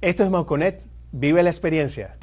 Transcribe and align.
Esto 0.00 0.22
es 0.22 0.30
Mauconet, 0.30 0.80
vive 1.10 1.42
la 1.42 1.50
experiencia. 1.50 2.16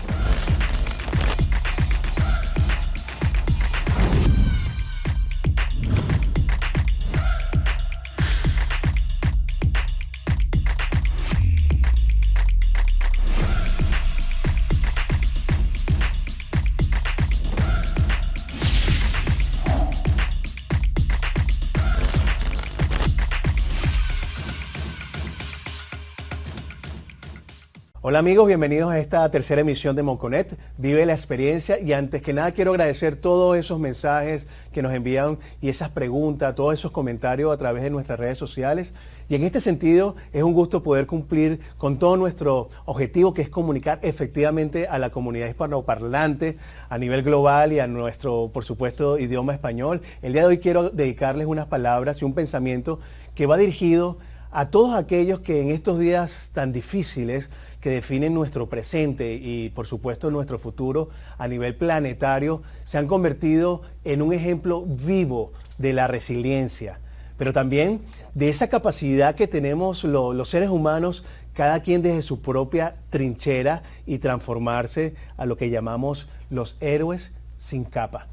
Hola 28.16 28.22
amigos, 28.22 28.48
bienvenidos 28.48 28.90
a 28.90 28.98
esta 28.98 29.30
tercera 29.30 29.60
emisión 29.60 29.94
de 29.94 30.02
Monconet. 30.02 30.58
Vive 30.78 31.06
la 31.06 31.12
experiencia 31.12 31.82
y 31.82 31.92
antes 31.92 32.22
que 32.22 32.32
nada 32.32 32.54
quiero 32.54 32.72
agradecer 32.72 33.18
todos 33.18 33.58
esos 33.58 33.78
mensajes 33.78 34.48
que 34.72 34.82
nos 34.82 34.94
envían 34.94 35.38
y 35.60 35.68
esas 35.68 35.90
preguntas, 35.90 36.56
todos 36.56 36.76
esos 36.76 36.92
comentarios 36.92 37.52
a 37.52 37.58
través 37.58 37.84
de 37.84 37.90
nuestras 37.90 38.18
redes 38.18 38.38
sociales. 38.38 38.94
Y 39.28 39.36
en 39.36 39.44
este 39.44 39.60
sentido 39.60 40.16
es 40.32 40.44
un 40.44 40.54
gusto 40.54 40.82
poder 40.82 41.08
cumplir 41.08 41.60
con 41.78 42.00
todo 42.00 42.16
nuestro 42.16 42.70
objetivo 42.86 43.34
que 43.34 43.42
es 43.42 43.50
comunicar 43.50 44.00
efectivamente 44.02 44.88
a 44.88 44.98
la 44.98 45.10
comunidad 45.10 45.50
hispanoparlante 45.50 46.58
a 46.88 46.98
nivel 46.98 47.22
global 47.22 47.74
y 47.74 47.82
a 47.82 47.88
nuestro, 47.88 48.50
por 48.54 48.64
supuesto, 48.64 49.20
idioma 49.20 49.52
español. 49.52 50.02
El 50.22 50.32
día 50.32 50.44
de 50.44 50.48
hoy 50.48 50.60
quiero 50.60 50.90
dedicarles 50.90 51.48
unas 51.48 51.66
palabras 51.66 52.22
y 52.22 52.24
un 52.24 52.34
pensamiento 52.34 52.98
que 53.36 53.46
va 53.46 53.58
dirigido 53.58 54.20
a 54.56 54.68
todos 54.68 54.96
aquellos 54.96 55.42
que 55.42 55.60
en 55.60 55.70
estos 55.70 56.00
días 56.00 56.52
tan 56.54 56.72
difíciles 56.72 57.50
que 57.86 57.92
definen 57.92 58.34
nuestro 58.34 58.68
presente 58.68 59.36
y 59.36 59.70
por 59.70 59.86
supuesto 59.86 60.32
nuestro 60.32 60.58
futuro 60.58 61.10
a 61.38 61.48
nivel 61.48 61.76
planetario, 61.76 62.64
se 62.84 62.98
han 62.98 63.06
convertido 63.06 63.84
en 64.04 64.24
un 64.24 64.34
ejemplo 64.34 64.82
vivo 64.88 65.54
de 65.78 65.94
la 65.94 66.08
resiliencia, 66.08 67.00
pero 67.38 67.54
también 67.54 68.02
de 68.34 68.50
esa 68.50 68.70
capacidad 68.70 69.36
que 69.36 69.48
tenemos 69.48 70.04
los 70.04 70.50
seres 70.50 70.70
humanos, 70.70 71.26
cada 71.54 71.82
quien 71.82 72.02
desde 72.02 72.24
su 72.24 72.42
propia 72.42 72.96
trinchera 73.12 73.84
y 74.08 74.18
transformarse 74.18 75.14
a 75.38 75.46
lo 75.46 75.56
que 75.56 75.70
llamamos 75.70 76.28
los 76.50 76.78
héroes 76.80 77.34
sin 77.56 77.84
capa. 77.84 78.26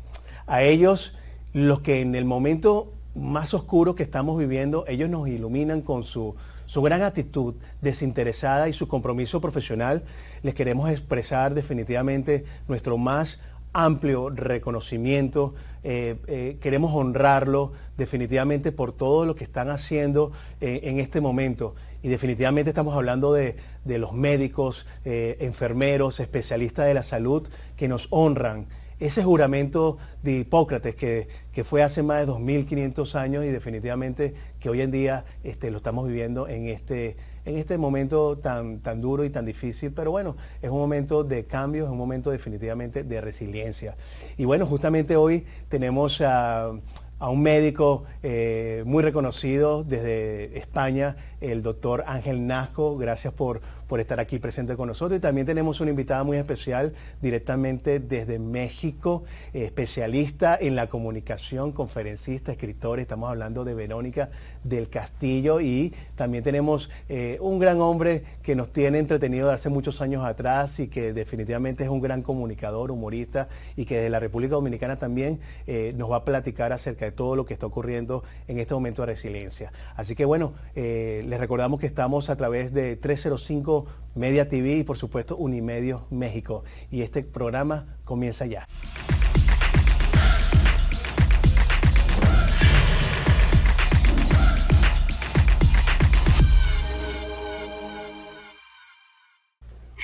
A 0.46 0.62
ellos, 0.62 1.14
los 1.52 1.80
que 1.80 2.00
en 2.00 2.14
el 2.14 2.24
momento 2.24 2.94
más 3.14 3.52
oscuro 3.52 3.96
que 3.96 4.02
estamos 4.02 4.38
viviendo, 4.38 4.86
ellos 4.88 5.10
nos 5.10 5.28
iluminan 5.28 5.82
con 5.82 6.05
su 6.05 6.36
su 6.72 6.80
gran 6.80 7.02
actitud 7.02 7.56
desinteresada 7.82 8.66
y 8.66 8.72
su 8.72 8.88
compromiso 8.88 9.42
profesional, 9.42 10.04
les 10.42 10.54
queremos 10.54 10.90
expresar 10.90 11.52
definitivamente 11.52 12.46
nuestro 12.66 12.96
más 12.96 13.40
amplio 13.74 14.30
reconocimiento. 14.30 15.52
Eh, 15.84 16.16
eh, 16.28 16.56
queremos 16.62 16.94
honrarlo 16.94 17.72
definitivamente 17.98 18.72
por 18.72 18.92
todo 18.92 19.26
lo 19.26 19.34
que 19.34 19.44
están 19.44 19.68
haciendo 19.68 20.32
eh, 20.62 20.80
en 20.84 20.98
este 20.98 21.20
momento. 21.20 21.74
Y 22.02 22.08
definitivamente 22.08 22.70
estamos 22.70 22.96
hablando 22.96 23.34
de, 23.34 23.56
de 23.84 23.98
los 23.98 24.14
médicos, 24.14 24.86
enfermeros, 25.04 26.20
especialistas 26.20 26.86
de 26.86 26.94
la 26.94 27.02
salud 27.02 27.46
que 27.76 27.86
nos 27.86 28.08
honran 28.08 28.66
ese 29.03 29.25
juramento 29.25 29.98
de 30.22 30.39
Hipócrates 30.39 30.95
que, 30.95 31.27
fue 31.64 31.83
hace 31.83 32.03
más 32.05 32.25
de 32.25 32.33
2.500 32.33 33.14
años 33.17 33.45
y 33.45 33.48
definitivamente 33.48 34.34
que 34.61 34.70
hoy 34.70 34.81
en 34.81 34.92
día 34.92 35.25
este, 35.42 35.72
lo 35.72 35.78
estamos 35.78 36.06
viviendo 36.06 36.47
en 36.47 36.69
este, 36.69 37.17
en 37.45 37.56
este 37.56 37.78
momento 37.78 38.39
tan, 38.39 38.78
tan 38.78 39.00
duro 39.00 39.25
y 39.25 39.30
tan 39.30 39.45
difícil, 39.45 39.91
pero 39.92 40.12
bueno, 40.12 40.36
es 40.62 40.70
un 40.70 40.78
momento 40.78 41.25
de 41.25 41.45
cambio, 41.45 41.84
es 41.84 41.91
un 41.91 41.98
momento 41.98 42.30
definitivamente 42.30 43.03
de 43.03 43.20
resiliencia. 43.20 43.97
Y 44.39 44.45
bueno, 44.45 44.67
justamente 44.67 45.17
hoy 45.17 45.45
tenemos 45.69 46.20
a, 46.20 46.70
un 47.20 47.42
médico 47.42 48.05
eh, 48.23 48.83
muy 48.85 49.02
reconocido 49.02 49.85
desde 49.85 50.58
España, 50.58 51.17
el 51.42 51.63
doctor 51.63 52.05
Ángel 52.07 52.47
Nasco. 52.47 52.97
Gracias 52.97 53.35
por, 53.35 53.61
por 53.89 54.01
estar 54.01 54.20
aquí 54.20 54.39
presente 54.39 54.77
con 54.77 54.89
nosotros. 54.89 55.19
Y 55.19 55.20
también 55.20 55.47
tenemos 55.47 55.80
una 55.80 55.91
invitada 55.91 56.25
muy 56.25 56.39
especial 56.39 56.95
directamente 57.20 58.01
desde 58.01 58.39
México, 58.39 59.25
especialista 59.53 60.57
en 60.58 60.77
la 60.77 60.86
comunicación, 60.86 61.73
conferencista, 61.73 62.53
escritor. 62.53 63.01
Estamos 63.01 63.29
hablando 63.29 63.64
de 63.64 63.75
Verónica 63.75 64.30
del 64.64 64.89
Castillo 64.89 65.61
y 65.61 65.92
también 66.14 66.45
tenemos 66.45 66.91
eh, 67.08 67.39
un 67.41 67.59
gran 67.59 67.80
hombre 67.80 68.23
que 68.42 68.55
nos 68.55 68.73
tiene 68.73 68.98
entretenido 68.98 69.48
de 69.48 69.55
hace 69.55 69.69
muchos 69.69 70.01
años 70.01 70.24
atrás 70.24 70.79
y 70.80 70.89
que 70.89 71.13
definitivamente 71.13 71.85
es 71.85 71.91
un 71.91 72.01
gran 72.01 72.23
comunicador, 72.23 72.91
humorista 72.91 73.48
y 73.77 73.85
que 73.85 73.97
desde 73.97 74.11
la 74.11 74.20
República 74.20 74.55
Dominicana 74.55 74.97
también 74.97 75.41
eh, 75.67 75.92
nos 75.97 76.11
va 76.11 76.17
a 76.17 76.24
platicar 76.24 76.73
acerca 76.73 77.05
de 77.05 77.13
todo 77.13 77.36
lo 77.36 77.45
que 77.45 77.55
está 77.55 77.67
ocurriendo 77.67 78.23
en 78.48 78.59
este 78.59 78.74
momento 78.74 79.03
de 79.03 79.07
resiliencia. 79.07 79.73
Así 79.97 80.14
que 80.14 80.24
bueno, 80.24 80.53
eh, 80.74 81.24
les 81.32 81.40
recordamos 81.40 81.80
que 81.80 81.86
estamos 81.86 82.28
a 82.28 82.36
través 82.36 82.74
de 82.74 82.94
305 82.94 83.86
Media 84.14 84.50
TV 84.50 84.76
y 84.76 84.82
por 84.82 84.98
supuesto 84.98 85.34
Unimedios 85.34 86.02
México. 86.10 86.62
Y 86.90 87.00
este 87.00 87.22
programa 87.22 87.96
comienza 88.04 88.44
ya. 88.44 88.66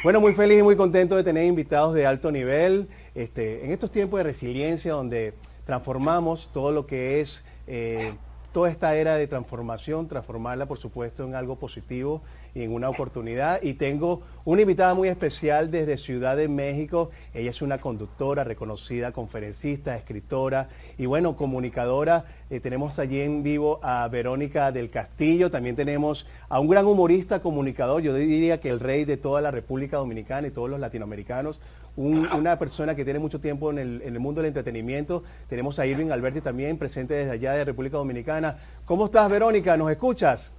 Bueno, 0.03 0.23
muy 0.23 0.33
feliz 0.33 0.61
y 0.61 0.63
muy 0.63 0.77
contento 0.77 1.15
de 1.15 1.25
tener 1.25 1.45
invitados 1.45 1.93
de 1.93 2.07
alto 2.07 2.33
nivel 2.33 2.89
este, 3.15 3.67
en 3.67 3.73
estos 3.73 3.91
tiempos 3.91 4.17
de 4.17 4.25
resiliencia 4.25 4.95
donde 4.95 5.35
transformamos 5.67 6.49
todo 6.55 6.73
lo 6.73 6.87
que 6.87 7.21
es 7.21 7.45
eh, 7.67 8.15
toda 8.53 8.71
esta 8.71 8.95
era 8.97 9.15
de 9.15 9.27
transformación, 9.27 10.09
transformarla 10.09 10.67
por 10.67 10.79
supuesto 10.79 11.25
en 11.25 11.35
algo 11.35 11.57
positivo 11.57 12.23
y 12.55 12.63
en 12.63 12.73
una 12.73 12.89
oportunidad. 12.89 13.63
Y 13.63 13.75
tengo 13.75 14.23
una 14.45 14.63
invitada 14.63 14.95
muy 14.95 15.09
especial 15.09 15.71
desde 15.71 15.97
Ciudad 15.97 16.37
de 16.37 16.49
México. 16.49 17.11
Ella 17.35 17.51
es 17.51 17.63
una 17.63 17.79
conductora, 17.79 18.45
reconocida 18.45 19.13
conferencista, 19.13 19.97
escritora 19.97 20.69
y 20.97 21.07
bueno, 21.07 21.37
comunicadora. 21.37 22.25
Eh, 22.51 22.61
tenemos 22.61 22.99
allí 22.99 23.21
en 23.21 23.43
vivo 23.43 23.79
a 23.83 24.09
Verónica 24.09 24.73
del 24.73 24.91
Castillo. 24.91 25.51
También 25.51 25.77
tenemos 25.77 26.27
a 26.49 26.61
un 26.61 26.69
gran 26.69 26.87
humorista, 26.87 27.41
comunicador, 27.41 28.03
yo 28.03 28.15
diría 28.15 28.61
que 28.61 28.71
el 28.71 28.81
rey 28.81 29.05
de 29.05 29.17
toda 29.17 29.41
la 29.41 29.51
República 29.51 29.99
Dominicana 29.99 30.49
y 30.49 30.51
todos 30.51 30.71
los 30.71 30.81
latinoamericanos, 30.81 31.61
una 31.99 32.57
persona 32.61 32.95
que 32.95 33.05
tiene 33.05 33.19
mucho 33.19 33.41
tiempo 33.41 33.73
en 33.73 33.79
el, 33.79 34.19
mundo 34.21 34.41
del 34.41 34.49
entretenimiento. 34.49 35.25
Tenemos 35.49 35.81
a 35.81 35.87
Irving 35.87 36.11
Alberti 36.11 36.41
también, 36.41 36.79
presente 36.79 37.15
desde 37.15 37.33
allá 37.33 37.55
de 37.55 37.65
República 37.65 37.97
Dominicana. 37.97 38.57
¿Cómo 38.85 39.07
estás, 39.07 39.29
Verónica? 39.29 39.77
¿Nos 39.77 39.91
escuchas? 39.91 40.53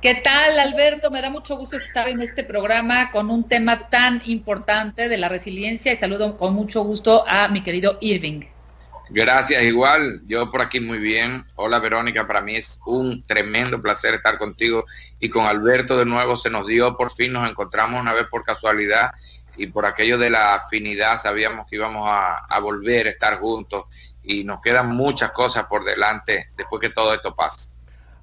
¿Qué 0.00 0.14
tal, 0.14 0.58
Alberto? 0.60 1.10
Me 1.10 1.20
da 1.20 1.30
mucho 1.30 1.56
gusto 1.56 1.76
estar 1.76 2.08
en 2.08 2.22
este 2.22 2.44
programa 2.44 3.10
con 3.10 3.28
un 3.28 3.48
tema 3.48 3.88
tan 3.88 4.22
importante 4.26 5.08
de 5.08 5.18
la 5.18 5.28
resiliencia 5.28 5.92
y 5.92 5.96
saludo 5.96 6.36
con 6.36 6.54
mucho 6.54 6.82
gusto 6.82 7.24
a 7.26 7.48
mi 7.48 7.60
querido 7.62 7.98
Irving. 8.00 8.42
Gracias, 9.10 9.64
igual. 9.64 10.22
Yo 10.26 10.48
por 10.50 10.62
aquí 10.62 10.78
muy 10.78 10.98
bien. 10.98 11.44
Hola, 11.56 11.80
Verónica. 11.80 12.26
Para 12.26 12.40
mí 12.40 12.54
es 12.54 12.78
un 12.86 13.24
tremendo 13.24 13.82
placer 13.82 14.14
estar 14.14 14.38
contigo 14.38 14.86
y 15.18 15.28
con 15.28 15.44
Alberto 15.46 15.98
de 15.98 16.06
nuevo. 16.06 16.36
Se 16.36 16.50
nos 16.50 16.68
dio, 16.68 16.96
por 16.96 17.12
fin 17.12 17.32
nos 17.32 17.50
encontramos 17.50 18.00
una 18.00 18.12
vez 18.12 18.26
por 18.28 18.44
casualidad 18.44 19.10
y 19.56 19.66
por 19.66 19.86
aquello 19.86 20.18
de 20.18 20.30
la 20.30 20.54
afinidad 20.54 21.20
sabíamos 21.20 21.66
que 21.66 21.76
íbamos 21.76 22.08
a, 22.08 22.58
volver 22.60 23.06
a 23.06 23.10
estar 23.10 23.38
juntos 23.38 23.84
y 24.22 24.44
nos 24.44 24.60
quedan 24.60 24.94
muchas 24.94 25.32
cosas 25.32 25.64
por 25.64 25.84
delante 25.84 26.50
después 26.56 26.80
que 26.80 26.90
todo 26.90 27.12
esto 27.14 27.34
pase. 27.34 27.68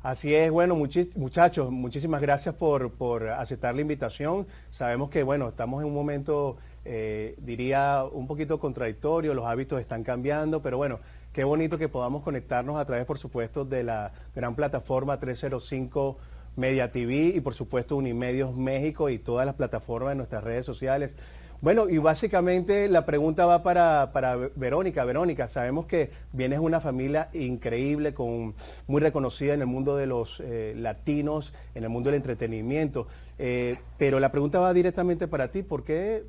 Así 0.01 0.33
es, 0.33 0.49
bueno, 0.49 0.75
muchachos, 0.75 1.71
muchísimas 1.71 2.21
gracias 2.21 2.55
por, 2.55 3.27
aceptar 3.29 3.75
la 3.75 3.81
invitación. 3.81 4.47
Sabemos 4.71 5.09
que, 5.09 5.23
bueno, 5.23 5.49
estamos 5.49 5.81
en 5.81 5.87
un 5.87 5.93
momento, 5.93 6.57
eh, 6.85 7.35
diría, 7.39 8.05
un 8.09 8.25
poquito 8.25 8.59
contradictorio, 8.59 9.33
los 9.33 9.45
hábitos 9.45 9.81
están 9.81 10.03
cambiando, 10.03 10.61
pero 10.61 10.77
bueno, 10.77 10.99
qué 11.33 11.43
bonito 11.43 11.77
que 11.77 11.89
podamos 11.89 12.23
conectarnos 12.23 12.79
a 12.79 12.85
través, 12.85 13.05
por 13.05 13.19
supuesto, 13.19 13.65
de 13.65 13.83
la 13.83 14.13
gran 14.33 14.55
plataforma 14.55 15.19
305 15.19 16.17
Media 16.55 16.91
TV 16.91 17.33
y 17.35 17.41
por 17.41 17.53
supuesto 17.53 17.95
Unimedios 17.95 18.55
México 18.55 19.09
y 19.09 19.19
todas 19.19 19.45
las 19.45 19.55
plataformas 19.55 20.11
de 20.11 20.15
nuestras 20.15 20.43
redes 20.43 20.65
sociales. 20.65 21.15
Bueno, 21.61 21.89
y 21.89 21.97
básicamente 21.97 22.87
la 22.87 23.05
pregunta 23.05 23.45
va 23.45 23.63
para, 23.63 24.37
Verónica. 24.55 25.03
Verónica, 25.03 25.49
sabemos 25.49 25.87
que 25.87 26.09
vienes 26.31 26.59
de 26.59 26.65
una 26.65 26.79
familia 26.79 27.29
increíble, 27.33 28.13
con, 28.13 28.55
muy 28.87 29.01
reconocida 29.01 29.55
en 29.55 29.59
el 29.59 29.67
mundo 29.67 29.97
de 29.97 30.05
los 30.05 30.39
eh, 30.39 30.73
latinos, 30.77 31.53
en 31.75 31.83
el 31.83 31.89
mundo 31.89 32.11
del 32.11 32.15
entretenimiento, 32.15 33.07
eh, 33.37 33.77
pero 33.97 34.21
la 34.21 34.31
pregunta 34.31 34.59
va 34.59 34.73
directamente 34.73 35.27
para 35.27 35.51
ti. 35.51 35.61
¿Por 35.61 35.83
qué 35.83 36.23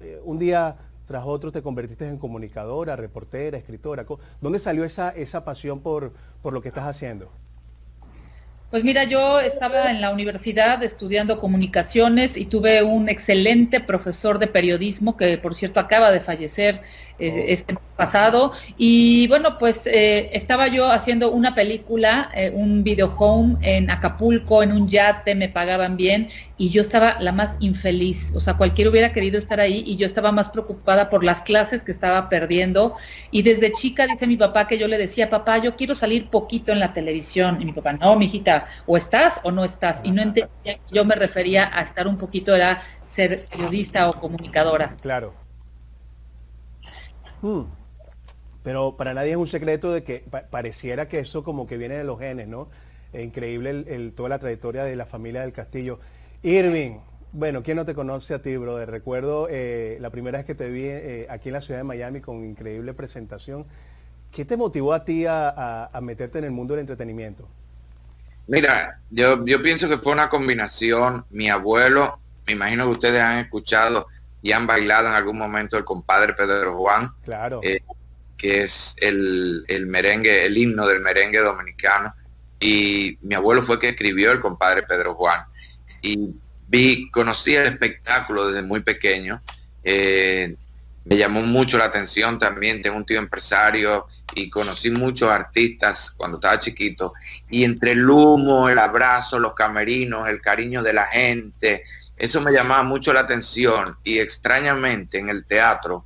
eh, 0.00 0.20
un 0.24 0.38
día 0.38 0.76
tras 1.06 1.24
otro 1.26 1.52
te 1.52 1.60
convertiste 1.60 2.08
en 2.08 2.16
comunicadora, 2.16 2.96
reportera, 2.96 3.58
escritora? 3.58 4.06
¿Dónde 4.40 4.58
salió 4.58 4.84
esa, 4.84 5.10
esa 5.10 5.44
pasión 5.44 5.80
por, 5.80 6.12
por 6.40 6.54
lo 6.54 6.62
que 6.62 6.68
estás 6.68 6.86
haciendo? 6.86 7.28
Pues 8.72 8.84
mira, 8.84 9.04
yo 9.04 9.38
estaba 9.38 9.90
en 9.90 10.00
la 10.00 10.08
universidad 10.08 10.82
estudiando 10.82 11.38
comunicaciones 11.38 12.38
y 12.38 12.46
tuve 12.46 12.82
un 12.82 13.10
excelente 13.10 13.80
profesor 13.80 14.38
de 14.38 14.46
periodismo 14.46 15.14
que, 15.18 15.36
por 15.36 15.54
cierto, 15.54 15.78
acaba 15.78 16.10
de 16.10 16.20
fallecer. 16.20 16.80
Este 17.18 17.76
pasado. 17.96 18.52
Y 18.76 19.28
bueno, 19.28 19.58
pues 19.58 19.86
eh, 19.86 20.30
estaba 20.32 20.68
yo 20.68 20.90
haciendo 20.90 21.30
una 21.30 21.54
película, 21.54 22.30
eh, 22.34 22.50
un 22.52 22.82
video 22.82 23.14
home 23.16 23.56
en 23.62 23.90
Acapulco, 23.90 24.62
en 24.62 24.72
un 24.72 24.88
yate, 24.88 25.34
me 25.34 25.48
pagaban 25.48 25.96
bien 25.96 26.28
y 26.58 26.70
yo 26.70 26.80
estaba 26.80 27.16
la 27.20 27.32
más 27.32 27.56
infeliz. 27.60 28.32
O 28.34 28.40
sea, 28.40 28.54
cualquiera 28.54 28.90
hubiera 28.90 29.12
querido 29.12 29.38
estar 29.38 29.60
ahí 29.60 29.84
y 29.86 29.96
yo 29.96 30.06
estaba 30.06 30.32
más 30.32 30.48
preocupada 30.48 31.10
por 31.10 31.24
las 31.24 31.42
clases 31.42 31.84
que 31.84 31.92
estaba 31.92 32.28
perdiendo. 32.28 32.96
Y 33.30 33.42
desde 33.42 33.72
chica 33.72 34.06
dice 34.06 34.26
mi 34.26 34.36
papá 34.36 34.66
que 34.66 34.78
yo 34.78 34.88
le 34.88 34.98
decía, 34.98 35.30
papá, 35.30 35.58
yo 35.58 35.76
quiero 35.76 35.94
salir 35.94 36.28
poquito 36.28 36.72
en 36.72 36.80
la 36.80 36.92
televisión. 36.92 37.58
Y 37.60 37.64
mi 37.64 37.72
papá, 37.72 37.92
no, 37.94 38.16
mijita, 38.16 38.66
o 38.86 38.96
estás 38.96 39.40
o 39.44 39.50
no 39.50 39.64
estás. 39.64 40.00
Y 40.04 40.10
no 40.10 40.22
entendía, 40.22 40.78
yo 40.90 41.04
me 41.04 41.14
refería 41.14 41.70
a 41.72 41.82
estar 41.82 42.06
un 42.06 42.16
poquito, 42.16 42.54
era 42.54 42.82
ser 43.04 43.46
periodista 43.46 44.08
o 44.08 44.14
comunicadora. 44.14 44.96
Claro. 45.02 45.41
Pero 48.62 48.96
para 48.96 49.14
nadie 49.14 49.32
es 49.32 49.36
un 49.36 49.46
secreto 49.46 49.92
de 49.92 50.04
que 50.04 50.24
pareciera 50.50 51.08
que 51.08 51.18
eso 51.18 51.42
como 51.42 51.66
que 51.66 51.76
viene 51.76 51.96
de 51.96 52.04
los 52.04 52.18
genes, 52.18 52.48
¿no? 52.48 52.68
increíble 53.20 53.84
el, 53.88 54.12
toda 54.14 54.30
la 54.30 54.38
trayectoria 54.38 54.84
de 54.84 54.96
la 54.96 55.06
familia 55.06 55.42
del 55.42 55.52
Castillo. 55.52 55.98
Irving, 56.42 56.98
bueno, 57.32 57.62
¿quién 57.62 57.76
no 57.76 57.84
te 57.84 57.94
conoce 57.94 58.34
a 58.34 58.42
ti, 58.42 58.56
brother? 58.56 58.90
Recuerdo 58.90 59.48
eh, 59.50 59.98
la 60.00 60.10
primera 60.10 60.38
vez 60.38 60.46
que 60.46 60.54
te 60.54 60.70
vi 60.70 60.84
eh, 60.84 61.26
aquí 61.28 61.48
en 61.48 61.54
la 61.54 61.60
ciudad 61.60 61.80
de 61.80 61.84
Miami 61.84 62.20
con 62.20 62.44
increíble 62.44 62.94
presentación. 62.94 63.66
¿Qué 64.30 64.44
te 64.44 64.56
motivó 64.56 64.94
a 64.94 65.04
ti 65.04 65.26
a, 65.28 65.90
meterte 66.00 66.38
en 66.38 66.44
el 66.44 66.52
mundo 66.52 66.74
del 66.74 66.80
entretenimiento? 66.80 67.46
Mira, 68.46 69.00
yo 69.10 69.44
pienso 69.62 69.88
que 69.88 69.98
fue 69.98 70.12
una 70.12 70.30
combinación. 70.30 71.26
Mi 71.30 71.50
abuelo, 71.50 72.18
me 72.46 72.54
imagino 72.54 72.86
que 72.86 72.92
ustedes 72.92 73.20
han 73.20 73.38
escuchado 73.38 74.06
y 74.42 74.52
han 74.52 74.66
bailado 74.66 75.08
en 75.08 75.14
algún 75.14 75.38
momento 75.38 75.78
el 75.78 75.84
compadre 75.84 76.34
Pedro 76.34 76.76
Juan. 76.76 77.10
Claro. 77.24 77.60
Eh, 77.62 77.82
que 78.36 78.62
es 78.62 78.96
el, 78.98 79.64
merengue, 79.86 80.44
el 80.44 80.58
himno 80.58 80.86
del 80.86 81.00
merengue 81.00 81.38
dominicano. 81.38 82.12
Y 82.58 83.16
mi 83.22 83.36
abuelo 83.36 83.62
fue 83.62 83.78
que 83.78 83.90
escribió 83.90 84.32
el 84.32 84.40
compadre 84.40 84.82
Pedro 84.82 85.14
Juan. 85.14 85.44
Y 86.02 86.34
vi, 86.66 87.08
conocí 87.10 87.54
el 87.54 87.66
espectáculo 87.66 88.48
desde 88.48 88.66
muy 88.66 88.80
pequeño. 88.80 89.40
Eh, 89.84 90.56
me 91.04 91.16
llamó 91.16 91.42
mucho 91.42 91.78
la 91.78 91.84
atención 91.84 92.38
también, 92.38 92.80
tengo 92.80 92.96
un 92.96 93.04
tío 93.04 93.18
empresario 93.18 94.06
y 94.34 94.48
conocí 94.48 94.90
muchos 94.90 95.30
artistas 95.30 96.12
cuando 96.16 96.38
estaba 96.38 96.58
chiquito. 96.58 97.12
Y 97.48 97.64
entre 97.64 97.92
el 97.92 98.08
humo, 98.08 98.68
el 98.68 98.78
abrazo, 98.78 99.38
los 99.38 99.54
camerinos, 99.54 100.28
el 100.28 100.40
cariño 100.40 100.82
de 100.82 100.92
la 100.92 101.06
gente, 101.06 101.84
eso 102.22 102.40
me 102.40 102.52
llamaba 102.52 102.84
mucho 102.84 103.12
la 103.12 103.20
atención. 103.20 103.96
Y 104.04 104.20
extrañamente 104.20 105.18
en 105.18 105.28
el 105.28 105.44
teatro, 105.44 106.04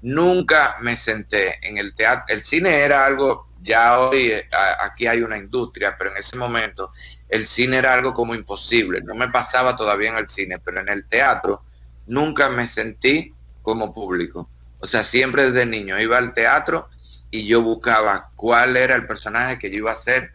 nunca 0.00 0.76
me 0.80 0.96
senté 0.96 1.58
en 1.60 1.76
el 1.76 1.94
teatro. 1.94 2.34
El 2.34 2.42
cine 2.42 2.78
era 2.78 3.04
algo, 3.04 3.50
ya 3.60 4.00
hoy 4.00 4.32
eh, 4.32 4.48
aquí 4.80 5.06
hay 5.06 5.20
una 5.20 5.36
industria, 5.36 5.94
pero 5.98 6.10
en 6.12 6.16
ese 6.16 6.38
momento 6.38 6.90
el 7.28 7.46
cine 7.46 7.76
era 7.76 7.92
algo 7.92 8.14
como 8.14 8.34
imposible. 8.34 9.02
No 9.02 9.14
me 9.14 9.28
pasaba 9.28 9.76
todavía 9.76 10.08
en 10.08 10.16
el 10.16 10.30
cine, 10.30 10.58
pero 10.58 10.80
en 10.80 10.88
el 10.88 11.04
teatro 11.06 11.62
nunca 12.06 12.48
me 12.48 12.66
sentí 12.66 13.34
como 13.60 13.92
público. 13.92 14.48
O 14.80 14.86
sea, 14.86 15.04
siempre 15.04 15.50
desde 15.50 15.66
niño 15.66 16.00
iba 16.00 16.16
al 16.16 16.32
teatro 16.32 16.88
y 17.30 17.46
yo 17.46 17.60
buscaba 17.60 18.30
cuál 18.36 18.78
era 18.78 18.94
el 18.94 19.06
personaje 19.06 19.58
que 19.58 19.68
yo 19.68 19.76
iba 19.76 19.90
a 19.90 19.94
hacer 19.94 20.32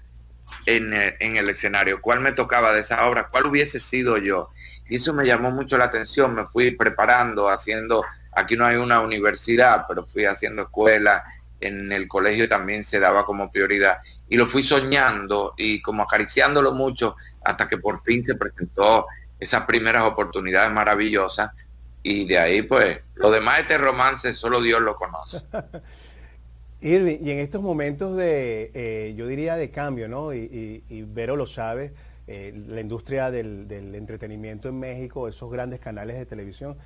en 0.68 0.94
el, 0.94 1.16
en 1.20 1.38
el 1.38 1.50
escenario, 1.50 2.02
cuál 2.02 2.20
me 2.20 2.34
tocaba 2.34 2.72
de 2.72 2.82
esa 2.82 3.08
obra, 3.08 3.30
cuál 3.30 3.48
hubiese 3.48 3.80
sido 3.80 4.20
yo. 4.20 4.52
Y 4.92 4.98
eso 4.98 5.14
me 5.14 5.26
llamó 5.26 5.50
mucho 5.52 5.78
la 5.78 5.86
atención, 5.86 6.36
me 6.36 6.46
fui 6.46 6.72
preparando, 6.72 7.50
haciendo 7.50 8.04
Aquí 8.34 8.56
no 8.56 8.66
hay 8.66 8.78
una 8.78 9.02
universidad, 9.02 9.86
pero 9.88 10.06
fui 10.06 10.26
haciendo 10.26 10.64
escuela, 10.64 11.24
en 11.60 11.92
el 11.92 12.08
colegio 12.08 12.48
también 12.48 12.84
se 12.84 13.00
daba 13.00 13.26
como 13.26 13.52
prioridad. 13.52 14.00
Y 14.30 14.38
lo 14.38 14.48
fui 14.48 14.64
soñando 14.64 15.54
y 15.58 15.82
como 15.82 16.04
acariciándolo 16.04 16.72
mucho 16.72 17.18
hasta 17.44 17.68
que 17.68 17.78
por 17.78 18.02
fin 18.04 18.26
se 18.26 18.36
presentó 18.36 19.06
esas 19.40 19.66
primeras 19.66 20.04
oportunidades 20.04 20.72
maravillosas. 20.72 21.52
Y 22.04 22.26
de 22.26 22.40
ahí, 22.40 22.62
pues, 22.64 23.00
lo 23.16 23.30
demás 23.30 23.58
de 23.58 23.62
este 23.62 23.78
romance 23.78 24.34
solo 24.34 24.62
Dios 24.62 24.82
lo 24.82 24.96
conoce. 24.96 25.46
Irving, 26.82 27.20
y 27.22 27.30
en 27.30 27.40
estos 27.40 27.62
momentos 27.62 28.18
de, 28.18 28.72
eh, 28.74 29.14
yo 29.16 29.28
diría, 29.28 29.56
de 29.56 29.70
cambio, 29.70 30.08
¿no? 30.08 30.34
Y, 30.34 31.06
Vero 31.14 31.36
lo 31.36 31.46
sabe, 31.46 31.94
eh, 32.32 32.54
la 32.68 32.82
industria 32.82 33.32
del, 33.32 33.68
del 33.68 33.96
entretenimiento 33.96 34.70
en 34.70 34.80
México, 34.80 35.28
esos 35.28 35.52
grandes 35.52 35.80
canales 35.80 36.18
de 36.18 36.26
televisión, 36.26 36.78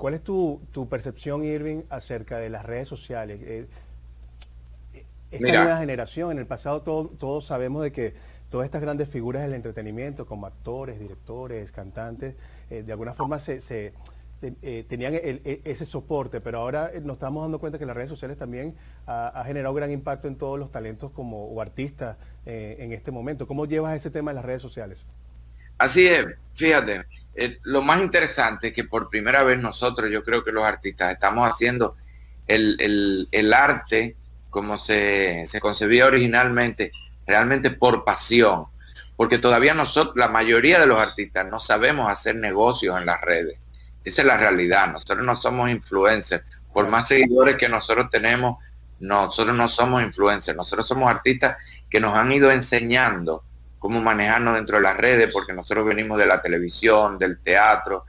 ¿Cuál 0.00 0.14
es 0.14 0.22
tu, 0.22 0.88
percepción, 0.88 1.44
Irving, 1.44 1.82
acerca 1.90 2.38
de 2.38 2.48
las 2.48 2.64
redes 2.64 2.88
sociales? 2.88 3.38
Eh, 3.42 3.66
esta 5.30 5.62
nueva 5.62 5.76
generación, 5.76 6.32
en 6.32 6.38
el 6.38 6.46
pasado 6.46 6.80
todos 6.80 7.44
sabemos 7.44 7.82
de 7.82 7.92
que 7.92 8.14
todas 8.48 8.64
estas 8.64 8.80
grandes 8.80 9.10
figuras 9.10 9.42
del 9.42 9.52
entretenimiento, 9.52 10.24
como 10.24 10.46
actores, 10.46 10.98
directores, 10.98 11.70
cantantes, 11.70 12.34
eh, 12.70 12.82
de 12.82 12.92
alguna 12.92 13.12
forma 13.12 13.38
se, 13.38 13.92
eh, 14.40 14.86
tenían 14.88 15.20
ese 15.22 15.84
soporte, 15.84 16.40
pero 16.40 16.60
ahora 16.60 16.90
nos 17.02 17.16
estamos 17.16 17.42
dando 17.42 17.58
cuenta 17.58 17.78
que 17.78 17.84
las 17.84 17.94
redes 17.94 18.08
sociales 18.08 18.38
también 18.38 18.74
ha, 19.06 19.42
generado 19.44 19.74
gran 19.74 19.90
impacto 19.90 20.28
en 20.28 20.36
todos 20.36 20.58
los 20.58 20.72
talentos 20.72 21.10
como 21.10 21.44
o 21.44 21.60
artistas 21.60 22.16
en 22.44 22.92
este 22.92 23.10
momento. 23.10 23.46
¿Cómo 23.46 23.66
llevas 23.66 23.96
ese 23.96 24.10
tema 24.10 24.30
en 24.30 24.36
las 24.36 24.44
redes 24.44 24.62
sociales? 24.62 25.04
Así 25.80 26.06
es, 26.06 26.26
fíjate, 26.54 27.06
eh, 27.34 27.58
lo 27.62 27.80
más 27.80 28.02
interesante 28.02 28.68
es 28.68 28.74
que 28.74 28.84
por 28.84 29.08
primera 29.08 29.42
vez 29.42 29.58
nosotros, 29.58 30.10
yo 30.10 30.22
creo 30.22 30.44
que 30.44 30.52
los 30.52 30.62
artistas, 30.62 31.10
estamos 31.10 31.48
haciendo 31.48 31.96
el, 32.46 33.52
arte 33.54 34.14
como 34.50 34.76
se, 34.76 35.46
se, 35.46 35.58
concebía 35.58 36.04
originalmente, 36.04 36.92
realmente 37.26 37.70
por 37.70 38.04
pasión, 38.04 38.66
porque 39.16 39.38
todavía 39.38 39.72
nosotros, 39.72 40.16
la 40.16 40.28
mayoría 40.28 40.78
de 40.78 40.86
los 40.86 40.98
artistas, 40.98 41.46
no 41.46 41.58
sabemos 41.58 42.10
hacer 42.10 42.36
negocios 42.36 42.98
en 42.98 43.06
las 43.06 43.22
redes. 43.22 43.58
Esa 44.04 44.20
es 44.20 44.28
la 44.28 44.36
realidad, 44.36 44.92
nosotros 44.92 45.24
no 45.24 45.34
somos 45.34 45.70
influencers, 45.70 46.44
por 46.74 46.88
más 46.88 47.08
seguidores 47.08 47.56
que 47.56 47.70
nosotros 47.70 48.10
tenemos, 48.10 48.62
nosotros 49.00 49.56
no 49.56 49.68
somos 49.68 50.02
influencers, 50.02 50.56
nosotros 50.56 50.86
somos 50.86 51.10
artistas 51.10 51.56
que 51.88 52.00
nos 52.00 52.14
han 52.14 52.30
ido 52.32 52.50
enseñando 52.50 53.44
cómo 53.78 54.00
manejarnos 54.00 54.54
dentro 54.54 54.76
de 54.76 54.82
las 54.82 54.96
redes, 54.96 55.30
porque 55.32 55.54
nosotros 55.54 55.86
venimos 55.86 56.18
de 56.18 56.26
la 56.26 56.42
televisión, 56.42 57.18
del 57.18 57.40
teatro, 57.40 58.04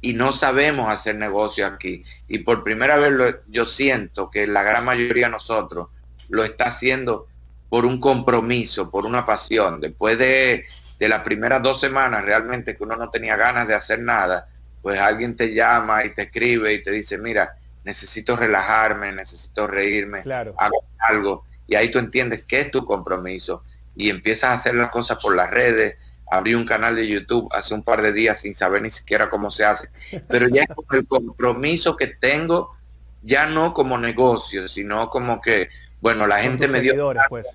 y 0.00 0.12
no 0.12 0.32
sabemos 0.32 0.90
hacer 0.90 1.14
negocios 1.14 1.70
aquí. 1.70 2.02
Y 2.28 2.40
por 2.40 2.64
primera 2.64 2.96
vez 2.96 3.40
yo 3.48 3.64
siento 3.64 4.28
que 4.28 4.46
la 4.46 4.62
gran 4.62 4.84
mayoría 4.84 5.26
de 5.26 5.32
nosotros 5.32 5.88
lo 6.30 6.44
está 6.44 6.64
haciendo 6.64 7.28
por 7.70 7.86
un 7.86 8.00
compromiso, 8.00 8.90
por 8.90 9.06
una 9.06 9.24
pasión. 9.24 9.80
Después 9.80 10.18
de, 10.18 10.66
de 10.98 11.08
las 11.08 11.22
primeras 11.22 11.62
dos 11.62 11.80
semanas 11.80 12.24
realmente 12.24 12.76
que 12.76 12.82
uno 12.82 12.96
no 12.96 13.08
tenía 13.08 13.36
ganas 13.36 13.66
de 13.68 13.74
hacer 13.74 14.00
nada, 14.00 14.48
pues 14.82 14.98
alguien 15.00 15.36
te 15.36 15.54
llama 15.54 16.04
y 16.04 16.12
te 16.12 16.22
escribe 16.22 16.74
y 16.74 16.82
te 16.82 16.90
dice, 16.90 17.18
mira, 17.18 17.56
necesito 17.84 18.36
relajarme, 18.36 19.12
necesito 19.12 19.66
reírme, 19.66 20.22
claro. 20.22 20.54
hago 20.58 20.84
algo. 20.98 21.44
Y 21.66 21.74
ahí 21.76 21.90
tú 21.90 21.98
entiendes 21.98 22.44
qué 22.44 22.62
es 22.62 22.70
tu 22.70 22.84
compromiso 22.84 23.62
y 23.94 24.10
empiezas 24.10 24.50
a 24.50 24.54
hacer 24.54 24.74
las 24.74 24.90
cosas 24.90 25.18
por 25.22 25.36
las 25.36 25.50
redes. 25.50 25.96
Abrí 26.30 26.54
un 26.54 26.64
canal 26.64 26.96
de 26.96 27.06
YouTube 27.06 27.48
hace 27.52 27.74
un 27.74 27.82
par 27.82 28.02
de 28.02 28.12
días 28.12 28.40
sin 28.40 28.54
saber 28.54 28.82
ni 28.82 28.90
siquiera 28.90 29.30
cómo 29.30 29.50
se 29.50 29.64
hace, 29.64 29.90
pero 30.28 30.48
ya 30.48 30.66
con 30.66 30.84
el 30.98 31.06
compromiso 31.06 31.96
que 31.96 32.08
tengo, 32.08 32.76
ya 33.22 33.46
no 33.46 33.72
como 33.74 33.98
negocio, 33.98 34.66
sino 34.68 35.10
como 35.10 35.40
que, 35.40 35.68
bueno, 36.00 36.26
la 36.26 36.40
gente 36.40 36.66
me 36.66 36.80
dio... 36.80 37.12
pues. 37.28 37.46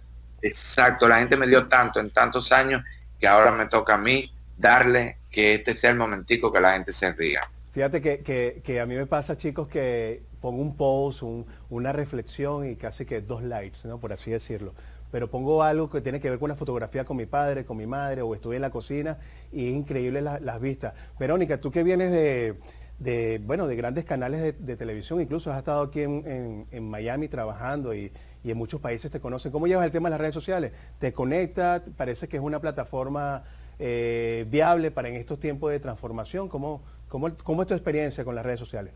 Exacto, 0.41 1.07
la 1.07 1.17
gente 1.17 1.35
me 1.35 1.47
dio 1.47 1.67
tanto 1.67 1.99
en 1.99 2.11
tantos 2.11 2.51
años 2.51 2.83
que 3.19 3.27
ahora 3.27 3.51
me 3.51 3.65
toca 3.65 3.95
a 3.95 3.97
mí 3.97 4.33
darle 4.55 5.17
que 5.29 5.55
este 5.55 5.75
sea 5.75 5.91
el 5.91 5.97
momentico 5.97 6.51
que 6.51 6.61
la 6.61 6.73
gente 6.73 6.93
se 6.93 7.11
ría. 7.11 7.49
Fíjate 7.71 8.01
que, 8.01 8.61
que, 8.63 8.79
a 8.79 8.85
mí 8.85 8.95
me 8.95 9.05
pasa, 9.05 9.37
chicos, 9.37 9.67
que 9.67 10.23
pongo 10.41 10.61
un 10.61 10.75
post, 10.75 11.23
una 11.69 11.91
reflexión 11.91 12.67
y 12.69 12.75
casi 12.75 13.05
que 13.05 13.21
dos 13.21 13.43
likes, 13.43 13.79
¿no? 13.85 13.99
Por 13.99 14.13
así 14.13 14.31
decirlo 14.31 14.73
pero 15.11 15.29
pongo 15.29 15.63
algo 15.63 15.89
que 15.89 16.01
tiene 16.01 16.19
que 16.19 16.29
ver 16.29 16.39
con 16.39 16.45
una 16.45 16.55
fotografía 16.55 17.05
con 17.05 17.17
mi 17.17 17.25
padre, 17.25 17.65
con 17.65 17.77
mi 17.77 17.87
madre, 17.87 18.21
o 18.21 18.35
estoy 18.35 18.57
en 18.57 18.61
la 18.61 18.69
cocina 18.69 19.17
y 19.51 19.69
es 19.69 19.75
increíble 19.75 20.21
las 20.21 20.61
vistas. 20.61 20.93
Verónica, 21.19 21.59
tú 21.59 21.71
que 21.71 21.83
vienes 21.83 22.11
de, 22.11 23.41
bueno, 23.45 23.67
de 23.67 23.75
grandes 23.75 24.05
canales 24.05 24.55
de, 24.59 24.75
televisión, 24.75 25.21
incluso 25.21 25.51
has 25.51 25.57
estado 25.59 25.81
aquí 25.81 26.01
en, 26.01 26.89
Miami 26.89 27.27
trabajando 27.27 27.93
y, 27.93 28.11
en 28.43 28.57
muchos 28.57 28.79
países 28.79 29.11
te 29.11 29.19
conocen. 29.19 29.51
¿Cómo 29.51 29.67
llevas 29.67 29.85
el 29.85 29.91
tema 29.91 30.09
de 30.09 30.11
las 30.11 30.21
redes 30.21 30.33
sociales? 30.33 30.71
¿Te 30.97 31.11
conecta? 31.11 31.83
¿Parece 31.97 32.27
que 32.27 32.37
es 32.37 32.43
una 32.43 32.59
plataforma 32.59 33.43
eh, 33.79 34.45
viable 34.49 34.91
para 34.91 35.09
en 35.09 35.15
estos 35.15 35.39
tiempos 35.39 35.71
de 35.71 35.79
transformación? 35.79 36.47
¿Cómo, 36.47 36.81
cómo, 37.09 37.35
¿Cómo 37.43 37.61
es 37.63 37.67
tu 37.67 37.73
experiencia 37.73 38.23
con 38.23 38.35
las 38.35 38.45
redes 38.45 38.59
sociales? 38.59 38.93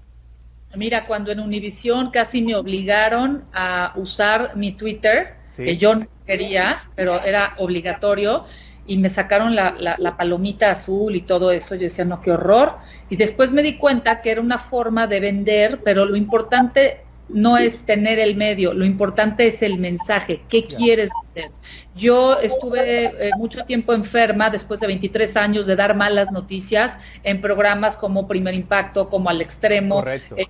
Mira, 0.75 1.05
cuando 1.05 1.31
en 1.31 1.39
Univision 1.39 2.09
casi 2.09 2.41
me 2.41 2.55
obligaron 2.55 3.43
a 3.53 3.93
usar 3.95 4.55
mi 4.55 4.71
Twitter, 4.71 5.35
que 5.55 5.77
yo 5.77 5.95
no 5.95 6.07
quería, 6.25 6.89
pero 6.95 7.21
era 7.21 7.53
obligatorio. 7.57 8.45
y 8.85 8.97
me 8.97 9.09
sacaron 9.09 9.55
la, 9.55 9.75
la, 9.77 10.17
palomita 10.17 10.71
azul 10.71 11.15
y 11.15 11.21
todo 11.21 11.51
eso. 11.51 11.75
Yo 11.75 11.83
decía, 11.83 12.03
no, 12.05 12.19
qué 12.21 12.31
horror. 12.31 12.77
Y 13.09 13.15
después 13.15 13.51
me 13.51 13.61
di 13.61 13.77
cuenta 13.77 14.21
que 14.21 14.31
era 14.31 14.41
una 14.41 14.57
forma 14.57 15.07
de 15.07 15.21
vender, 15.21 15.81
pero 15.85 16.05
lo 16.05 16.17
importante 16.17 17.01
no 17.29 17.57
es 17.57 17.81
tener 17.85 18.19
el 18.19 18.35
medio, 18.35 18.73
lo 18.73 18.85
importante 18.85 19.47
es 19.47 19.61
el 19.61 19.79
mensaje, 19.79 20.41
qué 20.49 20.65
quieres 20.65 21.09
hacer. 21.29 21.51
Yo 21.95 22.39
estuve 22.39 23.05
eh, 23.05 23.31
mucho 23.37 23.63
tiempo 23.65 23.93
enferma 23.93 24.49
después 24.49 24.79
de 24.79 24.87
23 24.87 25.37
años 25.37 25.67
de 25.67 25.75
dar 25.75 25.95
malas 25.95 26.31
noticias 26.31 26.99
en 27.23 27.41
programas 27.41 27.97
como 27.97 28.27
Primer 28.27 28.53
Impacto, 28.53 29.09
como 29.09 29.29
Al 29.29 29.41
Extremo, 29.41 30.03
eh, 30.05 30.45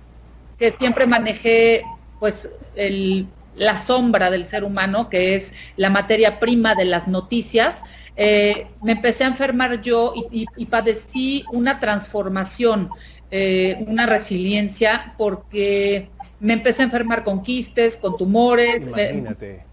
que 0.58 0.72
siempre 0.78 1.06
manejé 1.06 1.82
pues 2.18 2.48
el, 2.74 3.26
la 3.56 3.76
sombra 3.76 4.30
del 4.30 4.46
ser 4.46 4.64
humano, 4.64 5.08
que 5.08 5.34
es 5.34 5.52
la 5.76 5.90
materia 5.90 6.40
prima 6.40 6.74
de 6.74 6.86
las 6.86 7.06
noticias. 7.06 7.82
Eh, 8.16 8.68
me 8.82 8.92
empecé 8.92 9.24
a 9.24 9.28
enfermar 9.28 9.80
yo 9.80 10.12
y, 10.30 10.66
padecí 10.66 11.44
una 11.52 11.80
transformación, 11.80 12.90
una 13.86 14.06
resiliencia, 14.06 15.14
porque 15.18 16.08
me 16.40 16.52
empecé 16.54 16.82
a 16.82 16.86
enfermar 16.86 17.24
con 17.24 17.42
quistes, 17.42 17.96
con 17.96 18.16
tumores. 18.16 18.86
Imagínate. 18.86 19.64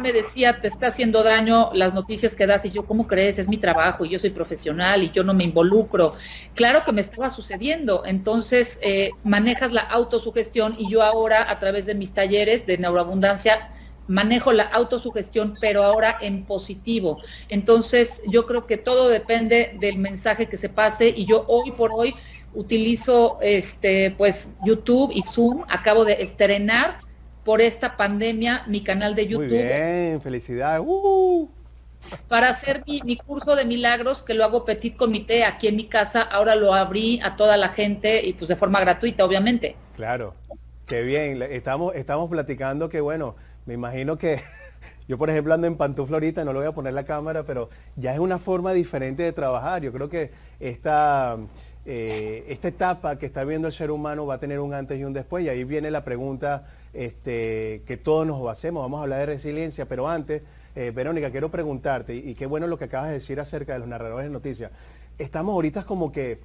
Me, 0.00 0.10
decía, 0.10 0.58
te 0.62 0.68
está 0.68 0.86
haciendo 0.86 1.22
daño 1.22 1.70
las 1.74 1.92
noticias 1.92 2.34
que 2.34 2.46
das 2.46 2.64
y 2.64 2.70
yo, 2.70 2.86
¿cómo 2.86 3.06
crees? 3.06 3.38
Es 3.38 3.46
mi 3.46 3.58
trabajo 3.58 4.06
y 4.06 4.08
yo 4.08 4.18
soy 4.18 4.30
profesional 4.30 5.02
y 5.02 5.10
yo 5.10 5.22
no 5.22 5.34
me 5.34 5.44
involucro. 5.44 6.14
Claro 6.54 6.82
que 6.82 6.92
me 6.92 7.02
estaba 7.02 7.28
sucediendo. 7.28 8.02
Entonces, 8.06 8.78
eh, 8.80 9.10
manejas 9.22 9.70
la 9.74 9.82
autosugestión 9.82 10.76
y 10.78 10.88
yo 10.88 11.02
ahora, 11.02 11.50
a 11.50 11.60
través 11.60 11.84
de 11.84 11.94
mis 11.94 12.14
talleres 12.14 12.64
de 12.64 12.78
neuroabundancia, 12.78 13.70
manejo 14.08 14.52
la 14.52 14.64
autosugestión, 14.64 15.56
pero 15.60 15.82
ahora 15.82 16.16
en 16.20 16.44
positivo. 16.44 17.18
Entonces, 17.48 18.22
yo 18.26 18.46
creo 18.46 18.66
que 18.66 18.78
todo 18.78 19.08
depende 19.08 19.76
del 19.80 19.98
mensaje 19.98 20.48
que 20.48 20.56
se 20.56 20.68
pase 20.68 21.12
y 21.14 21.24
yo 21.26 21.44
hoy 21.48 21.72
por 21.72 21.90
hoy 21.92 22.14
utilizo 22.54 23.38
este 23.40 24.14
pues 24.16 24.50
YouTube 24.64 25.12
y 25.14 25.22
Zoom. 25.22 25.64
Acabo 25.68 26.04
de 26.04 26.14
estrenar 26.22 27.00
por 27.44 27.60
esta 27.60 27.96
pandemia 27.96 28.64
mi 28.66 28.82
canal 28.82 29.14
de 29.14 29.26
YouTube. 29.26 29.48
Muy 29.48 29.62
bien, 29.62 30.20
felicidades. 30.22 30.82
Uh. 30.86 31.48
Para 32.28 32.50
hacer 32.50 32.84
mi, 32.86 33.16
curso 33.16 33.56
de 33.56 33.64
milagros, 33.64 34.22
que 34.22 34.34
lo 34.34 34.44
hago 34.44 34.64
petit 34.64 34.96
comité 34.96 35.44
aquí 35.44 35.68
en 35.68 35.76
mi 35.76 35.84
casa, 35.84 36.22
ahora 36.22 36.56
lo 36.56 36.74
abrí 36.74 37.20
a 37.22 37.36
toda 37.36 37.56
la 37.56 37.68
gente 37.68 38.26
y 38.26 38.34
pues 38.34 38.48
de 38.48 38.56
forma 38.56 38.80
gratuita, 38.80 39.24
obviamente. 39.24 39.76
Claro, 39.96 40.34
qué 40.86 41.02
bien. 41.02 41.40
Estamos, 41.42 41.94
estamos 41.94 42.28
platicando 42.28 42.88
que 42.88 43.00
bueno, 43.00 43.34
me 43.64 43.74
imagino 43.74 44.18
que 44.18 44.42
yo 45.08 45.16
por 45.16 45.30
ejemplo 45.30 45.54
ando 45.54 45.66
en 45.66 45.76
pantufla 45.76 46.16
ahorita, 46.16 46.44
no 46.44 46.52
lo 46.52 46.58
voy 46.58 46.68
a 46.68 46.72
poner 46.72 46.92
la 46.92 47.04
cámara, 47.04 47.44
pero 47.44 47.70
ya 47.96 48.12
es 48.12 48.18
una 48.18 48.38
forma 48.38 48.72
diferente 48.72 49.22
de 49.22 49.32
trabajar. 49.32 49.82
Yo 49.82 49.92
creo 49.92 50.10
que 50.10 50.32
esta 50.60 51.38
eh, 51.84 52.44
esta 52.48 52.68
etapa 52.68 53.18
que 53.18 53.26
está 53.26 53.42
viendo 53.44 53.66
el 53.66 53.74
ser 53.74 53.90
humano 53.90 54.24
va 54.24 54.34
a 54.34 54.38
tener 54.38 54.60
un 54.60 54.72
antes 54.74 54.98
y 55.00 55.04
un 55.04 55.12
después. 55.12 55.44
Y 55.44 55.48
ahí 55.48 55.64
viene 55.64 55.90
la 55.90 56.04
pregunta 56.04 56.66
este, 56.92 57.82
que 57.86 57.96
todos 57.96 58.26
nos 58.26 58.48
hacemos. 58.48 58.82
Vamos 58.82 59.00
a 59.00 59.02
hablar 59.02 59.20
de 59.20 59.26
resiliencia, 59.26 59.86
pero 59.86 60.08
antes, 60.08 60.42
eh, 60.76 60.92
Verónica, 60.94 61.30
quiero 61.30 61.50
preguntarte, 61.50 62.14
y, 62.14 62.34
qué 62.34 62.46
bueno 62.46 62.66
lo 62.66 62.78
que 62.78 62.84
acabas 62.84 63.08
de 63.08 63.14
decir 63.14 63.40
acerca 63.40 63.72
de 63.72 63.80
los 63.80 63.88
narradores 63.88 64.26
de 64.26 64.32
noticias. 64.32 64.70
Estamos 65.18 65.54
ahorita 65.54 65.84
como 65.84 66.12
que, 66.12 66.40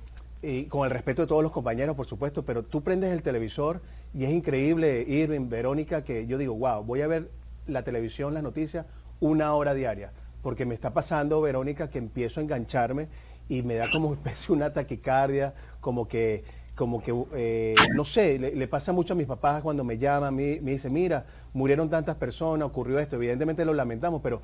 con 0.70 0.86
el 0.86 0.92
respeto 0.92 1.24
de 1.24 1.28
todos 1.28 1.44
los 1.44 1.52
compañeros, 1.52 1.96
por 1.96 2.06
supuesto, 2.06 2.44
pero 2.44 2.64
tú 2.64 2.82
prendes 2.82 3.12
el 3.12 3.24
televisor 3.24 3.82
y 4.14 4.26
es 4.26 4.32
increíble, 4.32 5.04
Irving, 5.08 5.50
Verónica, 5.50 6.04
que 6.04 6.28
yo 6.28 6.38
digo, 6.38 6.56
wow, 6.56 6.84
voy 6.84 7.02
a 7.02 7.08
ver 7.08 7.30
la 7.66 7.84
televisión, 7.84 8.34
las 8.34 8.44
noticias, 8.44 8.86
una 9.20 9.54
hora 9.54 9.74
diaria. 9.74 10.12
Porque 10.44 10.66
me 10.66 10.76
está 10.76 10.94
pasando, 10.94 11.42
Verónica, 11.42 11.90
que 11.90 11.98
empiezo 11.98 12.40
a 12.40 12.44
engancharme 12.44 13.08
y 13.50 13.62
me 13.62 13.76
da 13.76 13.90
como 13.92 14.14
especie 14.14 14.54
una 14.54 14.74
taquicardia, 14.74 15.54
como 15.80 16.08
que, 16.08 16.44
como 16.76 17.02
que 17.02 17.14
eh, 17.34 17.76
no 17.96 18.06
sé, 18.06 18.38
le, 18.40 18.68
pasa 18.68 18.92
mucho 18.92 19.14
a 19.14 19.16
mis 19.16 19.28
papás 19.28 19.62
cuando 19.62 19.84
me 19.84 19.98
llaman, 19.98 20.36
me, 20.36 20.60
me 20.62 20.72
dicen, 20.72 20.94
mira, 20.94 21.26
murieron 21.54 21.90
tantas 21.90 22.16
personas, 22.16 22.68
ocurrió 22.68 23.00
esto, 23.00 23.16
evidentemente 23.16 23.66
lo 23.66 23.74
lamentamos, 23.74 24.22
pero 24.22 24.42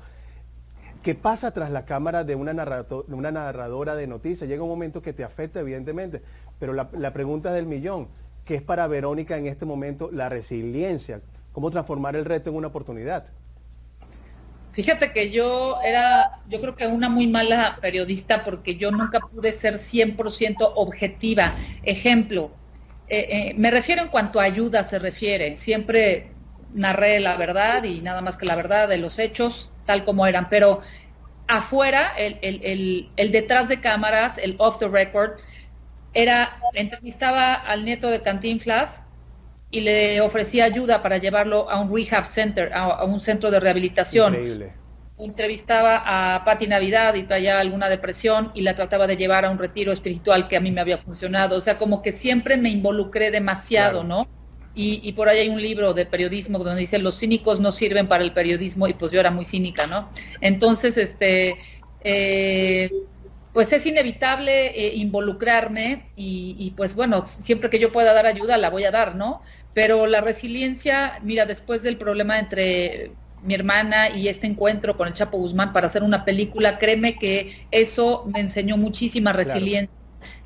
¿qué 1.02 1.14
pasa 1.14 1.52
tras 1.52 1.70
la 1.70 1.84
cámara 1.84 2.24
de 2.24 2.34
una, 2.34 2.52
narradora 2.54 3.94
de 3.94 4.06
noticias? 4.06 4.48
Llega 4.48 4.62
un 4.62 4.68
momento 4.68 5.02
que 5.02 5.12
te 5.12 5.22
afecta, 5.22 5.60
evidentemente, 5.60 6.22
pero 6.58 6.72
la, 6.72 6.88
la 6.92 7.12
pregunta 7.12 7.52
del 7.52 7.66
millón, 7.66 8.08
¿qué 8.44 8.56
es 8.56 8.62
para 8.62 8.86
Verónica 8.86 9.36
en 9.36 9.46
este 9.46 9.64
momento 9.64 10.10
la 10.12 10.28
resiliencia? 10.28 11.20
¿Cómo 11.52 11.70
transformar 11.70 12.16
el 12.16 12.24
reto 12.24 12.50
en 12.50 12.56
una 12.56 12.68
oportunidad? 12.68 13.26
Fíjate 14.74 15.12
que 15.12 15.30
yo 15.30 15.78
era, 15.84 16.40
yo 16.48 16.60
creo 16.60 16.74
que 16.74 16.86
una 16.86 17.08
muy 17.08 17.28
mala 17.28 17.78
periodista 17.80 18.44
porque 18.44 18.74
yo 18.74 18.90
nunca 18.90 19.20
pude 19.20 19.52
ser 19.52 19.74
100% 19.74 20.72
objetiva. 20.74 21.54
Ejemplo, 21.84 22.50
eh, 23.08 23.26
eh, 23.30 23.54
me 23.56 23.70
refiero 23.70 24.02
en 24.02 24.08
cuanto 24.08 24.40
a 24.40 24.44
ayuda 24.44 24.82
se 24.82 24.98
refiere. 24.98 25.56
Siempre 25.56 26.32
narré 26.74 27.20
la 27.20 27.36
verdad 27.36 27.84
y 27.84 28.00
nada 28.00 28.20
más 28.20 28.36
que 28.36 28.46
la 28.46 28.56
verdad 28.56 28.88
de 28.88 28.98
los 28.98 29.20
hechos 29.20 29.70
tal 29.86 30.04
como 30.04 30.26
eran, 30.26 30.48
pero 30.48 30.82
afuera, 31.46 32.12
el, 32.16 33.10
detrás 33.16 33.68
de 33.68 33.80
cámaras, 33.80 34.38
el 34.38 34.56
off 34.58 34.78
the 34.78 34.88
record, 34.88 35.38
era, 36.14 36.58
entrevistaba 36.72 37.54
al 37.54 37.84
nieto 37.84 38.08
de 38.08 38.22
Cantinflas 38.22 39.03
y 39.74 39.80
le 39.80 40.20
ofrecía 40.20 40.66
ayuda 40.66 41.02
para 41.02 41.18
llevarlo 41.18 41.68
a 41.68 41.80
un 41.80 41.92
rehab 41.92 42.24
center, 42.26 42.72
a, 42.72 43.04
un 43.04 43.18
centro 43.18 43.50
de 43.50 43.58
rehabilitación. 43.58 44.34
Increíble. 44.34 44.72
Entrevistaba 45.18 46.02
a 46.06 46.44
Patti 46.44 46.68
Navidad 46.68 47.14
y 47.16 47.24
traía 47.24 47.58
alguna 47.58 47.88
depresión 47.88 48.52
y 48.54 48.62
la 48.62 48.76
trataba 48.76 49.08
de 49.08 49.16
llevar 49.16 49.44
a 49.44 49.50
un 49.50 49.58
retiro 49.58 49.90
espiritual 49.90 50.46
que 50.46 50.56
a 50.56 50.60
mí 50.60 50.70
me 50.70 50.80
había 50.80 50.98
funcionado. 50.98 51.58
O 51.58 51.60
sea, 51.60 51.76
como 51.76 52.02
que 52.02 52.12
siempre 52.12 52.56
me 52.56 52.68
involucré 52.68 53.32
demasiado, 53.32 54.04
¿no? 54.04 54.28
Y, 54.76 55.12
por 55.12 55.28
ahí 55.28 55.38
hay 55.38 55.48
un 55.48 55.62
libro 55.62 55.94
de 55.94 56.04
periodismo 56.04 56.58
donde 56.58 56.80
dice 56.80 56.98
los 56.98 57.18
cínicos 57.18 57.60
no 57.60 57.70
sirven 57.70 58.08
para 58.08 58.24
el 58.24 58.32
periodismo 58.32 58.88
y 58.88 58.92
pues 58.92 59.12
yo 59.12 59.20
era 59.20 59.30
muy 59.30 59.44
cínica, 59.44 59.86
¿no? 59.86 60.08
Entonces, 60.40 60.96
este, 60.96 61.58
eh, 62.02 62.90
pues 63.52 63.72
es 63.72 63.86
inevitable 63.86 64.66
eh, 64.66 64.96
involucrarme 64.96 66.10
y, 66.16 66.56
y, 66.58 66.72
pues 66.72 66.96
bueno, 66.96 67.24
siempre 67.24 67.70
que 67.70 67.78
yo 67.78 67.92
pueda 67.92 68.12
dar 68.12 68.26
ayuda 68.26 68.58
la 68.58 68.68
voy 68.68 68.82
a 68.82 68.90
dar, 68.90 69.14
¿no? 69.14 69.42
Pero 69.74 70.06
la 70.06 70.20
resiliencia, 70.20 71.18
mira, 71.22 71.46
después 71.46 71.82
del 71.82 71.98
problema 71.98 72.38
entre 72.38 73.12
mi 73.42 73.54
hermana 73.54 74.08
y 74.08 74.28
este 74.28 74.46
encuentro 74.46 74.96
con 74.96 75.08
el 75.08 75.14
Chapo 75.14 75.36
Guzmán 75.36 75.72
para 75.72 75.88
hacer 75.88 76.02
una 76.02 76.24
película, 76.24 76.78
créeme 76.78 77.18
que 77.18 77.66
eso 77.70 78.24
me 78.32 78.40
enseñó 78.40 78.76
muchísima 78.76 79.32
resiliencia. 79.32 79.94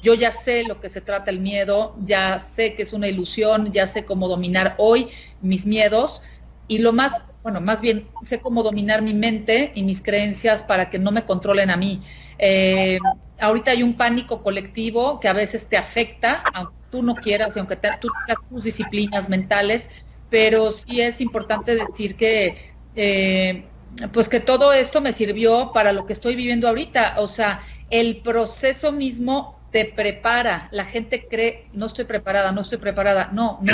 Yo 0.03 0.15
ya 0.15 0.33
sé 0.33 0.65
lo 0.65 0.81
que 0.81 0.89
se 0.89 1.01
trata 1.01 1.31
el 1.31 1.41
miedo, 1.41 1.97
ya 2.05 2.39
sé 2.39 2.75
que 2.75 2.83
es 2.83 2.93
una 2.93 3.07
ilusión, 3.07 3.71
ya 3.71 3.87
sé 3.87 4.05
cómo 4.05 4.29
dominar 4.29 4.75
hoy 4.79 5.09
mis 5.41 5.67
miedos 5.67 6.23
y 6.67 6.79
lo 6.79 6.93
más, 6.93 7.23
bueno, 7.43 7.61
más 7.61 7.81
bien 7.81 8.09
sé 8.23 8.41
cómo 8.41 8.63
dominar 8.63 9.03
mi 9.03 9.15
mente 9.15 9.73
y 9.75 9.83
mis 9.83 10.03
creencias 10.03 10.63
para 10.63 10.91
que 10.91 10.99
no 10.99 11.13
me 11.13 11.25
controlen 11.25 11.71
a 11.71 11.77
mí. 11.77 12.03
Eh, 12.39 12.99
ahorita 13.41 13.73
hay 13.73 13.83
un 13.83 13.97
pánico 13.97 14.43
colectivo 14.43 15.21
que 15.21 15.29
a 15.29 15.33
veces 15.33 15.67
te 15.67 15.77
afecta, 15.77 16.43
aunque 16.53 16.78
tú 16.91 17.03
no 17.03 17.15
quieras 17.15 17.57
y 17.57 17.59
aunque 17.59 17.77
tú 17.77 18.09
tengas 18.27 18.49
tus 18.49 18.65
disciplinas 18.65 19.29
mentales, 19.29 19.91
pero 20.31 20.73
sí 20.73 21.01
es 21.01 21.21
importante 21.21 21.75
decir 21.75 22.17
que, 22.17 22.73
eh, 22.97 23.65
pues 24.13 24.29
que 24.29 24.41
todo 24.41 24.73
esto 24.73 25.01
me 25.01 25.13
sirvió 25.13 25.73
para 25.73 25.93
lo 25.93 26.07
que 26.07 26.13
estoy 26.13 26.37
viviendo 26.37 26.69
ahorita. 26.69 27.17
O 27.19 27.29
sea, 27.29 27.63
el 27.91 28.19
proceso 28.19 28.93
mismo 28.93 29.59
te 29.71 29.85
prepara. 29.85 30.69
La 30.71 30.85
gente 30.85 31.27
cree, 31.29 31.69
no 31.73 31.87
estoy 31.87 32.05
preparada, 32.05 32.53
no 32.53 32.63
estoy 32.63 32.79
preparada. 32.79 33.31
No, 33.33 33.59
no 33.63 33.73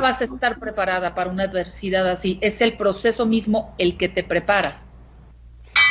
vas 0.00 0.20
a 0.20 0.24
estar 0.24 0.58
preparada 0.58 1.14
para 1.14 1.30
una 1.30 1.44
adversidad 1.44 2.08
así. 2.08 2.38
Es 2.40 2.60
el 2.60 2.76
proceso 2.76 3.26
mismo 3.26 3.74
el 3.78 3.96
que 3.96 4.08
te 4.08 4.24
prepara. 4.24 4.82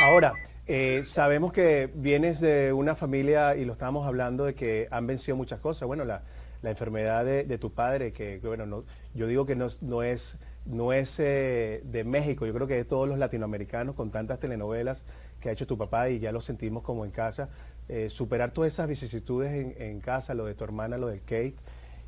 Ahora, 0.04 0.34
eh, 0.68 1.04
sabemos 1.10 1.54
que 1.54 1.92
vienes 1.94 2.40
de 2.40 2.74
una 2.74 2.96
familia, 2.96 3.56
y 3.56 3.66
lo 3.66 3.74
estábamos 3.74 4.08
hablando, 4.08 4.46
de 4.46 4.56
que 4.56 4.88
han 4.92 5.06
vencido 5.08 5.38
muchas 5.38 5.60
cosas. 5.60 5.88
Bueno, 5.88 6.06
la, 6.06 6.24
la 6.62 6.70
enfermedad 6.70 7.25
de, 7.25 7.58
tu 7.58 7.72
padre, 7.72 8.13
que 8.13 8.39
bueno, 8.39 8.65
no, 8.65 8.84
yo 9.13 9.27
digo 9.27 9.46
que 9.46 9.56
no, 9.56 9.68
no 9.82 10.03
es, 10.03 10.38
no 10.65 10.94
es 10.94 11.20
eh, 11.20 11.82
de 11.86 12.03
México, 12.03 12.46
yo 12.46 12.53
creo 12.53 12.68
que 12.68 12.75
de 12.75 12.86
todos 12.86 13.08
los 13.08 13.18
latinoamericanos 13.18 13.96
con 13.96 14.12
tantas 14.12 14.39
telenovelas 14.39 15.03
que 15.39 15.50
ha 15.50 15.51
hecho 15.51 15.65
tu 15.65 15.77
papá 15.77 16.10
y 16.10 16.20
ya 16.20 16.32
lo 16.32 16.41
sentimos 16.41 16.84
como 16.84 17.03
en 17.03 17.12
casa. 17.12 17.50
Eh, 17.89 18.10
superar 18.10 18.51
todas 18.51 18.72
esas 18.74 18.88
vicisitudes 18.88 19.75
en, 19.77 20.00
casa, 20.00 20.34
lo 20.34 20.46
de 20.46 20.53
tu 20.53 20.63
hermana, 20.63 20.98
lo 20.98 21.08
del 21.08 21.22
Kate, 21.22 21.56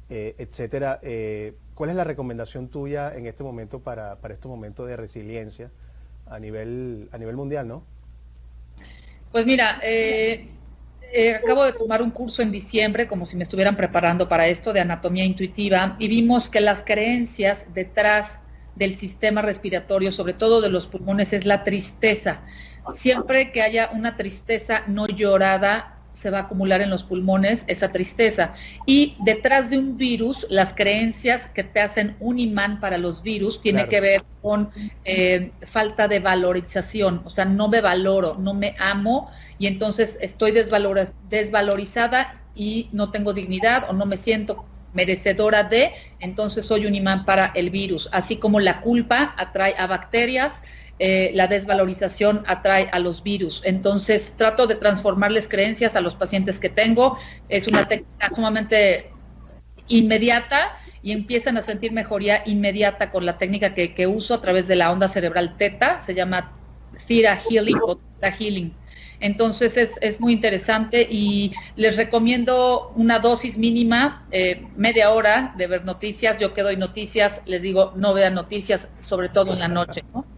eh, 0.10 0.36
etcétera. 0.38 1.00
¿Cuál 1.74 1.90
es 1.90 1.96
la 1.96 2.04
recomendación 2.04 2.70
tuya 2.70 3.16
en 3.16 3.26
este 3.26 3.44
momento 3.44 3.80
para, 3.80 4.18
para 4.18 4.36
estos 4.36 4.50
momentos 4.50 4.88
de 4.88 4.96
resiliencia 4.96 5.72
a 6.28 6.40
nivel, 6.40 7.10
a 7.12 7.18
nivel 7.18 7.36
mundial, 7.36 7.68
no? 7.68 7.84
Pues 9.32 9.48
mira, 9.48 9.80
eh, 9.84 10.48
acabo 11.44 11.64
de 11.66 11.74
tomar 11.74 12.02
un 12.02 12.12
curso 12.12 12.42
en 12.42 12.52
diciembre, 12.52 13.08
como 13.08 13.26
si 13.26 13.36
me 13.38 13.44
estuvieran 13.44 13.76
preparando 13.76 14.28
para 14.28 14.48
esto, 14.48 14.74
de 14.74 14.80
anatomía 14.80 15.26
intuitiva, 15.26 15.96
y 16.00 16.08
vimos 16.08 16.50
que 16.50 16.62
las 16.62 16.84
creencias 16.84 17.68
detrás 17.74 18.40
del 18.76 18.98
sistema 18.98 19.42
respiratorio, 19.42 20.12
sobre 20.12 20.34
todo 20.34 20.62
de 20.62 20.70
los 20.70 20.88
pulmones, 20.88 21.34
es 21.34 21.46
la 21.46 21.64
tristeza. 21.64 22.42
siempre 22.94 23.52
que 23.52 23.62
haya 23.62 23.92
una 23.94 24.18
tristeza 24.18 24.84
no 24.88 25.08
llorada, 25.08 26.00
se 26.14 26.30
va 26.30 26.40
a 26.40 26.42
acumular 26.44 26.82
en 26.82 26.90
los 26.90 27.04
pulmones 27.04 27.66
esa 27.68 27.92
tristeza. 27.92 28.54
Y 28.86 29.16
detrás 29.20 29.70
de 29.70 29.78
un 29.78 29.98
virus, 29.98 30.48
las 30.50 30.74
creencias 30.74 31.48
que 31.48 31.64
te 31.64 31.82
hacen 31.82 32.16
un 32.20 32.40
imán 32.40 32.80
para 32.80 32.98
los 32.98 33.22
virus 33.24 33.62
tiene 33.62 33.88
que 33.88 34.00
ver 34.00 34.24
con 34.42 34.70
eh, 35.06 35.52
falta 35.64 36.08
de 36.08 36.20
valorización, 36.20 37.22
o 37.26 37.30
sea, 37.30 37.46
no 37.46 37.68
me 37.68 37.82
valoro, 37.82 38.36
no 38.38 38.54
me 38.54 38.76
amo 38.78 39.32
y 39.58 39.68
entonces 39.68 40.18
estoy 40.22 40.52
desvalorizada 40.52 42.42
y 42.56 42.90
no 42.92 43.10
tengo 43.10 43.34
dignidad 43.34 43.90
o 43.90 43.94
no 43.94 44.06
me 44.06 44.18
siento 44.18 44.66
merecedora 44.94 45.64
de, 45.64 45.92
entonces 46.20 46.66
soy 46.66 46.86
un 46.86 46.96
imán 46.96 47.26
para 47.26 47.48
el 47.56 47.70
virus, 47.70 48.10
así 48.12 48.38
como 48.38 48.60
la 48.60 48.82
culpa 48.82 49.34
atrae 49.38 49.76
a 49.78 49.88
bacterias, 49.88 50.62
eh, 51.00 51.32
la 51.34 51.48
desvalorización 51.48 52.44
atrae 52.46 52.88
a 52.92 53.00
los 53.00 53.24
virus. 53.24 53.62
Entonces, 53.66 54.36
trato 54.38 54.68
de 54.68 54.76
transformarles 54.76 55.48
creencias 55.48 55.96
a 55.96 56.02
los 56.02 56.16
pacientes 56.16 56.60
que 56.60 56.70
tengo. 56.70 57.18
Es 57.50 57.68
una 57.68 57.88
técnica 57.88 58.30
sumamente 58.34 59.12
inmediata 59.88 60.78
y 61.02 61.12
empiezan 61.12 61.58
a 61.58 61.62
sentir 61.62 61.92
mejoría 61.92 62.44
inmediata 62.46 63.12
con 63.12 63.26
la 63.26 63.38
técnica 63.38 63.74
que, 63.74 64.08
uso 64.08 64.36
a 64.36 64.42
través 64.42 64.68
de 64.68 64.76
la 64.76 64.92
onda 64.92 65.08
cerebral 65.08 65.58
teta. 65.58 66.00
Se 66.00 66.14
llama 66.14 66.54
Theta 67.08 67.38
Healing 67.38 67.80
o 67.82 67.98
Theta 67.98 68.36
Healing. 68.38 68.74
Entonces 69.20 69.78
es, 69.78 70.20
muy 70.20 70.34
interesante 70.34 71.08
y 71.10 71.54
les 71.76 71.96
recomiendo 71.98 72.92
una 72.96 73.20
dosis 73.20 73.58
mínima, 73.58 74.28
eh, 74.32 74.68
media 74.76 75.12
hora 75.12 75.54
de 75.58 75.68
ver 75.68 75.86
noticias. 75.86 76.40
Yo 76.40 76.54
que 76.54 76.62
doy 76.62 76.78
noticias, 76.78 77.42
les 77.46 77.62
digo, 77.62 77.94
no 77.96 78.14
vean 78.14 78.34
noticias, 78.34 78.90
sobre 79.00 79.30
todo 79.30 79.54
en 79.54 79.60
la 79.60 79.70
noche. 79.70 80.04
¿no? 80.14 80.33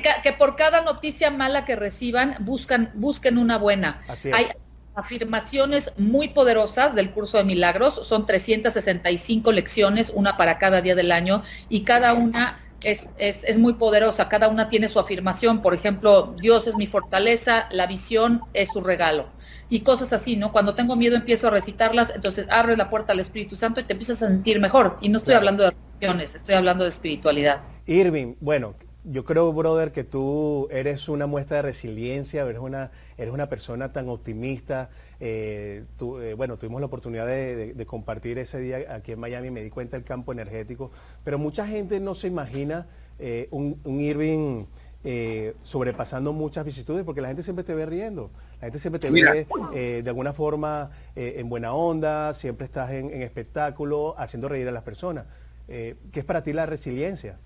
Que, 0.00 0.32
por 0.32 0.56
cada 0.56 0.80
noticia 0.80 1.30
mala 1.30 1.64
que 1.64 1.76
reciban, 1.76 2.36
buscan, 2.40 2.90
busquen 2.94 3.36
una 3.36 3.58
buena. 3.58 4.00
Hay 4.32 4.46
afirmaciones 4.94 5.92
muy 5.96 6.28
poderosas 6.28 6.94
del 6.94 7.10
curso 7.10 7.38
de 7.38 7.44
milagros, 7.44 8.06
son 8.06 8.26
365 8.26 9.52
lecciones, 9.52 10.12
una 10.14 10.36
para 10.36 10.58
cada 10.58 10.80
día 10.80 10.94
del 10.94 11.12
año, 11.12 11.42
y 11.68 11.82
cada 11.82 12.12
una 12.12 12.60
es, 12.82 13.10
es, 13.16 13.44
es, 13.44 13.58
muy 13.58 13.74
poderosa, 13.74 14.28
cada 14.28 14.48
una 14.48 14.68
tiene 14.68 14.88
su 14.88 14.98
afirmación, 14.98 15.62
por 15.62 15.72
ejemplo, 15.72 16.34
Dios 16.40 16.66
es 16.66 16.76
mi 16.76 16.86
fortaleza, 16.86 17.68
la 17.70 17.86
visión 17.86 18.42
es 18.54 18.70
su 18.70 18.80
regalo, 18.80 19.28
y 19.70 19.80
cosas 19.80 20.12
así, 20.12 20.36
¿no? 20.36 20.52
Cuando 20.52 20.74
tengo 20.74 20.96
miedo 20.96 21.16
empiezo 21.16 21.48
a 21.48 21.52
recitarlas, 21.52 22.12
entonces 22.14 22.46
abre 22.50 22.76
la 22.76 22.90
puerta 22.90 23.12
al 23.12 23.20
Espíritu 23.20 23.56
Santo 23.56 23.80
y 23.80 23.84
te 23.84 23.92
empiezas 23.92 24.22
a 24.22 24.26
sentir 24.26 24.60
mejor, 24.60 24.98
y 25.00 25.08
no 25.08 25.18
estoy 25.18 25.34
hablando 25.34 25.64
de 25.64 25.70
religiones, 25.70 26.34
estoy 26.34 26.56
hablando 26.56 26.84
de 26.84 26.90
espiritualidad. 26.90 27.62
Irving, 27.86 28.34
bueno, 28.40 28.74
yo 29.04 29.24
creo, 29.24 29.52
brother, 29.52 29.90
que 29.90 30.04
tú 30.04 30.68
eres 30.70 31.08
una 31.08 31.26
muestra 31.26 31.56
de 31.56 31.62
resiliencia, 31.62 32.42
eres 32.42 32.60
una, 32.60 32.92
eres 33.18 33.34
una 33.34 33.48
persona 33.48 33.92
tan 33.92 34.08
optimista. 34.08 34.90
Eh, 35.18 35.84
eh, 36.00 36.34
bueno, 36.36 36.56
tuvimos 36.56 36.80
la 36.80 36.86
oportunidad 36.86 37.26
de, 37.26 37.84
compartir 37.86 38.38
ese 38.38 38.60
día 38.60 38.94
aquí 38.94 39.12
en 39.12 39.20
Miami, 39.20 39.50
me 39.50 39.62
di 39.62 39.70
cuenta 39.70 39.96
del 39.96 40.04
campo 40.04 40.32
energético, 40.32 40.92
pero 41.24 41.38
mucha 41.38 41.66
gente 41.66 41.98
no 41.98 42.14
se 42.14 42.28
imagina 42.28 42.86
eh, 43.18 43.48
un, 43.50 43.78
Irving 43.84 44.66
sobrepasando 45.64 46.32
muchas 46.32 46.64
vicisitudes, 46.64 47.04
porque 47.04 47.20
la 47.20 47.26
gente 47.26 47.42
siempre 47.42 47.64
te 47.64 47.74
ve 47.74 47.86
riendo, 47.86 48.30
la 48.60 48.66
gente 48.66 48.78
siempre 48.78 49.00
te 49.00 49.10
ve 49.10 49.46
de 50.00 50.08
alguna 50.08 50.32
forma 50.32 50.92
en 51.16 51.48
buena 51.48 51.72
onda, 51.72 52.34
siempre 52.34 52.66
estás 52.66 52.92
en, 52.92 53.10
en 53.10 53.22
espectáculo, 53.22 54.14
haciendo 54.16 54.48
reír 54.48 54.68
a 54.68 54.70
las 54.70 54.84
personas. 54.84 55.26
¿Qué 55.66 55.96
es 56.12 56.24
para 56.24 56.44
ti 56.44 56.52
la 56.52 56.66
resiliencia? 56.66 57.38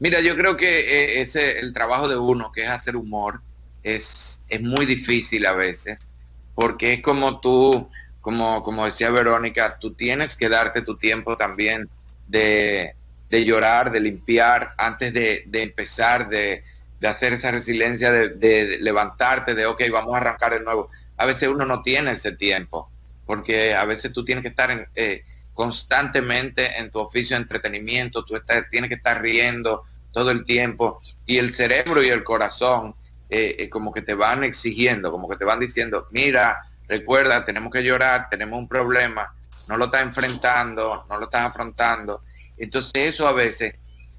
Mira, 0.00 0.20
yo 0.20 0.34
creo 0.34 0.56
que 0.56 0.80
eh, 0.80 1.20
ese, 1.20 1.58
el 1.58 1.74
trabajo 1.74 2.08
de 2.08 2.16
uno, 2.16 2.50
que 2.52 2.62
es 2.62 2.70
hacer 2.70 2.96
humor, 2.96 3.42
es, 3.82 4.42
es 4.48 4.62
muy 4.62 4.86
difícil 4.86 5.44
a 5.44 5.52
veces, 5.52 6.08
porque 6.54 6.94
es 6.94 7.02
como 7.02 7.38
tú, 7.40 7.90
como, 8.22 8.62
como 8.62 8.86
decía 8.86 9.10
Verónica, 9.10 9.78
tú 9.78 9.92
tienes 9.92 10.36
que 10.36 10.48
darte 10.48 10.80
tu 10.80 10.96
tiempo 10.96 11.36
también 11.36 11.90
de, 12.26 12.94
llorar, 13.30 13.92
de 13.92 14.00
limpiar, 14.00 14.72
antes 14.78 15.12
de, 15.12 15.46
empezar, 15.52 16.30
de, 16.30 16.64
hacer 17.06 17.34
esa 17.34 17.50
resiliencia, 17.50 18.10
de, 18.10 18.78
levantarte, 18.80 19.54
de, 19.54 19.66
ok, 19.66 19.82
vamos 19.92 20.14
a 20.14 20.18
arrancar 20.18 20.54
de 20.54 20.60
nuevo. 20.60 20.88
A 21.18 21.26
veces 21.26 21.46
uno 21.50 21.66
no 21.66 21.82
tiene 21.82 22.12
ese 22.12 22.32
tiempo, 22.32 22.90
porque 23.26 23.74
a 23.74 23.84
veces 23.84 24.12
tú 24.14 24.24
tienes 24.24 24.40
que 24.40 24.48
estar 24.48 24.88
eh, 24.94 25.24
constantemente 25.52 26.78
en 26.78 26.90
tu 26.90 27.00
oficio 27.00 27.36
de 27.36 27.42
entretenimiento, 27.42 28.24
tú 28.24 28.34
estás, 28.34 28.64
tienes 28.70 28.88
que 28.88 28.94
estar 28.94 29.20
riendo, 29.20 29.84
todo 30.12 30.30
el 30.30 30.44
tiempo 30.44 31.00
y 31.26 31.38
el 31.38 31.52
cerebro 31.52 32.02
y 32.02 32.08
el 32.08 32.24
corazón 32.24 32.94
eh, 33.28 33.56
eh, 33.60 33.70
como 33.70 33.92
que 33.92 34.02
te 34.02 34.14
van 34.14 34.42
exigiendo, 34.42 35.12
como 35.12 35.28
que 35.28 35.36
te 35.36 35.44
van 35.44 35.60
diciendo, 35.60 36.08
mira, 36.10 36.64
recuerda, 36.88 37.44
tenemos 37.44 37.72
que 37.72 37.84
llorar, 37.84 38.28
tenemos 38.28 38.58
un 38.58 38.66
problema, 38.66 39.32
no 39.68 39.76
lo 39.76 39.84
estás 39.84 40.02
enfrentando, 40.02 41.04
no 41.08 41.16
lo 41.16 41.26
estás 41.26 41.46
afrontando. 41.46 42.24
Entonces 42.58 42.92
eso 42.94 43.28
a 43.28 43.32
veces 43.32 43.74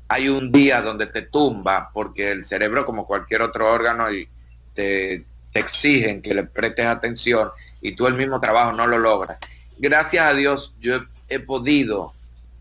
hay 0.07 0.29
un 0.29 0.49
día 0.49 0.81
donde 0.81 1.07
te 1.07 1.23
tumba 1.23 1.89
porque 1.93 2.31
el 2.31 2.45
cerebro 2.45 2.85
como 2.85 3.05
cualquier 3.05 3.41
otro 3.41 3.69
órgano 3.69 4.05
te, 4.73 5.25
exigen 5.53 6.21
que 6.21 6.33
le 6.33 6.45
prestes 6.45 6.85
atención 6.85 7.49
y 7.81 7.91
tú 7.93 8.07
el 8.07 8.13
mismo 8.13 8.39
trabajo 8.39 8.71
no 8.71 8.87
lo 8.87 8.97
logras. 8.97 9.37
Gracias 9.77 10.25
a 10.25 10.33
Dios 10.33 10.73
yo 10.79 11.01
he, 11.27 11.39
podido 11.39 12.13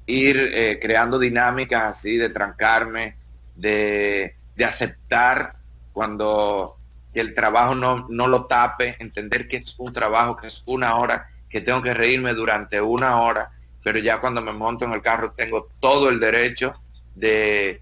ir 0.06 0.36
eh, 0.52 0.80
creando 0.82 1.20
dinámicas 1.20 1.84
así 1.84 2.16
de 2.16 2.30
trancarme, 2.30 3.19
de, 3.60 4.36
aceptar 4.64 5.56
cuando 5.92 6.76
el 7.14 7.34
trabajo 7.34 7.74
no, 7.74 8.06
no 8.10 8.26
lo 8.28 8.46
tape, 8.46 8.96
entender 8.98 9.48
que 9.48 9.56
es 9.56 9.74
un 9.78 9.92
trabajo, 9.92 10.36
que 10.36 10.48
es 10.48 10.62
una 10.66 10.96
hora, 10.96 11.30
que 11.48 11.60
tengo 11.60 11.80
que 11.80 11.94
reírme 11.94 12.34
durante 12.34 12.80
una 12.80 13.20
hora, 13.22 13.50
pero 13.82 13.98
ya 13.98 14.20
cuando 14.20 14.42
me 14.42 14.52
monto 14.52 14.84
en 14.84 14.92
el 14.92 15.00
carro 15.00 15.32
tengo 15.32 15.70
todo 15.80 16.10
el 16.10 16.20
derecho 16.20 16.74
de, 17.14 17.80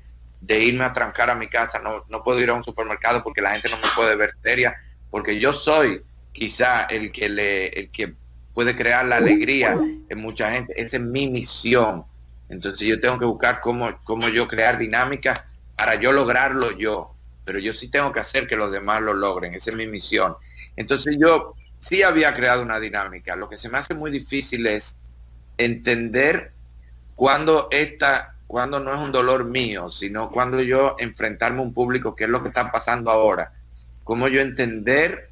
irme 0.49 0.85
a 0.85 0.93
trancar 0.93 1.31
a 1.31 1.35
mi 1.35 1.49
casa. 1.49 1.79
No, 1.81 2.05
no 2.09 2.23
puedo 2.23 2.41
ir 2.41 2.51
a 2.51 2.55
un 2.55 2.65
supermercado 2.65 3.23
porque 3.23 3.43
la 3.43 3.51
gente 3.51 3.69
no 3.69 3.77
me 3.77 3.89
puede 3.95 4.17
ver 4.17 4.31
seria, 4.43 4.75
porque 5.11 5.39
yo 5.39 5.53
soy 5.53 6.03
quizá 6.33 6.85
el 6.85 7.11
que 7.11 7.29
le, 7.29 7.67
el 7.69 7.91
que 7.91 8.15
puede 8.55 8.77
crear 8.77 9.05
la 9.05 9.17
alegría 9.17 9.77
en 10.09 10.19
mucha 10.19 10.51
gente. 10.51 10.81
Esa 10.81 10.97
es 10.97 11.03
mi 11.03 11.29
misión. 11.29 12.05
Entonces 12.49 12.87
yo 12.89 13.01
tengo 13.01 13.19
que 13.19 13.25
buscar 13.25 13.61
cómo, 13.61 13.99
cómo 14.05 14.29
yo 14.29 14.49
crear 14.49 14.79
dinámicas 14.79 15.43
para 15.79 15.95
yo 15.95 16.11
lograrlo 16.11 16.73
yo, 16.73 17.15
pero 17.45 17.61
yo 17.61 17.73
sí 17.73 17.89
tengo 17.89 18.11
que 18.11 18.19
hacer 18.19 18.49
que 18.49 18.57
los 18.57 18.73
demás 18.73 19.01
lo 19.01 19.15
logren, 19.15 19.55
esa 19.55 19.71
es 19.71 19.77
mi 19.77 19.87
misión. 19.87 20.35
Entonces 20.75 21.17
yo 21.21 21.55
sí 21.79 22.03
había 22.03 22.35
creado 22.35 22.63
una 22.63 22.81
dinámica, 22.81 23.37
lo 23.37 23.49
que 23.49 23.57
se 23.57 23.69
me 23.69 23.79
hace 23.79 23.95
muy 23.95 24.11
difícil 24.11 24.67
es 24.67 24.97
entender 25.57 26.51
cuando 27.15 27.69
esta, 27.71 28.35
cuando 28.49 28.81
no 28.81 28.93
es 28.93 28.99
un 28.99 29.13
dolor 29.13 29.45
mío, 29.45 29.89
sino 29.89 30.33
cuando 30.33 30.61
yo 30.61 30.97
enfrentarme 30.99 31.61
a 31.61 31.63
un 31.63 31.73
público, 31.73 32.17
que 32.17 32.25
es 32.25 32.31
lo 32.31 32.43
que 32.43 32.49
está 32.49 32.73
pasando 32.73 33.13
ahora, 33.13 33.53
cómo 34.03 34.27
yo 34.27 34.41
entender 34.41 35.31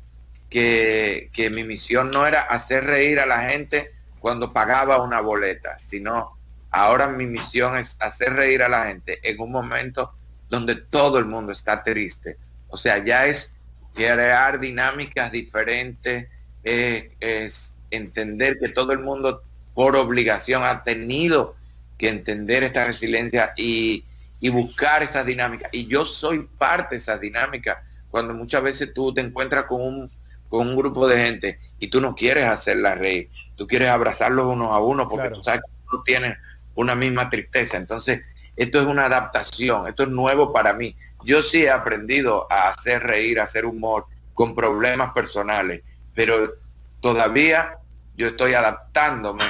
que, 0.48 1.28
que 1.32 1.50
mi 1.50 1.64
misión 1.64 2.12
no 2.12 2.24
era 2.24 2.42
hacer 2.42 2.84
reír 2.84 3.18
a 3.18 3.26
la 3.26 3.48
gente 3.48 3.90
cuando 4.20 4.52
pagaba 4.52 5.02
una 5.02 5.20
boleta, 5.20 5.76
sino 5.80 6.38
ahora 6.70 7.08
mi 7.08 7.26
misión 7.26 7.76
es 7.76 7.96
hacer 7.98 8.34
reír 8.34 8.62
a 8.62 8.68
la 8.68 8.86
gente 8.86 9.18
en 9.28 9.40
un 9.40 9.50
momento 9.50 10.12
donde 10.48 10.76
todo 10.76 11.18
el 11.18 11.26
mundo 11.26 11.52
está 11.52 11.82
triste. 11.82 12.36
O 12.68 12.76
sea, 12.76 13.04
ya 13.04 13.26
es 13.26 13.54
crear 13.94 14.60
dinámicas 14.60 15.32
diferentes, 15.32 16.28
eh, 16.62 17.12
es 17.20 17.74
entender 17.90 18.58
que 18.58 18.68
todo 18.68 18.92
el 18.92 19.00
mundo 19.00 19.42
por 19.74 19.96
obligación 19.96 20.64
ha 20.64 20.82
tenido 20.82 21.56
que 21.98 22.08
entender 22.08 22.62
esta 22.62 22.84
resiliencia 22.84 23.52
y, 23.56 24.04
buscar 24.50 25.02
esas 25.02 25.26
dinámicas. 25.26 25.68
Y 25.72 25.88
yo 25.88 26.04
soy 26.04 26.46
parte 26.56 26.94
de 26.94 27.00
esas 27.00 27.20
dinámicas. 27.20 27.78
Cuando 28.10 28.32
muchas 28.32 28.62
veces 28.62 28.94
tú 28.94 29.12
te 29.12 29.20
encuentras 29.20 29.64
con 29.64 29.82
un, 29.82 30.10
con 30.48 30.68
un 30.68 30.76
grupo 30.76 31.08
de 31.08 31.18
gente 31.18 31.58
y 31.80 31.88
tú 31.88 32.00
no 32.00 32.14
quieres 32.14 32.46
hacerla 32.46 32.94
reír, 32.94 33.28
tú 33.56 33.66
quieres 33.66 33.88
abrazarlos 33.88 34.46
uno 34.46 34.72
a 34.72 34.80
uno 34.80 35.08
porque 35.08 35.30
tú 35.30 35.42
sabes 35.42 35.62
que 35.62 35.88
tú 35.90 36.02
tienes 36.04 36.38
una 36.76 36.94
misma 36.94 37.28
tristeza. 37.28 37.76
Entonces, 37.76 38.20
esto 38.56 38.80
es 38.80 38.86
una 38.86 39.04
adaptación, 39.04 39.86
esto 39.86 40.04
es 40.04 40.08
nuevo 40.08 40.52
para 40.52 40.72
mí. 40.72 40.96
Yo 41.24 41.42
sí 41.42 41.64
he 41.64 41.70
aprendido 41.70 42.46
a 42.50 42.68
hacer 42.68 43.02
reír, 43.02 43.40
a 43.40 43.44
hacer 43.44 43.66
humor 43.66 44.06
con 44.34 44.54
problemas 44.54 45.12
personales, 45.12 45.82
pero 46.14 46.54
todavía 47.00 47.78
yo 48.16 48.28
estoy 48.28 48.54
adaptándome 48.54 49.44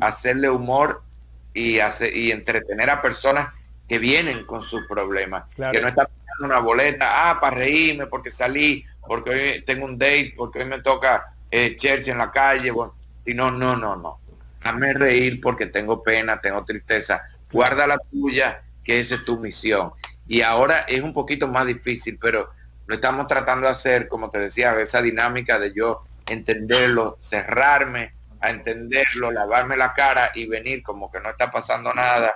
a 0.00 0.06
hacerle 0.06 0.50
humor 0.50 1.02
y, 1.54 1.78
hacer, 1.78 2.14
y 2.14 2.30
entretener 2.30 2.90
a 2.90 3.00
personas 3.00 3.52
que 3.88 3.98
vienen 3.98 4.44
con 4.44 4.62
sus 4.62 4.86
problemas, 4.86 5.44
que 5.56 5.80
no 5.80 5.88
están 5.88 6.06
pidiendo 6.06 6.44
una 6.44 6.58
boleta, 6.60 7.30
ah, 7.30 7.40
para 7.40 7.56
reírme 7.56 8.06
porque 8.06 8.30
salí, 8.30 8.84
porque 9.06 9.30
hoy 9.30 9.64
tengo 9.64 9.84
un 9.84 9.98
date, 9.98 10.34
porque 10.36 10.60
hoy 10.60 10.66
me 10.66 10.80
toca 10.80 11.34
eh, 11.50 11.74
church 11.76 12.08
en 12.08 12.18
la 12.18 12.30
calle, 12.30 12.70
bueno, 12.70 12.94
y 13.24 13.34
no, 13.34 13.50
no, 13.50 13.76
no, 13.76 13.96
no. 13.96 14.20
Hazme 14.62 14.92
reír 14.92 15.40
porque 15.40 15.66
tengo 15.66 16.02
pena, 16.02 16.40
tengo 16.40 16.64
tristeza, 16.64 17.22
guarda 17.52 17.86
la 17.86 17.98
tuya, 17.98 18.62
que 18.84 19.00
esa 19.00 19.16
es 19.16 19.24
tu 19.24 19.38
misión. 19.38 19.92
Y 20.26 20.42
ahora 20.42 20.80
es 20.80 21.02
un 21.02 21.12
poquito 21.12 21.48
más 21.48 21.66
difícil, 21.66 22.18
pero 22.20 22.50
lo 22.86 22.94
estamos 22.94 23.26
tratando 23.26 23.66
de 23.66 23.72
hacer, 23.72 24.08
como 24.08 24.30
te 24.30 24.38
decía, 24.38 24.78
esa 24.80 25.02
dinámica 25.02 25.58
de 25.58 25.72
yo 25.74 26.02
entenderlo, 26.26 27.18
cerrarme 27.20 28.14
a 28.40 28.50
entenderlo, 28.50 29.30
lavarme 29.30 29.76
la 29.76 29.92
cara 29.92 30.30
y 30.34 30.46
venir 30.46 30.82
como 30.82 31.10
que 31.10 31.20
no 31.20 31.30
está 31.30 31.50
pasando 31.50 31.92
nada. 31.92 32.34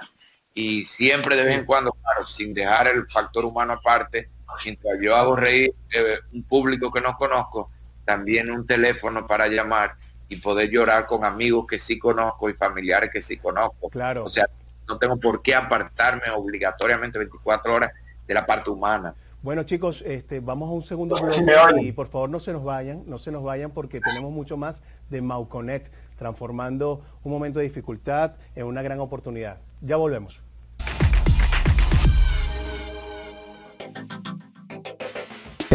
Y 0.52 0.84
siempre 0.84 1.36
de 1.36 1.44
vez 1.44 1.56
en 1.56 1.64
cuando, 1.64 1.92
claro, 1.92 2.26
sin 2.26 2.54
dejar 2.54 2.88
el 2.88 3.06
factor 3.10 3.44
humano 3.44 3.74
aparte, 3.74 4.30
mientras 4.64 4.98
yo 5.00 5.16
hago 5.16 5.36
reír 5.36 5.70
eh, 5.92 6.18
un 6.32 6.42
público 6.44 6.92
que 6.92 7.00
no 7.00 7.16
conozco, 7.16 7.70
también 8.04 8.50
un 8.50 8.66
teléfono 8.66 9.26
para 9.26 9.48
llamar 9.48 9.96
y 10.28 10.36
poder 10.36 10.70
llorar 10.70 11.06
con 11.06 11.24
amigos 11.24 11.66
que 11.66 11.78
sí 11.78 11.98
conozco 11.98 12.50
y 12.50 12.54
familiares 12.54 13.10
que 13.12 13.22
sí 13.22 13.38
conozco. 13.38 13.88
Claro. 13.88 14.24
O 14.24 14.30
sea, 14.30 14.46
no 14.88 14.98
tengo 14.98 15.16
por 15.18 15.42
qué 15.42 15.54
apartarme 15.54 16.30
obligatoriamente 16.34 17.18
24 17.18 17.74
horas 17.74 17.92
de 18.26 18.34
la 18.34 18.46
parte 18.46 18.70
humana. 18.70 19.14
Bueno 19.42 19.64
chicos, 19.64 20.02
este, 20.06 20.40
vamos 20.40 20.70
a 20.70 20.72
un 20.72 20.82
segundo 20.82 21.16
bloque 21.16 21.82
y 21.82 21.92
por 21.92 22.08
favor 22.08 22.30
no 22.30 22.40
se 22.40 22.52
nos 22.52 22.64
vayan, 22.64 23.02
no 23.06 23.18
se 23.18 23.30
nos 23.30 23.42
vayan 23.42 23.72
porque 23.72 24.00
tenemos 24.00 24.32
mucho 24.32 24.56
más 24.56 24.82
de 25.10 25.20
Mauconet, 25.20 25.92
transformando 26.16 27.02
un 27.22 27.32
momento 27.32 27.58
de 27.58 27.66
dificultad 27.66 28.36
en 28.54 28.64
una 28.64 28.80
gran 28.80 29.00
oportunidad. 29.00 29.58
Ya 29.82 29.96
volvemos. 29.96 30.40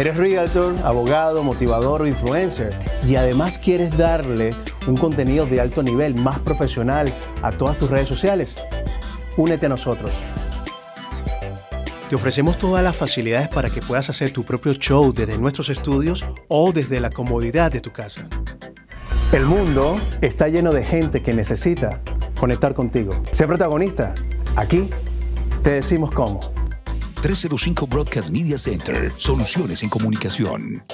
Eres 0.00 0.16
realtor, 0.16 0.74
abogado, 0.82 1.42
motivador 1.42 2.00
o 2.00 2.06
influencer 2.06 2.74
y 3.06 3.16
además 3.16 3.58
quieres 3.58 3.96
darle 3.98 4.50
un 4.88 4.96
contenido 4.96 5.44
de 5.44 5.60
alto 5.60 5.82
nivel, 5.82 6.18
más 6.22 6.38
profesional 6.38 7.12
a 7.42 7.52
todas 7.52 7.76
tus 7.76 7.90
redes 7.90 8.08
sociales. 8.08 8.56
Únete 9.40 9.64
a 9.64 9.68
nosotros. 9.70 10.10
Te 12.10 12.14
ofrecemos 12.14 12.58
todas 12.58 12.84
las 12.84 12.94
facilidades 12.94 13.48
para 13.48 13.70
que 13.70 13.80
puedas 13.80 14.10
hacer 14.10 14.30
tu 14.34 14.42
propio 14.42 14.74
show 14.74 15.14
desde 15.14 15.38
nuestros 15.38 15.70
estudios 15.70 16.22
o 16.48 16.72
desde 16.72 17.00
la 17.00 17.08
comodidad 17.08 17.72
de 17.72 17.80
tu 17.80 17.90
casa. 17.90 18.28
El 19.32 19.46
mundo 19.46 19.98
está 20.20 20.48
lleno 20.48 20.74
de 20.74 20.84
gente 20.84 21.22
que 21.22 21.32
necesita 21.32 22.02
conectar 22.38 22.74
contigo. 22.74 23.12
Sé 23.30 23.46
protagonista. 23.46 24.14
Aquí 24.56 24.90
te 25.62 25.70
decimos 25.70 26.10
cómo. 26.10 26.40
305 27.22 27.86
Broadcast 27.86 28.34
Media 28.34 28.58
Center. 28.58 29.10
Soluciones 29.16 29.82
en 29.82 29.88
comunicación. 29.88 30.84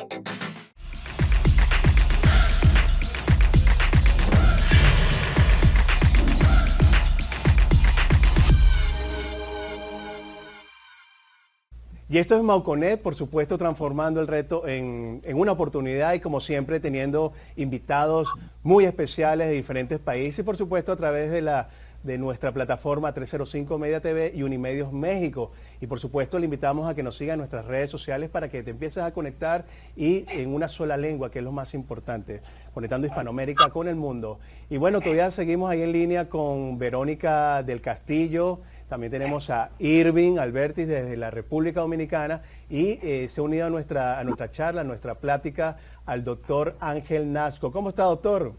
Y 12.09 12.19
esto 12.19 12.37
es 12.37 12.43
Mauconet, 12.45 13.03
por 13.03 13.17
supuesto, 13.17 13.59
transformando 13.59 14.21
el 14.21 14.29
reto 14.29 14.69
en, 14.69 15.21
en, 15.25 15.37
una 15.37 15.51
oportunidad 15.51 16.15
y 16.15 16.21
como 16.21 16.41
siempre 16.41 16.79
teniendo 16.79 17.33
invitados 17.57 18.29
muy 18.63 18.85
especiales 18.85 19.49
de 19.49 19.55
diferentes 19.55 19.99
países 19.99 20.39
y 20.39 20.43
por 20.45 20.57
supuesto 20.57 20.93
a 20.93 20.97
través 20.97 21.33
de 21.33 21.43
la 21.43 21.69
de 22.07 22.19
nuestra 22.19 22.53
plataforma 22.53 23.13
305 23.13 23.79
Media 23.79 24.01
TV 24.01 24.33
y 24.35 24.45
Unimedios 24.45 24.93
México. 24.93 25.51
Y 25.81 25.87
por 25.87 25.99
supuesto 25.99 26.39
le 26.39 26.45
invitamos 26.45 26.89
a 26.89 26.95
que 26.95 27.03
nos 27.03 27.17
siga 27.17 27.35
en 27.35 27.39
nuestras 27.39 27.65
redes 27.67 27.91
sociales 27.91 28.31
para 28.31 28.49
que 28.49 28.63
te 28.63 28.71
empieces 28.71 29.03
a 29.03 29.11
conectar 29.13 29.65
y 29.97 30.25
en 30.29 30.55
una 30.55 30.69
sola 30.69 30.97
lengua, 30.97 31.31
que 31.31 31.41
es 31.41 31.45
lo 31.45 31.53
más 31.53 31.75
importante, 31.75 32.41
conectando 32.73 33.07
Hispanoamérica 33.07 33.71
con 33.71 33.89
el 33.89 33.97
mundo. 33.97 34.39
Y 34.71 34.77
bueno, 34.77 35.01
todavía 35.01 35.31
seguimos 35.31 35.69
ahí 35.69 35.83
en 35.83 35.93
línea 35.93 36.29
con 36.29 36.79
Verónica 36.79 37.63
del 37.65 37.81
Castillo, 37.81 38.61
también 38.89 39.11
tenemos 39.11 39.51
a 39.51 39.71
Irving 39.79 40.39
Albertis 40.39 40.87
desde 40.87 41.17
la 41.17 41.31
República 41.31 41.81
Dominicana 41.81 42.43
y 42.71 42.99
eh, 43.03 43.29
se 43.29 43.41
ha 43.41 43.45
unido 43.45 43.67
a 43.67 43.71
nuestra, 43.71 44.19
a 44.19 44.25
nuestra 44.25 44.51
charla, 44.53 44.83
a 44.83 44.85
nuestra 44.85 45.17
plática, 45.17 45.77
al 46.05 46.23
doctor 46.23 46.77
Ángel 46.79 47.33
Nasco. 47.33 47.73
¿Cómo 47.73 47.89
está, 47.89 48.05
doctor? 48.05 48.53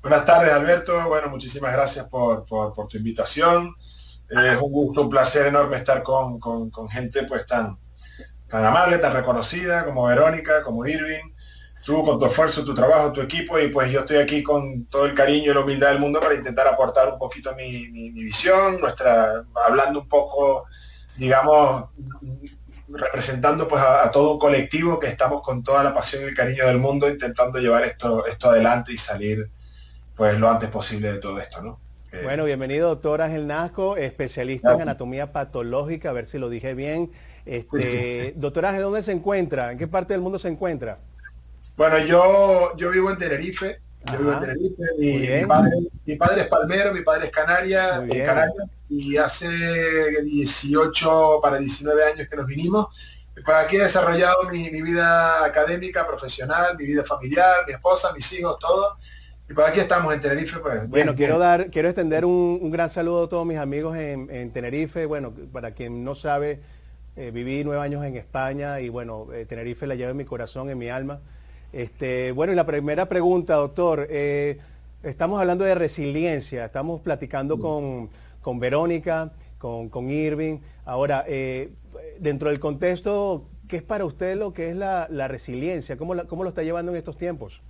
Buenas 0.00 0.24
tardes, 0.24 0.52
Alberto. 0.52 1.06
Bueno, 1.08 1.28
muchísimas 1.28 1.72
gracias 1.72 2.08
por, 2.08 2.46
tu 2.46 2.96
invitación. 2.96 3.74
es 4.30 4.62
un 4.62 4.72
gusto, 4.72 5.02
un 5.02 5.10
placer 5.10 5.46
enorme 5.46 5.76
estar 5.76 6.02
con, 6.02 6.40
gente 6.88 7.24
pues 7.24 7.44
tan, 7.44 7.78
tan 8.48 8.64
amable, 8.64 8.98
tan 8.98 9.12
reconocida 9.12 9.84
como 9.84 10.04
Verónica, 10.06 10.62
como 10.62 10.86
Irving. 10.86 11.34
Tú 11.86 12.02
con 12.02 12.18
tu 12.18 12.26
esfuerzo, 12.26 12.64
tu 12.64 12.74
trabajo, 12.74 13.12
tu 13.12 13.20
equipo 13.20 13.60
y 13.60 13.68
pues 13.68 13.92
yo 13.92 14.00
estoy 14.00 14.16
aquí 14.16 14.42
con 14.42 14.86
todo 14.86 15.06
el 15.06 15.14
cariño 15.14 15.52
y 15.52 15.54
la 15.54 15.60
humildad 15.60 15.90
del 15.90 16.00
mundo 16.00 16.18
para 16.18 16.34
intentar 16.34 16.66
aportar 16.66 17.12
un 17.12 17.16
poquito 17.16 17.54
mi, 17.54 17.86
visión, 18.10 18.80
nuestra, 18.80 19.44
hablando 19.68 20.00
un 20.00 20.08
poco, 20.08 20.66
digamos, 21.16 21.84
representando 22.88 23.68
pues 23.68 23.80
a, 23.80 24.10
todo 24.10 24.32
un 24.32 24.38
colectivo 24.40 24.98
que 24.98 25.06
estamos 25.06 25.42
con 25.42 25.62
toda 25.62 25.84
la 25.84 25.94
pasión 25.94 26.24
y 26.24 26.26
el 26.26 26.34
cariño 26.34 26.66
del 26.66 26.78
mundo 26.78 27.08
intentando 27.08 27.60
llevar 27.60 27.84
esto, 27.84 28.26
esto 28.26 28.50
adelante 28.50 28.92
y 28.92 28.96
salir 28.96 29.48
pues 30.16 30.36
lo 30.40 30.50
antes 30.50 30.68
posible 30.70 31.12
de 31.12 31.18
todo 31.18 31.38
esto, 31.38 31.62
¿no? 31.62 31.78
Bueno, 32.24 32.44
bienvenido 32.44 32.88
doctor 32.88 33.22
Ángel 33.22 33.46
Nasco, 33.46 33.96
especialista 33.96 34.74
en 34.74 34.80
anatomía 34.80 35.32
patológica, 35.32 36.10
a 36.10 36.12
ver 36.12 36.26
si 36.26 36.38
lo 36.38 36.48
dije 36.48 36.74
bien. 36.74 37.12
Este, 37.44 38.32
doctor 38.34 38.66
Ángel, 38.66 38.82
¿dónde 38.82 39.02
se 39.04 39.12
encuentra? 39.12 39.70
¿En 39.70 39.78
qué 39.78 39.86
parte 39.86 40.14
del 40.14 40.20
mundo 40.20 40.40
se 40.40 40.48
encuentra? 40.48 40.98
Bueno, 41.76 41.98
yo, 41.98 42.76
yo 42.76 42.90
vivo 42.90 43.10
en 43.10 43.18
Tenerife, 43.18 43.80
yo 44.10 44.18
vivo 44.18 44.32
en 44.32 44.40
Tenerife, 44.40 44.82
mi, 44.98 46.16
padre, 46.16 46.42
es 46.42 46.48
palmero, 46.48 46.92
mi 46.92 47.02
padre 47.02 47.26
es 47.26 47.32
canaria, 47.32 47.96
en 47.96 48.24
Canarias, 48.24 48.68
y 48.88 49.16
hace 49.16 50.22
18 50.22 51.40
para 51.42 51.58
19 51.58 52.04
años 52.04 52.28
que 52.28 52.36
nos 52.36 52.46
vinimos. 52.46 52.86
Pues 53.44 53.56
aquí 53.56 53.76
he 53.76 53.82
desarrollado 53.82 54.48
mi, 54.50 54.70
mi 54.70 54.80
vida 54.80 55.44
académica, 55.44 56.06
profesional, 56.06 56.76
mi 56.78 56.86
vida 56.86 57.04
familiar, 57.04 57.56
mi 57.66 57.74
esposa, 57.74 58.12
mis 58.14 58.32
hijos, 58.32 58.58
todo 58.58 58.96
y 59.48 59.52
por 59.52 59.64
aquí 59.64 59.78
estamos 59.78 60.12
en 60.12 60.20
Tenerife, 60.20 60.58
pues. 60.58 60.88
Bueno, 60.88 61.14
quiero 61.14 61.38
dar, 61.38 61.70
quiero 61.70 61.88
extender 61.88 62.24
un, 62.24 62.70
gran 62.70 62.90
saludo 62.90 63.24
a 63.24 63.28
todos 63.28 63.46
mis 63.46 63.58
amigos 63.58 63.96
en, 63.96 64.50
Tenerife. 64.50 65.06
Bueno, 65.06 65.32
para 65.52 65.70
quien 65.72 66.02
no 66.02 66.16
sabe, 66.16 66.60
eh, 67.14 67.30
viví 67.32 67.62
nueve 67.62 67.80
años 67.80 68.04
en 68.04 68.16
España 68.16 68.80
y 68.80 68.88
bueno, 68.88 69.28
eh, 69.32 69.46
Tenerife 69.46 69.86
la 69.86 69.94
llevo 69.94 70.10
en 70.10 70.16
mi 70.16 70.24
corazón, 70.24 70.68
en 70.68 70.78
mi 70.78 70.88
alma. 70.88 71.20
Este, 71.76 72.32
bueno, 72.32 72.54
y 72.54 72.56
la 72.56 72.64
primera 72.64 73.06
pregunta, 73.06 73.56
doctor, 73.56 74.06
eh, 74.08 74.58
estamos 75.02 75.38
hablando 75.38 75.62
de 75.62 75.74
resiliencia, 75.74 76.64
estamos 76.64 77.02
platicando 77.02 77.60
con, 77.60 78.08
con 78.40 78.58
Verónica, 78.58 79.30
con, 79.58 79.90
con, 79.90 80.08
Irving. 80.08 80.60
Ahora, 80.86 81.26
dentro 82.18 82.48
del 82.48 82.60
contexto, 82.60 83.50
¿qué 83.68 83.76
es 83.76 83.82
para 83.82 84.06
usted 84.06 84.38
lo 84.38 84.54
que 84.54 84.70
es 84.70 84.76
la, 84.76 85.28
resiliencia? 85.28 85.98
¿Cómo, 85.98 86.16
¿Cómo 86.26 86.44
lo 86.44 86.48
está 86.48 86.62
llevando 86.62 86.92
en 86.92 86.96
estos 86.96 87.18
tiempos? 87.18 87.60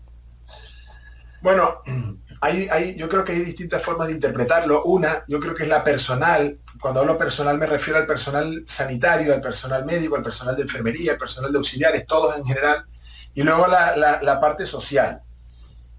Bueno, 1.43 1.83
hay, 2.43 2.69
hay, 2.71 2.95
yo 2.95 3.09
creo 3.09 3.25
que 3.25 3.33
hay 3.33 3.41
distintas 3.41 3.83
formas 3.83 4.07
de 4.07 4.15
interpretarlo. 4.15 4.85
Una, 4.85 5.25
yo 5.27 5.41
creo 5.41 5.57
que 5.57 5.65
es 5.65 5.69
la 5.69 5.83
personal. 5.83 6.61
Cuando 6.81 7.01
hablo 7.01 7.19
personal 7.19 7.59
me 7.59 7.67
refiero 7.67 7.99
al 7.99 8.07
personal 8.07 8.63
sanitario, 8.69 9.35
al 9.35 9.41
personal 9.41 9.85
médico, 9.85 10.15
al 10.15 10.23
personal 10.23 10.55
de 10.55 10.63
enfermería, 10.63 11.13
al 11.13 11.19
personal 11.19 11.51
de 11.51 11.59
auxiliares, 11.59 12.07
todos 12.07 12.39
en 12.39 12.45
general. 12.45 12.87
Y 13.37 13.45
luego 13.45 13.69
la, 13.69 14.39
parte 14.41 14.67
social. 14.67 15.23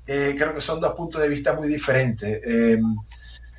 Creo 0.05 0.53
que 0.53 0.61
son 0.61 0.81
dos 0.81 0.93
puntos 0.95 1.21
de 1.21 1.29
vista 1.29 1.53
muy 1.53 1.69
diferentes. 1.69 2.41
Eh, 2.43 2.77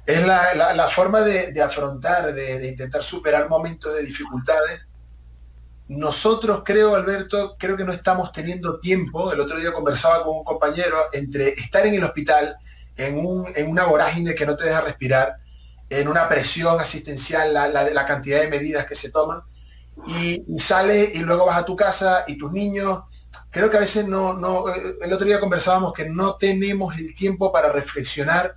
es 0.05 0.27
la, 0.27 0.88
forma 0.88 1.23
de, 1.23 1.62
afrontar, 1.62 2.35
de, 2.35 2.69
intentar 2.69 3.03
superar 3.03 3.49
momentos 3.49 3.95
de 3.95 4.03
dificultades 4.03 4.88
nosotros 5.88 6.62
creo, 6.64 6.95
Alberto, 6.95 7.57
creo 7.59 7.77
que 7.77 7.85
no 7.85 7.93
estamos 7.93 8.31
teniendo 8.31 8.79
tiempo. 8.79 9.33
El 9.33 9.41
otro 9.41 9.59
día 9.59 9.73
conversaba 9.73 10.23
con 10.23 10.37
un 10.37 10.45
compañero 10.45 10.97
entre 11.12 11.49
estar 11.49 11.87
en 11.87 11.95
el 11.95 12.05
hospital, 12.05 12.57
en, 12.97 13.17
una 13.25 13.85
vorágine 13.85 14.35
que 14.35 14.45
no 14.45 14.55
te 14.55 14.64
deja 14.67 14.83
respirar, 14.83 15.37
en 15.88 16.07
una 16.09 16.29
presión 16.29 16.79
asistencial, 16.79 17.55
la, 17.55 18.07
cantidad 18.07 18.41
de 18.41 18.49
medidas 18.49 18.87
que 18.87 18.95
se 18.95 19.11
toman, 19.11 19.41
y, 20.07 20.45
sales 20.59 21.14
y 21.14 21.21
luego 21.21 21.47
vas 21.47 21.57
a 21.57 21.64
tu 21.64 21.75
casa 21.75 22.25
y 22.27 22.37
tus 22.37 22.53
niños. 22.53 23.01
Creo 23.51 23.71
que 23.71 23.77
a 23.79 23.81
veces 23.81 24.07
no, 24.07 24.35
no, 24.35 24.69
eh, 24.69 24.97
el 25.01 25.13
otro 25.13 25.27
día 25.27 25.41
conversábamos 25.41 25.93
que 25.93 26.09
no 26.09 26.37
tenemos 26.37 26.97
el 26.99 27.15
tiempo 27.15 27.51
para 27.51 27.73
reflexionar 27.73 28.57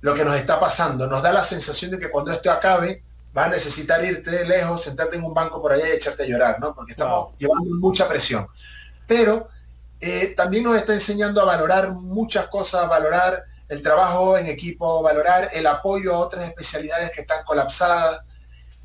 lo 0.00 0.14
que 0.14 0.24
nos 0.24 0.36
está 0.36 0.60
pasando. 0.60 1.06
Nos 1.06 1.22
da 1.22 1.32
la 1.32 1.44
sensación 1.44 1.92
de 1.92 1.98
que 1.98 2.10
cuando 2.10 2.32
esto 2.32 2.50
acabe, 2.50 3.02
vas 3.32 3.46
a 3.46 3.50
necesitar 3.50 4.04
irte 4.04 4.44
lejos, 4.44 4.82
sentarte 4.82 5.16
en 5.16 5.24
un 5.24 5.34
banco 5.34 5.60
por 5.60 5.72
allá 5.72 5.88
y 5.88 5.92
echarte 5.92 6.24
a 6.24 6.26
llorar, 6.26 6.60
¿no? 6.60 6.74
Porque 6.74 6.92
estamos 6.92 7.28
llevando 7.38 7.76
mucha 7.76 8.08
presión. 8.08 8.46
Pero 9.06 9.48
eh, 10.00 10.34
también 10.36 10.64
nos 10.64 10.76
está 10.76 10.94
enseñando 10.94 11.40
a 11.40 11.44
valorar 11.44 11.92
muchas 11.92 12.48
cosas, 12.48 12.84
a 12.84 12.86
valorar 12.86 13.44
el 13.68 13.82
trabajo 13.82 14.36
en 14.36 14.46
equipo, 14.46 15.02
valorar 15.02 15.50
el 15.52 15.66
apoyo 15.66 16.14
a 16.14 16.18
otras 16.18 16.48
especialidades 16.48 17.12
que 17.12 17.20
están 17.20 17.44
colapsadas. 17.44 18.24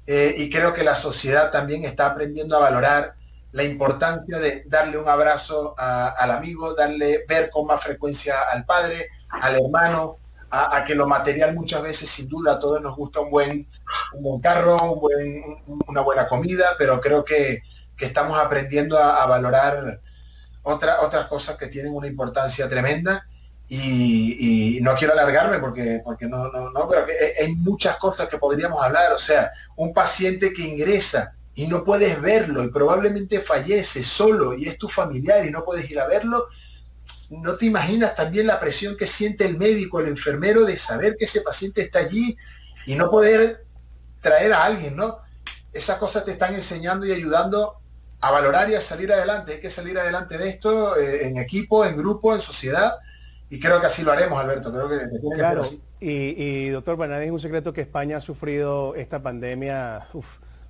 Eh, 0.08 0.36
y 0.38 0.50
creo 0.50 0.74
que 0.74 0.84
la 0.84 0.96
sociedad 0.96 1.50
también 1.52 1.84
está 1.84 2.08
aprendiendo 2.08 2.56
a 2.56 2.60
valorar 2.60 3.15
la 3.56 3.64
importancia 3.64 4.38
de 4.38 4.64
darle 4.68 4.98
un 4.98 5.08
abrazo 5.08 5.74
al 5.78 6.32
amigo, 6.32 6.76
darle, 6.76 7.26
ver 7.28 7.50
con 7.50 7.66
más 7.66 7.82
frecuencia 7.82 8.36
al 8.52 8.66
padre, 8.66 9.08
al 9.30 9.56
hermano, 9.56 10.18
a, 10.52 10.84
que 10.86 10.94
lo 10.94 11.08
material 11.08 11.56
muchas 11.56 11.82
veces, 11.82 12.10
sin 12.10 12.28
duda, 12.28 12.54
a 12.54 12.60
todos 12.60 12.82
nos 12.82 12.96
gusta 12.96 13.22
un 13.22 13.32
buen, 13.32 13.68
un 14.14 14.42
carro, 14.42 14.94
un 14.94 15.00
buen, 15.00 15.44
una 15.88 16.02
buena 16.02 16.28
comida, 16.28 16.66
pero 16.78 17.00
creo 17.00 17.24
que 17.24 17.64
que 17.96 18.06
estamos 18.06 18.38
aprendiendo 18.38 18.98
a, 18.98 19.26
valorar 19.26 20.02
otra, 20.64 21.02
otras 21.02 21.28
cosas 21.28 21.58
que 21.58 21.68
tienen 21.68 21.94
una 21.94 22.08
importancia 22.08 22.68
tremenda. 22.68 23.26
Y, 23.68 24.80
no 24.82 24.94
quiero 24.96 25.14
alargarme 25.14 25.58
porque, 25.60 26.02
porque 26.04 26.28
no, 26.28 26.52
no, 26.52 26.70
no, 26.70 26.88
pero 26.88 27.06
hay 27.42 27.56
muchas 27.56 27.98
cosas 27.98 28.30
que 28.30 28.38
podríamos 28.38 28.84
hablar. 28.84 29.14
O 29.14 29.18
sea, 29.18 29.52
un 29.78 29.94
paciente 29.94 30.54
que 30.54 30.62
ingresa 30.62 31.35
y 31.56 31.68
no 31.68 31.84
puedes 31.84 32.22
verlo 32.22 32.64
y 32.64 32.70
probablemente 32.70 33.40
fallece 33.40 34.04
solo 34.04 34.54
y 34.54 34.66
es 34.66 34.78
tu 34.78 34.90
familiar 34.90 35.46
y 35.46 35.50
no 35.50 35.64
puedes 35.64 35.90
ir 35.90 36.00
a 36.00 36.08
verlo, 36.08 36.48
no 37.30 37.56
te 37.56 37.66
imaginas 37.66 38.16
también 38.16 38.48
la 38.48 38.60
presión 38.60 38.98
que 38.98 39.08
siente 39.08 39.46
el 39.46 39.58
médico, 39.58 40.00
el 40.00 40.08
enfermero 40.08 40.66
de 40.66 40.78
saber 40.78 41.16
que 41.18 41.26
ese 41.26 41.42
paciente 41.42 41.82
está 41.82 42.00
allí 42.00 42.38
y 42.86 42.96
no 42.96 43.10
poder 43.10 43.66
traer 44.22 44.54
a 44.54 44.66
alguien, 44.66 44.96
¿no? 44.96 45.20
Esas 45.72 45.98
cosas 45.98 46.26
te 46.26 46.32
están 46.32 46.56
enseñando 46.56 47.06
y 47.06 47.12
ayudando 47.12 47.80
a 48.22 48.32
valorar 48.32 48.70
y 48.70 48.76
a 48.76 48.82
salir 48.82 49.12
adelante. 49.12 49.54
Hay 49.54 49.60
que 49.60 49.70
salir 49.70 49.98
adelante 49.98 50.38
de 50.38 50.50
esto 50.50 50.98
eh, 50.98 51.28
en 51.28 51.38
equipo, 51.38 51.86
en 51.86 51.98
grupo, 51.98 52.34
en 52.34 52.42
sociedad. 52.42 52.96
Y 53.50 53.60
creo 53.60 53.80
que 53.80 53.88
así 53.88 54.04
lo 54.04 54.12
haremos, 54.12 54.40
Alberto. 54.42 54.72
Creo 54.72 54.90
que, 54.90 55.36
claro. 55.36 55.62
Y, 56.00 56.70
doctor, 56.70 56.98
para 56.98 57.16
nadie 57.16 57.28
es 57.28 57.32
un 57.32 57.40
secreto 57.40 57.74
que 57.74 57.82
España 57.82 58.18
ha 58.18 58.22
sufrido 58.22 58.96
esta 58.96 59.22
pandemia 59.22 60.08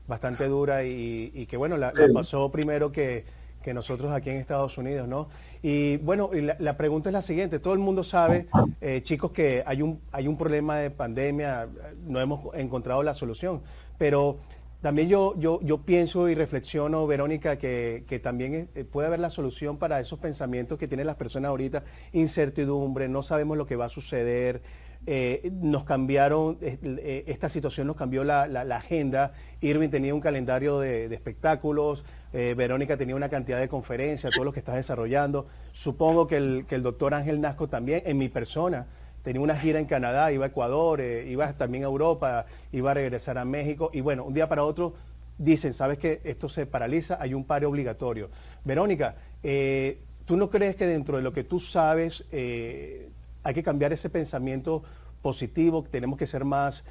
bastante 0.07 0.47
dura 0.47 0.83
y, 0.83 1.45
que, 1.49 1.57
bueno, 1.57 1.77
la, 1.77 1.91
pasó 2.13 2.51
primero 2.51 2.91
que, 2.91 3.25
nosotros 3.73 4.13
aquí 4.13 4.29
en 4.29 4.37
Estados 4.37 4.77
Unidos, 4.77 5.07
¿no? 5.07 5.27
Y 5.63 5.97
bueno, 5.97 6.29
la, 6.59 6.77
pregunta 6.77 7.09
es 7.09 7.13
la 7.13 7.23
siguiente. 7.23 7.57
Todo 7.57 7.73
el 7.73 7.79
mundo 7.79 8.03
sabe, 8.03 8.45
eh, 8.79 9.01
chicos, 9.03 9.31
que 9.31 9.63
hay 9.65 9.81
un, 9.81 9.99
hay 10.11 10.27
un 10.27 10.37
problema 10.37 10.77
de 10.77 10.91
pandemia, 10.91 11.67
no 12.05 12.21
hemos 12.21 12.53
encontrado 12.53 13.01
la 13.01 13.15
solución, 13.15 13.63
pero 13.97 14.37
también 14.85 15.09
yo, 15.09 15.33
yo, 15.39 15.59
yo 15.63 15.79
pienso 15.79 16.29
y 16.29 16.35
reflexiono, 16.35 17.07
Verónica, 17.07 17.57
que, 17.57 18.19
también 18.21 18.69
eh, 18.75 18.83
puede 18.83 19.07
haber 19.07 19.19
la 19.19 19.31
solución 19.31 19.77
para 19.77 19.99
esos 19.99 20.19
pensamientos 20.19 20.77
que 20.77 20.87
tienen 20.87 21.07
las 21.07 21.15
personas 21.15 21.49
ahorita, 21.49 21.83
incertidumbre, 22.13 23.07
no 23.09 23.23
sabemos 23.23 23.57
lo 23.57 23.65
que 23.65 23.75
va 23.75 23.85
a 23.85 23.89
suceder. 23.89 24.61
Eh, 25.07 25.51
nos 25.61 25.83
cambiaron, 25.83 26.57
eh, 26.61 27.23
esta 27.27 27.49
situación 27.49 27.87
nos 27.87 27.95
cambió 27.95 28.23
la, 28.23 28.43
agenda. 28.75 29.33
Irving 29.61 29.89
tenía 29.89 30.13
un 30.13 30.21
calendario 30.21 30.79
de, 30.79 31.05
espectáculos, 31.13 32.03
Verónica 32.33 32.97
tenía 32.97 33.15
una 33.15 33.29
cantidad 33.29 33.61
de 33.61 33.69
conferencias, 33.69 34.33
todo 34.33 34.43
lo 34.43 34.51
que 34.51 34.59
está 34.59 34.75
desarrollando. 34.75 35.47
Supongo 35.71 36.27
que 36.27 36.35
el, 36.35 36.65
que 36.67 36.75
el 36.75 36.83
doctor 36.83 37.13
Ángel 37.13 37.39
Nasco 37.39 37.69
también, 37.69 38.03
en 38.05 38.17
mi 38.17 38.27
persona, 38.27 38.87
tenía 39.25 39.41
una 39.41 39.57
gira 39.57 39.79
en 39.79 39.87
Canadá, 39.87 40.31
iba 40.31 40.45
a 40.45 40.49
Ecuador, 40.49 41.01
eh, 41.01 41.25
iba 41.27 41.51
también 41.53 41.83
a 41.83 41.87
Europa, 41.87 42.45
iba 42.71 42.91
a 42.91 42.93
regresar 42.93 43.39
a 43.39 43.43
México 43.43 43.89
y 43.91 43.99
bueno, 43.99 44.23
un 44.23 44.35
día 44.35 44.47
para 44.47 44.63
otro 44.63 44.93
dicen, 45.39 45.73
sabes 45.73 45.97
que 45.97 46.21
esto 46.23 46.47
se 46.47 46.67
paraliza, 46.67 47.17
hay 47.19 47.33
un 47.33 47.43
paro 47.43 47.67
obligatorio. 47.67 48.29
Verónica, 48.63 49.15
eh, 49.41 49.99
¿tú 50.25 50.37
no 50.37 50.51
crees 50.51 50.75
que 50.75 50.85
dentro 50.85 51.17
de 51.17 51.23
lo 51.23 51.33
que 51.33 51.43
tú 51.43 51.59
sabes 51.59 52.23
eh, 52.31 53.09
hay 53.45 53.53
que 53.53 53.63
cambiar 53.63 53.93
ese 53.93 54.09
pensamiento 54.09 54.83
positivo, 55.21 55.85
tenemos 55.89 56.19
que 56.19 56.27
ser 56.27 56.43
más 56.43 56.83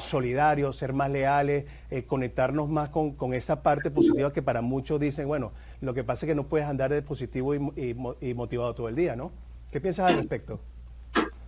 solidarios, 0.00 0.76
ser 0.76 0.94
más 0.94 1.10
leales, 1.10 1.66
conectarnos 2.06 2.68
más 2.68 2.88
con, 2.88 3.34
esa 3.34 3.62
parte 3.62 3.90
positiva 3.90 4.32
que 4.32 4.42
para 4.42 4.62
muchos 4.62 4.98
dicen, 4.98 5.28
bueno, 5.28 5.52
lo 5.82 5.92
que 5.92 6.02
pasa 6.02 6.26
es 6.26 6.30
que 6.30 6.34
no 6.34 6.48
puedes 6.48 6.66
andar 6.66 6.90
de 6.90 7.02
positivo 7.02 7.54
y 7.54 8.34
motivado 8.34 8.74
todo 8.74 8.88
el 8.88 8.96
día, 8.96 9.14
¿no? 9.14 9.30
¿Qué 9.70 9.80
piensas 9.80 10.10
al 10.10 10.16
respecto? 10.16 10.58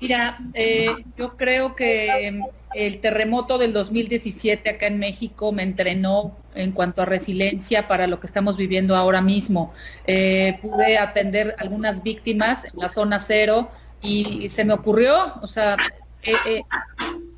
Mira, 0.01 0.39
eh, 0.55 0.91
yo 1.17 1.37
creo 1.37 1.75
que 1.75 2.27
em, 2.27 2.43
el 2.75 3.01
terremoto 3.01 3.59
del 3.59 3.73
2017 3.73 4.71
acá 4.71 4.87
en 4.87 4.99
México 4.99 5.51
me 5.51 5.65
entrenó 5.65 6.37
en 6.55 6.71
cuanto 6.71 7.03
a 7.03 7.05
resiliencia 7.05 7.89
para 7.89 8.07
lo 8.07 8.21
que 8.21 8.29
estamos 8.29 8.57
viviendo 8.57 8.95
ahora 8.95 9.21
mismo. 9.21 9.73
Eh, 10.07 10.59
pude 10.63 10.99
atender 10.99 11.57
algunas 11.59 12.05
víctimas 12.05 12.65
en 12.65 12.73
la 12.77 12.91
zona 12.91 13.19
cero 13.19 13.71
y 14.01 14.49
se 14.49 14.65
me 14.65 14.73
ocurrió, 14.73 15.35
o 15.43 15.47
sea, 15.47 15.77
eh, 16.23 16.63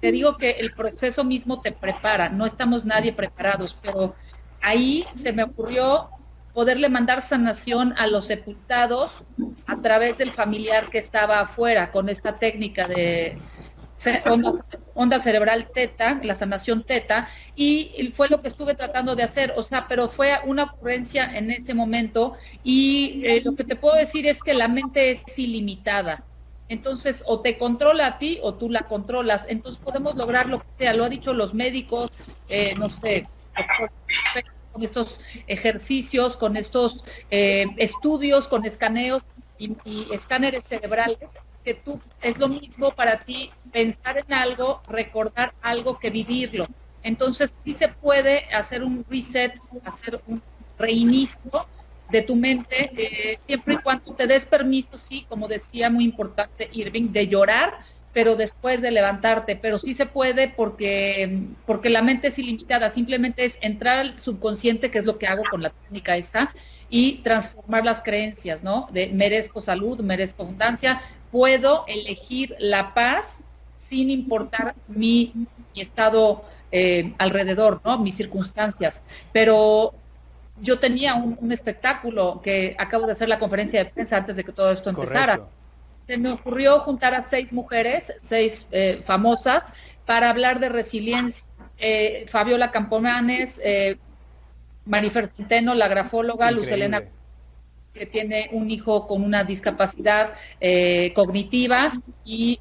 te 0.00 0.12
digo 0.12 0.36
que 0.36 0.50
el 0.52 0.72
proceso 0.72 1.24
mismo 1.24 1.60
te 1.60 1.72
prepara, 1.72 2.28
no 2.28 2.46
estamos 2.46 2.84
nadie 2.84 3.12
preparados, 3.12 3.76
pero 3.82 4.14
ahí 4.62 5.06
se 5.14 5.32
me 5.32 5.42
ocurrió 5.42 6.08
poderle 6.54 6.88
mandar 6.88 7.22
sanación 7.22 7.94
a 7.98 8.06
los 8.06 8.26
sepultados 8.26 9.12
a 9.66 9.80
través 9.80 10.18
del 10.18 10.32
familiar 10.32 10.90
que 10.90 10.98
estaba 10.98 11.40
afuera 11.40 11.92
con 11.92 12.08
esta 12.08 12.34
técnica 12.34 12.88
de 12.88 13.38
onda, 14.94 15.20
cerebral 15.20 15.68
teta, 15.74 16.18
la 16.22 16.34
sanación 16.34 16.84
teta, 16.84 17.28
y 17.54 18.10
fue 18.14 18.28
lo 18.28 18.40
que 18.40 18.48
estuve 18.48 18.74
tratando 18.74 19.14
de 19.14 19.22
hacer, 19.22 19.52
o 19.56 19.62
sea, 19.62 19.86
pero 19.88 20.08
fue 20.08 20.32
una 20.46 20.64
ocurrencia 20.64 21.30
en 21.36 21.50
ese 21.50 21.74
momento 21.74 22.34
y 22.64 23.20
eh, 23.24 23.42
lo 23.44 23.54
que 23.54 23.64
te 23.64 23.76
puedo 23.76 23.96
decir 23.96 24.26
es 24.26 24.42
que 24.42 24.54
la 24.54 24.68
mente 24.68 25.10
es 25.10 25.38
ilimitada. 25.38 26.24
Entonces, 26.70 27.24
o 27.26 27.40
te 27.40 27.58
controla 27.58 28.06
a 28.06 28.18
ti 28.18 28.38
o 28.42 28.54
tú 28.54 28.70
la 28.70 28.82
controlas. 28.82 29.44
Entonces, 29.48 29.82
podemos 29.84 30.14
lograr 30.14 30.48
lo 30.48 30.60
que 30.60 30.66
sea. 30.78 30.94
Lo 30.94 31.04
ha 31.04 31.08
dicho 31.08 31.34
los 31.34 31.52
médicos, 31.52 32.12
eh, 32.48 32.74
no 32.78 32.88
sé, 32.88 33.26
con 34.72 34.82
estos 34.84 35.20
ejercicios, 35.48 36.36
con 36.36 36.56
estos 36.56 37.04
eh, 37.32 37.66
estudios, 37.76 38.46
con 38.46 38.64
escaneos 38.64 39.24
y, 39.58 39.74
escáneres 40.12 40.62
cerebrales, 40.68 41.18
que 41.64 41.74
tú 41.74 42.00
es 42.22 42.38
lo 42.38 42.48
mismo 42.48 42.92
para 42.92 43.18
ti 43.18 43.50
pensar 43.72 44.18
en 44.18 44.32
algo, 44.32 44.80
recordar 44.88 45.52
algo 45.62 45.98
que 45.98 46.10
vivirlo. 46.10 46.68
Entonces 47.02 47.52
sí 47.64 47.74
se 47.74 47.88
puede 47.88 48.44
hacer 48.54 48.84
un 48.84 49.04
reset, 49.10 49.54
hacer 49.84 50.22
un 50.28 50.40
reinicio 50.78 51.66
de 52.10 52.22
tu 52.22 52.36
mente, 52.36 52.90
eh, 52.96 53.38
siempre 53.46 53.74
y 53.74 53.78
cuando 53.78 54.14
te 54.14 54.26
des 54.26 54.46
permiso, 54.46 54.98
sí, 55.02 55.26
como 55.28 55.48
decía 55.48 55.90
muy 55.90 56.04
importante 56.04 56.68
Irving, 56.72 57.12
de 57.12 57.28
llorar, 57.28 57.78
pero 58.12 58.34
después 58.34 58.82
de 58.82 58.90
levantarte, 58.90 59.56
pero 59.56 59.78
sí 59.78 59.94
se 59.94 60.06
puede 60.06 60.48
porque, 60.48 61.42
porque 61.66 61.90
la 61.90 62.02
mente 62.02 62.28
es 62.28 62.38
ilimitada, 62.38 62.90
simplemente 62.90 63.44
es 63.44 63.58
entrar 63.62 63.98
al 63.98 64.18
subconsciente, 64.18 64.90
que 64.90 64.98
es 64.98 65.06
lo 65.06 65.18
que 65.18 65.28
hago 65.28 65.44
con 65.48 65.62
la 65.62 65.70
técnica 65.70 66.16
esta, 66.16 66.52
y 66.88 67.18
transformar 67.22 67.84
las 67.84 68.02
creencias, 68.02 68.64
¿no? 68.64 68.88
De 68.92 69.08
merezco 69.08 69.62
salud, 69.62 70.00
merezco 70.00 70.42
abundancia, 70.42 71.00
puedo 71.30 71.84
elegir 71.86 72.56
la 72.58 72.94
paz 72.94 73.40
sin 73.78 74.10
importar 74.10 74.74
mi, 74.88 75.32
estado 75.74 76.44
eh, 76.72 77.14
alrededor, 77.18 77.80
¿no? 77.84 77.98
Mis 77.98 78.16
circunstancias. 78.16 79.04
Pero 79.32 79.94
yo 80.60 80.78
tenía 80.78 81.14
un, 81.14 81.52
espectáculo 81.52 82.40
que 82.42 82.76
acabo 82.78 83.06
de 83.06 83.12
hacer 83.12 83.28
la 83.28 83.38
conferencia 83.38 83.84
de 83.84 83.90
prensa 83.90 84.18
antes 84.18 84.36
de 84.36 84.44
que 84.44 84.52
todo 84.52 84.70
esto 84.70 84.90
empezara. 84.90 85.48
Se 86.06 86.18
me 86.18 86.30
ocurrió 86.30 86.80
juntar 86.80 87.14
a 87.14 87.22
seis 87.22 87.52
mujeres, 87.52 88.12
seis 88.20 88.66
eh, 88.72 89.00
famosas, 89.04 89.72
para 90.06 90.30
hablar 90.30 90.58
de 90.58 90.68
resiliencia. 90.68 91.46
Eh, 91.78 92.26
Fabiola 92.28 92.70
Campomanes, 92.70 93.60
eh, 93.64 93.96
Marifer 94.84 95.30
Centeno, 95.34 95.74
la 95.74 95.88
grafóloga, 95.88 96.50
Luz 96.50 96.70
Elena, 96.70 97.04
que 97.94 98.06
tiene 98.06 98.50
un 98.52 98.70
hijo 98.70 99.06
con 99.06 99.24
una 99.24 99.44
discapacidad 99.44 100.34
eh, 100.60 101.12
cognitiva, 101.14 101.92
y 102.24 102.60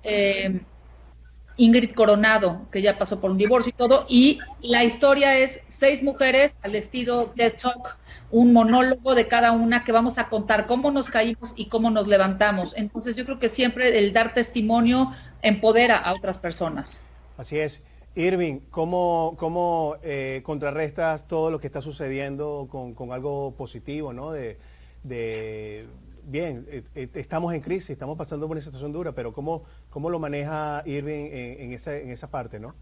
Ingrid 1.57 1.91
Coronado, 1.93 2.67
que 2.71 2.81
ya 2.81 2.97
pasó 2.97 3.19
por 3.19 3.31
un 3.31 3.37
divorcio 3.37 3.71
y 3.71 3.77
todo, 3.77 4.05
y 4.07 4.39
la 4.61 4.85
historia 4.85 5.37
es 5.37 5.59
seis 5.79 6.03
mujeres 6.03 6.57
al 6.61 6.75
estilo 6.75 7.31
de 7.35 7.51
Talk, 7.51 7.97
un 8.31 8.51
monólogo 8.51 9.15
de 9.15 9.27
cada 9.27 9.53
una 9.53 9.85
que 9.85 9.93
vamos 9.93 10.17
a 10.17 10.27
contar 10.27 10.67
cómo 10.67 10.91
nos 10.91 11.09
caímos 11.09 11.53
y 11.55 11.69
cómo 11.69 11.89
nos 11.89 12.07
levantamos. 12.07 12.75
Entonces 12.75 13.15
yo 13.15 13.25
creo 13.25 13.39
que 13.39 13.47
siempre 13.47 13.97
el 13.97 14.11
dar 14.11 14.33
testimonio 14.33 15.11
empodera 15.41 15.97
a 15.97 16.13
otras 16.13 16.37
personas. 16.37 17.03
Así 17.37 17.57
es. 17.57 17.81
Irving, 18.15 18.59
¿cómo, 18.69 19.35
cómo 19.39 19.95
eh, 20.03 20.41
contrarrestas 20.43 21.27
todo 21.27 21.49
lo 21.49 21.59
que 21.61 21.67
está 21.67 21.81
sucediendo 21.81 22.67
con, 22.69 23.11
algo 23.13 23.55
positivo, 23.55 24.11
¿no? 24.11 24.31
De, 24.31 24.57
bien, 26.25 26.67
eh, 26.69 26.83
eh, 26.95 27.09
estamos 27.13 27.53
en 27.53 27.61
crisis, 27.61 27.91
estamos 27.91 28.17
pasando 28.17 28.47
por 28.47 28.57
una 28.57 28.65
situación 28.65 28.91
dura, 28.91 29.13
pero 29.13 29.31
¿cómo, 29.31 29.63
cómo 29.89 30.09
lo 30.09 30.19
maneja 30.19 30.83
Irving 30.85 31.29
en, 31.31 31.71
esa, 31.71 31.95
en 31.95 32.09
esa 32.09 32.29
parte, 32.29 32.59
¿no? 32.59 32.75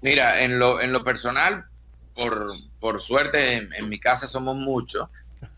Mira, 0.00 0.42
en 0.42 0.58
lo, 0.58 0.80
en 0.80 0.92
lo 0.92 1.04
personal, 1.04 1.66
por, 2.16 2.54
por 2.80 3.00
suerte 3.00 3.56
en, 3.56 3.88
mi 3.88 4.00
casa 4.00 4.26
somos 4.26 4.56
muchos 4.56 5.08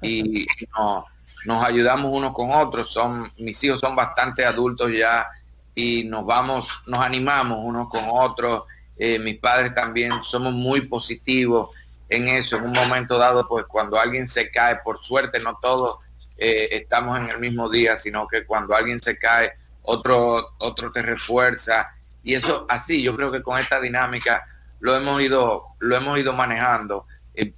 y 0.03 0.47
nos 1.47 1.65
ayudamos 1.65 2.11
unos 2.13 2.33
con 2.33 2.51
otros. 2.53 2.93
Son, 2.93 3.31
mis 3.39 3.63
hijos 3.65 3.81
son 3.81 3.95
bastante 3.95 4.45
adultos 4.45 4.91
ya 4.93 5.27
y 5.75 6.05
nos 6.05 6.27
vamos, 6.27 6.83
nos 6.87 7.01
animamos 7.01 7.59
unos 7.63 7.89
con 7.89 8.05
otros. 8.09 8.65
Eh, 8.97 9.19
mis 9.19 9.39
padres 9.39 9.75
también 9.75 10.13
somos 10.25 10.53
muy 10.53 10.83
positivos 10.83 11.75
en 12.09 12.29
eso. 12.29 12.57
En 12.57 12.65
un 12.65 12.73
momento 12.73 13.17
dado, 13.17 13.47
pues 13.49 13.65
cuando 13.67 13.99
alguien 13.99 14.27
se 14.27 14.51
cae, 14.51 14.81
por 14.83 14.99
suerte 14.99 15.39
no 15.39 15.57
todos 15.63 15.99
eh, 16.37 16.69
estamos 16.73 17.19
en 17.19 17.29
el 17.31 17.39
mismo 17.39 17.69
día, 17.69 17.97
sino 17.97 18.27
que 18.27 18.45
cuando 18.45 18.75
alguien 18.75 19.01
se 19.01 19.17
cae, 19.17 19.53
otro, 19.83 20.55
otro 20.59 20.91
te 20.91 21.03
refuerza. 21.03 21.89
Y 22.25 22.35
eso 22.35 22.67
así, 22.69 23.03
yo 23.03 23.15
creo 23.15 23.31
que 23.31 23.43
con 23.43 23.59
esta 23.59 23.81
dinámica 23.81 24.45
lo 24.81 24.97
hemos 24.97 25.21
ido, 25.23 25.65
lo 25.79 25.97
hemos 25.97 26.19
ido 26.19 26.33
manejando. 26.33 27.07
Eh, 27.35 27.53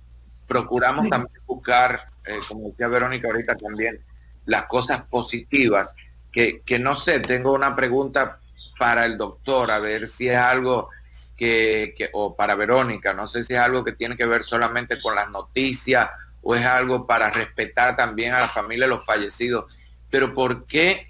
procuramos 0.47 1.09
también 1.09 1.43
buscar, 1.47 2.01
eh, 2.25 2.39
como 2.49 2.71
decía 2.71 2.89
Verónica 2.89 3.29
ahorita 3.29 3.57
también, 3.57 4.03
las 4.47 4.65
cosas 4.67 5.05
positivas. 5.07 5.95
Que, 6.33 6.63
que 6.63 6.79
no 6.79 6.95
sé, 6.95 7.21
tengo 7.21 7.53
una 7.53 7.75
pregunta 7.75 8.39
para 8.79 9.05
el 9.05 9.19
doctor, 9.19 9.71
a 9.71 9.81
ver 9.81 10.09
si 10.09 10.29
es 10.29 10.37
algo 10.37 10.89
que, 11.37 11.95
que, 11.97 12.09
o 12.13 12.37
para 12.37 12.55
Verónica, 12.55 13.13
no 13.13 13.27
sé 13.27 13.43
si 13.43 13.55
es 13.55 13.59
algo 13.59 13.85
que 13.85 13.93
tiene 13.93 14.17
que 14.17 14.27
ver 14.27 14.43
solamente 14.45 15.01
con 15.01 15.15
las 15.15 15.29
noticias 15.31 16.09
o 16.43 16.55
es 16.55 16.65
algo 16.65 17.07
para 17.07 17.31
respetar 17.31 17.97
también 17.97 18.33
a 18.33 18.41
la 18.41 18.49
familia 18.49 18.87
de 18.87 18.95
los 18.95 19.05
fallecidos. 19.05 19.77
Pero 20.09 20.33
¿por 20.33 20.67
qué 20.67 21.09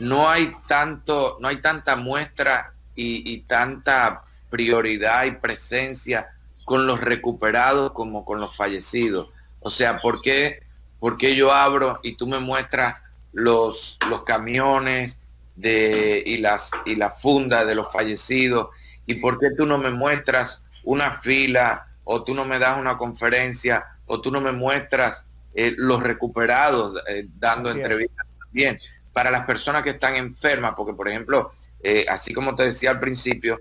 no 0.00 0.28
hay 0.28 0.54
tanto, 0.66 1.36
no 1.40 1.48
hay 1.48 1.60
tanta 1.60 1.96
muestra 1.96 2.72
y, 2.94 3.32
y 3.32 3.42
tanta 3.42 4.22
prioridad 4.50 5.24
y 5.24 5.32
presencia 5.32 6.28
con 6.64 6.86
los 6.86 7.00
recuperados 7.00 7.92
como 7.92 8.24
con 8.24 8.40
los 8.40 8.56
fallecidos? 8.56 9.32
O 9.60 9.70
sea, 9.70 10.00
¿por 10.00 10.20
qué, 10.20 10.62
por 11.00 11.16
qué 11.16 11.34
yo 11.34 11.52
abro 11.52 12.00
y 12.02 12.14
tú 12.16 12.26
me 12.26 12.38
muestras 12.38 12.96
los, 13.32 13.98
los 14.08 14.22
camiones 14.24 15.20
de, 15.56 16.22
y, 16.24 16.38
las, 16.38 16.70
y 16.84 16.96
la 16.96 17.10
funda 17.10 17.64
de 17.64 17.74
los 17.74 17.92
fallecidos? 17.92 18.68
¿Y 19.06 19.16
por 19.16 19.38
qué 19.38 19.50
tú 19.56 19.66
no 19.66 19.78
me 19.78 19.90
muestras 19.90 20.64
una 20.84 21.10
fila 21.12 21.86
o 22.04 22.22
tú 22.22 22.34
no 22.34 22.44
me 22.44 22.58
das 22.58 22.78
una 22.78 22.96
conferencia 22.96 23.84
o 24.06 24.20
tú 24.20 24.30
no 24.30 24.40
me 24.40 24.52
muestras 24.52 25.26
eh, 25.54 25.74
los 25.76 26.02
recuperados 26.02 27.02
eh, 27.08 27.26
dando 27.38 27.70
entrevistas 27.70 28.26
también 28.38 28.78
para 29.12 29.30
las 29.30 29.46
personas 29.46 29.82
que 29.82 29.90
están 29.90 30.16
enfermas? 30.16 30.74
Porque, 30.76 30.94
por 30.94 31.08
ejemplo, 31.08 31.52
eh, 31.82 32.04
así 32.08 32.34
como 32.34 32.54
te 32.54 32.64
decía 32.64 32.90
al 32.90 33.00
principio, 33.00 33.60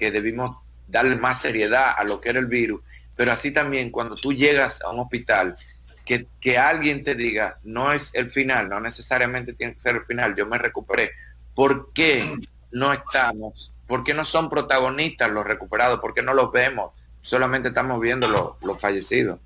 que 0.00 0.10
debimos 0.10 0.56
darle 0.88 1.14
más 1.14 1.40
seriedad 1.40 1.94
a 1.96 2.02
lo 2.02 2.20
que 2.20 2.30
era 2.30 2.40
el 2.40 2.46
virus, 2.46 2.82
pero 3.14 3.30
así 3.30 3.52
también 3.52 3.90
cuando 3.90 4.16
tú 4.16 4.32
llegas 4.32 4.82
a 4.82 4.90
un 4.90 4.98
hospital, 4.98 5.54
que, 6.04 6.26
que 6.40 6.58
alguien 6.58 7.04
te 7.04 7.14
diga, 7.14 7.58
no 7.62 7.92
es 7.92 8.12
el 8.14 8.30
final, 8.30 8.68
no 8.68 8.80
necesariamente 8.80 9.52
tiene 9.52 9.74
que 9.74 9.80
ser 9.80 9.96
el 9.96 10.06
final, 10.06 10.34
yo 10.34 10.46
me 10.46 10.58
recuperé. 10.58 11.12
¿Por 11.54 11.92
qué 11.92 12.34
no 12.72 12.92
estamos 12.92 13.72
¿Por 13.90 14.04
qué 14.04 14.14
no 14.14 14.24
son 14.24 14.48
protagonistas 14.48 15.28
los 15.32 15.44
recuperados? 15.44 15.98
¿Por 15.98 16.14
qué 16.14 16.22
no 16.22 16.32
los 16.32 16.52
vemos? 16.52 16.92
Solamente 17.18 17.70
estamos 17.70 18.00
viendo 18.00 18.28
los, 18.28 18.80
fallecidos. 18.80 19.40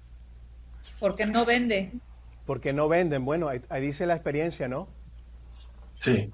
Porque 1.01 1.25
no 1.25 1.47
vende. 1.47 1.93
Porque 2.45 2.75
no 2.75 2.87
venden. 2.87 3.25
Bueno, 3.25 3.49
ahí, 3.49 3.63
dice 3.81 4.05
la 4.05 4.13
experiencia, 4.13 4.69
¿no? 4.69 4.87
Sí. 5.95 6.31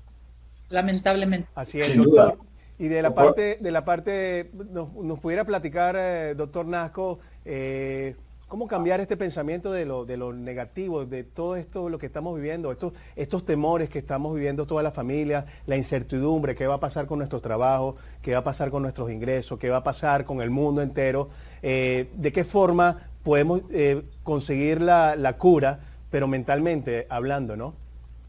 Lamentablemente. 0.70 1.48
Así 1.54 1.78
es, 1.78 1.96
doctor. 1.96 2.36
Y 2.80 2.88
de 2.88 3.02
la 3.02 3.14
parte, 3.14 3.58
de 3.60 3.70
la 3.70 3.84
parte, 3.84 4.50
nos, 4.72 5.20
pudiera 5.20 5.44
platicar, 5.44 5.94
eh, 5.98 6.34
doctor 6.34 6.66
Nasco, 6.66 7.18
eh, 7.44 8.16
¿Cómo 8.50 8.66
cambiar 8.66 8.98
este 8.98 9.16
pensamiento 9.16 9.70
de 9.70 9.86
lo, 9.86 10.04
de 10.04 10.16
lo 10.16 10.32
negativo, 10.32 11.06
de 11.06 11.22
todo 11.22 11.54
esto, 11.54 11.88
lo 11.88 11.98
que 11.98 12.06
estamos 12.06 12.34
viviendo, 12.34 12.72
estos, 12.72 12.94
estos 13.14 13.44
temores 13.44 13.88
que 13.88 14.00
estamos 14.00 14.34
viviendo 14.34 14.66
toda 14.66 14.82
la 14.82 14.90
familia, 14.90 15.46
la 15.66 15.76
incertidumbre, 15.76 16.56
qué 16.56 16.66
va 16.66 16.74
a 16.74 16.80
pasar 16.80 17.06
con 17.06 17.18
nuestros 17.18 17.42
trabajos, 17.42 17.94
qué 18.22 18.32
va 18.32 18.38
a 18.38 18.42
pasar 18.44 18.72
con 18.72 18.82
nuestros 18.82 19.08
ingresos, 19.08 19.56
qué 19.56 19.70
va 19.70 19.76
a 19.76 19.84
pasar 19.84 20.24
con 20.24 20.42
el 20.42 20.50
mundo 20.50 20.82
entero? 20.82 21.28
Eh, 21.62 22.08
¿De 22.16 22.32
qué 22.32 22.42
forma 22.42 23.10
podemos 23.22 23.60
eh, 23.70 24.02
conseguir 24.24 24.80
la, 24.80 25.14
la, 25.14 25.36
cura, 25.36 25.78
pero 26.10 26.26
mentalmente 26.26 27.06
hablando, 27.08 27.56
¿no? 27.56 27.74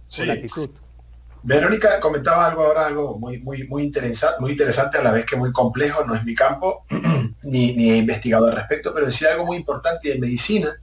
Sí. 0.08 0.28
la 0.28 0.34
actitud. 0.34 0.70
Verónica 1.44 2.00
comentaba 2.00 2.48
algo 2.48 2.66
ahora, 2.66 2.86
algo 2.86 3.18
muy, 3.18 3.40
muy, 3.40 3.68
muy, 3.68 3.84
interesante, 3.84 4.38
muy 4.40 4.52
interesante, 4.52 5.00
a 5.00 5.04
la 5.04 5.12
vez 5.12 5.26
que 5.26 5.36
muy 5.36 5.52
complejo, 5.52 6.06
no 6.06 6.14
es 6.14 6.24
mi 6.24 6.36
campo, 6.36 6.86
ni, 7.44 7.90
he 7.90 7.98
investigado 7.98 8.48
al 8.48 8.56
respecto, 8.56 8.94
pero 8.94 9.08
decía 9.08 9.32
algo 9.32 9.46
muy 9.46 9.58
importante 9.58 10.14
en 10.14 10.20
medicina. 10.20 10.80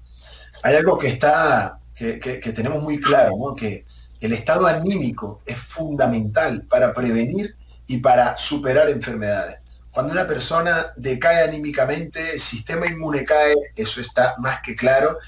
Hay 0.65 0.75
algo 0.75 0.99
que 0.99 1.09
está, 1.09 1.79
que, 1.95 2.19
que, 2.19 2.53
tenemos 2.53 2.83
muy 2.83 3.01
claro, 3.01 3.55
que 3.57 3.85
el 4.21 4.33
estado 4.33 4.67
anímico 4.67 5.43
es 5.47 5.57
fundamental 5.57 6.63
para 6.63 6.93
prevenir 6.93 7.55
y 7.87 7.99
para 7.99 8.37
superar 8.37 8.91
enfermedades. 8.91 9.61
Cuando 9.93 10.13
una 10.13 10.27
persona 10.27 10.93
decae 10.97 11.45
anímicamente, 11.45 12.33
el 12.33 12.41
sistema 12.41 12.87
inmune 12.87 13.25
cae, 13.25 13.55
eso 13.77 14.01
está 14.01 14.35
más 14.39 14.61
que 14.61 14.75
claro, 14.75 15.19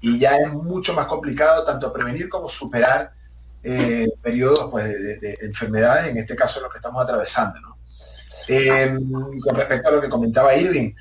y 0.00 0.18
ya 0.18 0.36
es 0.36 0.52
mucho 0.52 0.94
más 0.94 1.06
complicado 1.06 1.64
tanto 1.64 1.92
prevenir 1.92 2.28
como 2.30 2.48
superar 2.48 3.12
eh, 3.62 4.06
periodos 4.22 4.68
pues, 4.70 4.86
de, 4.86 5.36
enfermedades, 5.42 6.08
en 6.08 6.18
este 6.18 6.36
caso 6.36 6.60
lo 6.60 6.68
que 6.68 6.78
estamos 6.78 7.02
atravesando. 7.02 7.60
¿no? 7.60 7.78
Eh, 8.48 8.98
con 9.42 9.54
respecto 9.54 9.88
a 9.88 9.92
lo 9.92 10.00
que 10.00 10.08
comentaba 10.08 10.54
Irving, 10.56 10.92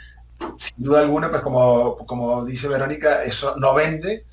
sin 0.58 0.76
duda 0.78 1.02
alguna, 1.02 1.30
pues 1.30 1.41
como, 1.41 1.98
como 2.06 2.46
dice 2.46 2.67
Verónica, 2.67 3.24
eso 3.24 3.56
no 3.58 3.74
vende. 3.74 4.26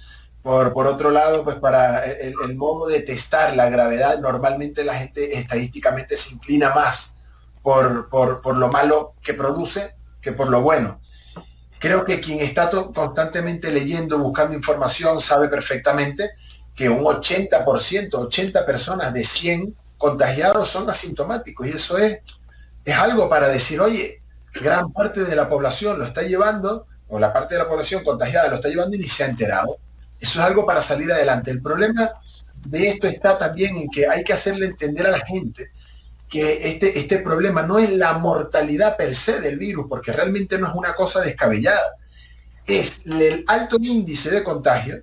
Por, 0.42 0.74
por 0.74 0.86
otro 0.86 1.10
lado, 1.10 1.42
pues 1.42 1.56
para 1.56 2.04
el, 2.04 2.34
el, 2.44 2.54
modo 2.54 2.86
de 2.86 3.00
testar 3.00 3.56
la 3.56 3.70
gravedad, 3.70 4.18
normalmente 4.18 4.84
la 4.84 4.94
gente 4.94 5.38
estadísticamente 5.38 6.18
se 6.18 6.34
inclina 6.34 6.74
más 6.74 7.16
por, 7.62 8.10
por, 8.10 8.42
por 8.42 8.56
lo 8.56 8.68
malo 8.68 9.14
que 9.22 9.32
produce 9.32 9.96
que 10.20 10.32
por 10.32 10.50
lo 10.50 10.60
bueno. 10.60 11.00
Creo 11.78 12.04
que 12.04 12.20
quien 12.20 12.40
está 12.40 12.70
constantemente 12.70 13.70
leyendo, 13.70 14.18
buscando 14.18 14.54
información, 14.54 15.20
sabe 15.20 15.48
perfectamente 15.48 16.30
que 16.74 16.88
un 16.88 17.04
80%, 17.04 18.14
80 18.14 18.66
personas 18.66 19.14
de 19.14 19.24
100 19.24 19.76
contagiados 19.96 20.68
son 20.68 20.88
asintomáticos. 20.90 21.66
Y 21.66 21.70
eso 21.70 21.98
es, 21.98 22.18
es 22.84 22.96
algo 22.96 23.28
para 23.28 23.48
decir, 23.48 23.80
oye, 23.80 24.22
gran 24.52 24.92
parte 24.92 25.24
de 25.24 25.36
la 25.36 25.48
población 25.48 25.98
lo 25.98 26.04
está 26.04 26.22
llevando, 26.22 26.86
o 27.08 27.18
la 27.18 27.32
parte 27.32 27.54
de 27.54 27.62
la 27.62 27.68
población 27.68 28.02
contagiada 28.02 28.48
lo 28.48 28.56
está 28.56 28.68
llevando 28.68 28.96
y 28.96 29.00
ni 29.00 29.08
se 29.08 29.24
ha 29.24 29.28
enterado. 29.28 29.78
Eso 30.20 30.40
es 30.40 30.44
algo 30.44 30.64
para 30.66 30.82
salir 30.82 31.12
adelante. 31.12 31.50
El 31.50 31.62
problema 31.62 32.10
de 32.64 32.88
esto 32.88 33.06
está 33.06 33.38
también 33.38 33.76
en 33.76 33.90
que 33.90 34.08
hay 34.08 34.24
que 34.24 34.32
hacerle 34.32 34.66
entender 34.66 35.06
a 35.06 35.10
la 35.10 35.20
gente 35.20 35.70
que 36.28 36.68
este, 36.68 36.98
este 36.98 37.18
problema 37.18 37.62
no 37.62 37.78
es 37.78 37.92
la 37.92 38.18
mortalidad 38.18 38.96
per 38.96 39.14
se 39.14 39.40
del 39.40 39.58
virus, 39.58 39.86
porque 39.88 40.12
realmente 40.12 40.58
no 40.58 40.66
es 40.66 40.74
una 40.74 40.94
cosa 40.94 41.20
descabellada. 41.20 41.96
Es 42.66 43.02
el 43.06 43.44
alto 43.46 43.76
índice 43.80 44.30
de 44.30 44.42
contagio, 44.42 45.02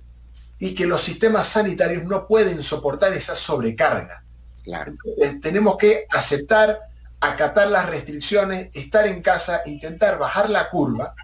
y 0.62 0.76
que 0.76 0.86
los 0.86 1.02
sistemas 1.02 1.48
sanitarios 1.48 2.04
no 2.04 2.24
pueden 2.24 2.62
soportar 2.62 3.12
esa 3.14 3.34
sobrecarga. 3.34 4.22
Claro. 4.62 4.92
tenemos 5.40 5.76
que 5.76 6.06
aceptar, 6.08 6.78
acatar 7.18 7.66
las 7.66 7.90
restricciones, 7.90 8.70
estar 8.72 9.08
en 9.08 9.22
casa, 9.22 9.62
intentar 9.66 10.20
bajar 10.20 10.48
la 10.50 10.70
curva 10.70 11.16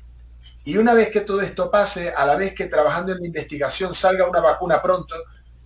y 0.65 0.77
una 0.77 0.93
vez 0.93 1.13
que 1.13 1.21
todo 1.21 1.41
esto 1.41 1.71
pase, 1.71 2.11
a 2.11 2.27
la 2.27 2.35
vez 2.35 2.53
que 2.53 2.67
trabajando 2.67 3.13
en 3.13 3.21
la 3.21 3.27
investigación 3.29 3.95
salga 3.95 4.29
una 4.29 4.41
vacuna 4.41 4.83
pronto, 4.83 5.15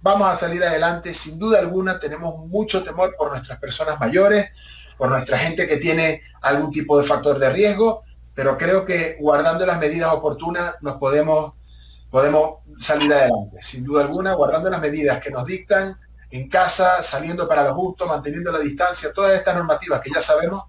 vamos 0.02 0.28
a 0.28 0.36
salir 0.36 0.62
adelante. 0.62 1.14
Sin 1.14 1.38
duda 1.38 1.58
alguna 1.58 1.98
tenemos 1.98 2.46
mucho 2.46 2.84
temor 2.84 3.16
por 3.16 3.30
nuestras 3.30 3.58
personas 3.58 3.98
mayores, 3.98 4.50
por 4.98 5.08
nuestra 5.08 5.38
gente 5.38 5.66
que 5.66 5.78
tiene 5.78 6.20
algún 6.42 6.70
tipo 6.70 7.00
de 7.00 7.08
factor 7.08 7.38
de 7.38 7.48
riesgo, 7.48 8.02
pero 8.34 8.58
creo 8.58 8.84
que 8.84 9.16
guardando 9.18 9.64
las 9.64 9.80
medidas 9.80 10.12
oportunas 10.12 10.74
nos 10.82 10.98
podemos 10.98 11.54
podemos 12.12 12.58
salir 12.78 13.10
adelante, 13.10 13.56
sin 13.62 13.84
duda 13.84 14.02
alguna, 14.02 14.34
guardando 14.34 14.68
las 14.68 14.82
medidas 14.82 15.18
que 15.18 15.30
nos 15.30 15.46
dictan 15.46 15.96
en 16.30 16.46
casa, 16.48 17.02
saliendo 17.02 17.48
para 17.48 17.64
los 17.64 17.74
gustos, 17.74 18.06
manteniendo 18.06 18.52
la 18.52 18.58
distancia, 18.58 19.12
todas 19.14 19.32
estas 19.32 19.54
normativas 19.54 20.02
que 20.02 20.10
ya 20.14 20.20
sabemos, 20.20 20.62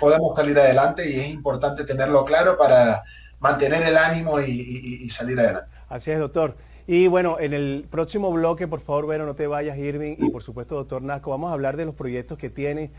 podemos 0.00 0.36
salir 0.36 0.58
adelante 0.58 1.08
y 1.08 1.20
es 1.20 1.30
importante 1.30 1.84
tenerlo 1.84 2.24
claro 2.24 2.58
para 2.58 3.04
mantener 3.38 3.84
el 3.84 3.96
ánimo 3.96 4.40
y, 4.40 5.08
salir 5.10 5.38
adelante. 5.38 5.70
Así 5.88 6.10
es, 6.10 6.18
doctor. 6.18 6.56
Y 6.88 7.06
bueno, 7.06 7.38
en 7.38 7.54
el 7.54 7.86
próximo 7.88 8.32
bloque, 8.32 8.66
por 8.66 8.80
favor, 8.80 9.06
Vero, 9.06 9.26
no 9.26 9.36
te 9.36 9.46
vayas, 9.46 9.78
Irving, 9.78 10.16
y 10.18 10.30
por 10.30 10.42
supuesto, 10.42 10.74
doctor 10.74 11.02
Nasco, 11.02 11.30
vamos 11.30 11.50
a 11.50 11.52
hablar 11.52 11.76
de 11.76 11.84
los 11.84 11.94
proyectos 11.94 12.36
que 12.36 12.50
tiene. 12.50 12.90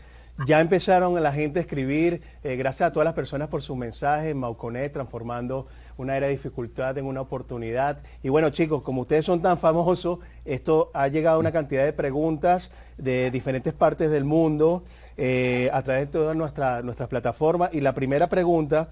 Ya 0.46 0.60
empezaron 0.60 1.22
la 1.22 1.32
gente 1.32 1.58
a 1.58 1.62
escribir, 1.62 2.22
eh, 2.42 2.56
gracias 2.56 2.88
a 2.88 2.92
todas 2.92 3.04
las 3.04 3.12
personas 3.12 3.48
por 3.48 3.60
sus 3.60 3.76
mensajes, 3.76 4.34
Mauconet 4.34 4.90
transformando 4.90 5.66
una 5.96 6.16
era 6.16 6.26
de 6.26 6.32
dificultad 6.32 6.96
en 6.98 7.06
una 7.06 7.20
oportunidad. 7.20 7.98
Y 8.22 8.28
bueno, 8.28 8.50
chicos, 8.50 8.82
como 8.82 9.02
ustedes 9.02 9.24
son 9.24 9.40
tan 9.40 9.58
famosos, 9.58 10.18
esto 10.44 10.90
ha 10.94 11.08
llegado 11.08 11.36
a 11.36 11.40
una 11.40 11.52
cantidad 11.52 11.84
de 11.84 11.92
preguntas 11.92 12.70
de 12.98 13.30
diferentes 13.30 13.72
partes 13.72 14.10
del 14.10 14.24
mundo 14.24 14.84
eh, 15.16 15.70
a 15.72 15.82
través 15.82 16.06
de 16.06 16.12
todas 16.12 16.36
nuestras 16.36 16.84
nuestras 16.84 17.08
plataformas. 17.08 17.70
Y 17.72 17.80
la 17.80 17.94
primera 17.94 18.28
pregunta, 18.28 18.88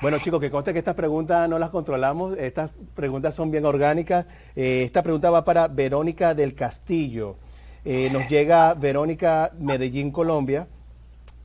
bueno 0.00 0.18
chicos, 0.18 0.40
que 0.40 0.50
conste 0.50 0.72
que 0.72 0.78
estas 0.78 0.94
preguntas 0.94 1.48
no 1.48 1.58
las 1.58 1.70
controlamos, 1.70 2.36
estas 2.38 2.70
preguntas 2.94 3.34
son 3.34 3.50
bien 3.50 3.64
orgánicas. 3.64 4.26
Eh, 4.56 4.82
esta 4.84 5.02
pregunta 5.02 5.30
va 5.30 5.44
para 5.44 5.68
Verónica 5.68 6.34
del 6.34 6.54
Castillo. 6.54 7.36
Eh, 7.84 8.08
nos 8.10 8.28
llega 8.28 8.72
Verónica 8.72 9.52
Medellín, 9.58 10.10
Colombia, 10.10 10.66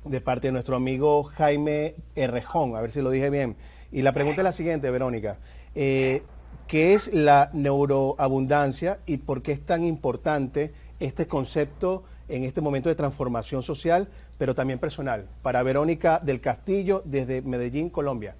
de 0.05 0.21
parte 0.21 0.47
de 0.47 0.53
nuestro 0.53 0.77
amigo 0.77 1.25
Jaime 1.25 1.95
Errejón, 2.15 2.77
a 2.77 2.81
ver 2.81 2.91
si 2.91 3.01
lo 3.01 3.09
dije 3.09 3.29
bien. 3.29 3.57
Y 3.91 4.01
la 4.01 4.13
pregunta 4.13 4.41
es 4.41 4.43
la 4.43 4.51
siguiente, 4.51 4.89
Verónica. 4.91 5.37
Eh, 5.75 6.23
¿Qué 6.67 6.93
es 6.93 7.11
la 7.13 7.49
neuroabundancia 7.53 8.99
y 9.07 9.17
por 9.17 9.41
qué 9.41 9.53
es 9.53 9.65
tan 9.65 9.83
importante 9.83 10.71
este 10.99 11.27
concepto 11.27 12.03
en 12.27 12.43
este 12.43 12.61
momento 12.61 12.89
de 12.89 12.95
transformación 12.95 13.63
social, 13.63 14.07
pero 14.37 14.53
también 14.53 14.77
personal? 14.77 15.27
Para 15.41 15.63
Verónica 15.63 16.19
del 16.19 16.41
Castillo, 16.41 17.01
desde 17.05 17.41
Medellín, 17.41 17.89
Colombia. 17.89 18.35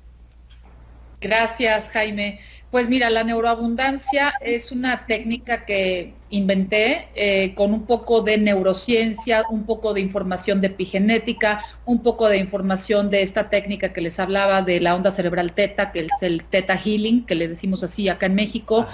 Gracias, 1.22 1.92
Jaime. 1.92 2.40
Pues 2.72 2.88
mira, 2.88 3.10
la 3.10 3.24
neuroabundancia 3.24 4.34
es 4.42 4.72
una 4.72 5.08
técnica 5.08 5.66
que 5.66 6.14
inventé 6.30 7.08
eh, 7.16 7.56
con 7.56 7.74
un 7.74 7.88
poco 7.88 8.22
de 8.22 8.38
neurociencia, 8.38 9.44
un 9.50 9.66
poco 9.66 9.96
de 9.96 10.02
información 10.02 10.62
de 10.62 10.68
epigenética, 10.68 11.66
un 11.86 12.04
poco 12.04 12.30
de 12.30 12.38
información 12.38 13.10
de 13.10 13.24
esta 13.24 13.50
técnica 13.50 13.92
que 13.92 14.02
les 14.02 14.20
hablaba 14.20 14.62
de 14.62 14.80
la 14.82 14.96
onda 14.96 15.10
cerebral 15.10 15.54
teta, 15.54 15.92
que 15.92 16.02
es 16.02 16.12
el 16.22 16.44
teta 16.44 16.78
healing, 16.78 17.26
que 17.26 17.34
le 17.34 17.48
decimos 17.48 17.82
así 17.84 18.08
acá 18.08 18.28
en 18.28 18.36
México, 18.36 18.88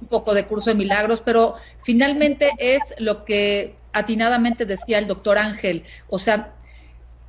un 0.00 0.06
poco 0.06 0.32
de 0.34 0.46
curso 0.46 0.70
de 0.70 0.76
milagros, 0.76 1.22
pero 1.24 1.56
finalmente 1.82 2.52
es 2.58 2.82
lo 2.98 3.24
que 3.24 3.74
atinadamente 3.92 4.64
decía 4.64 4.98
el 4.98 5.08
doctor 5.08 5.38
Ángel, 5.38 5.82
o 6.08 6.20
sea, 6.20 6.54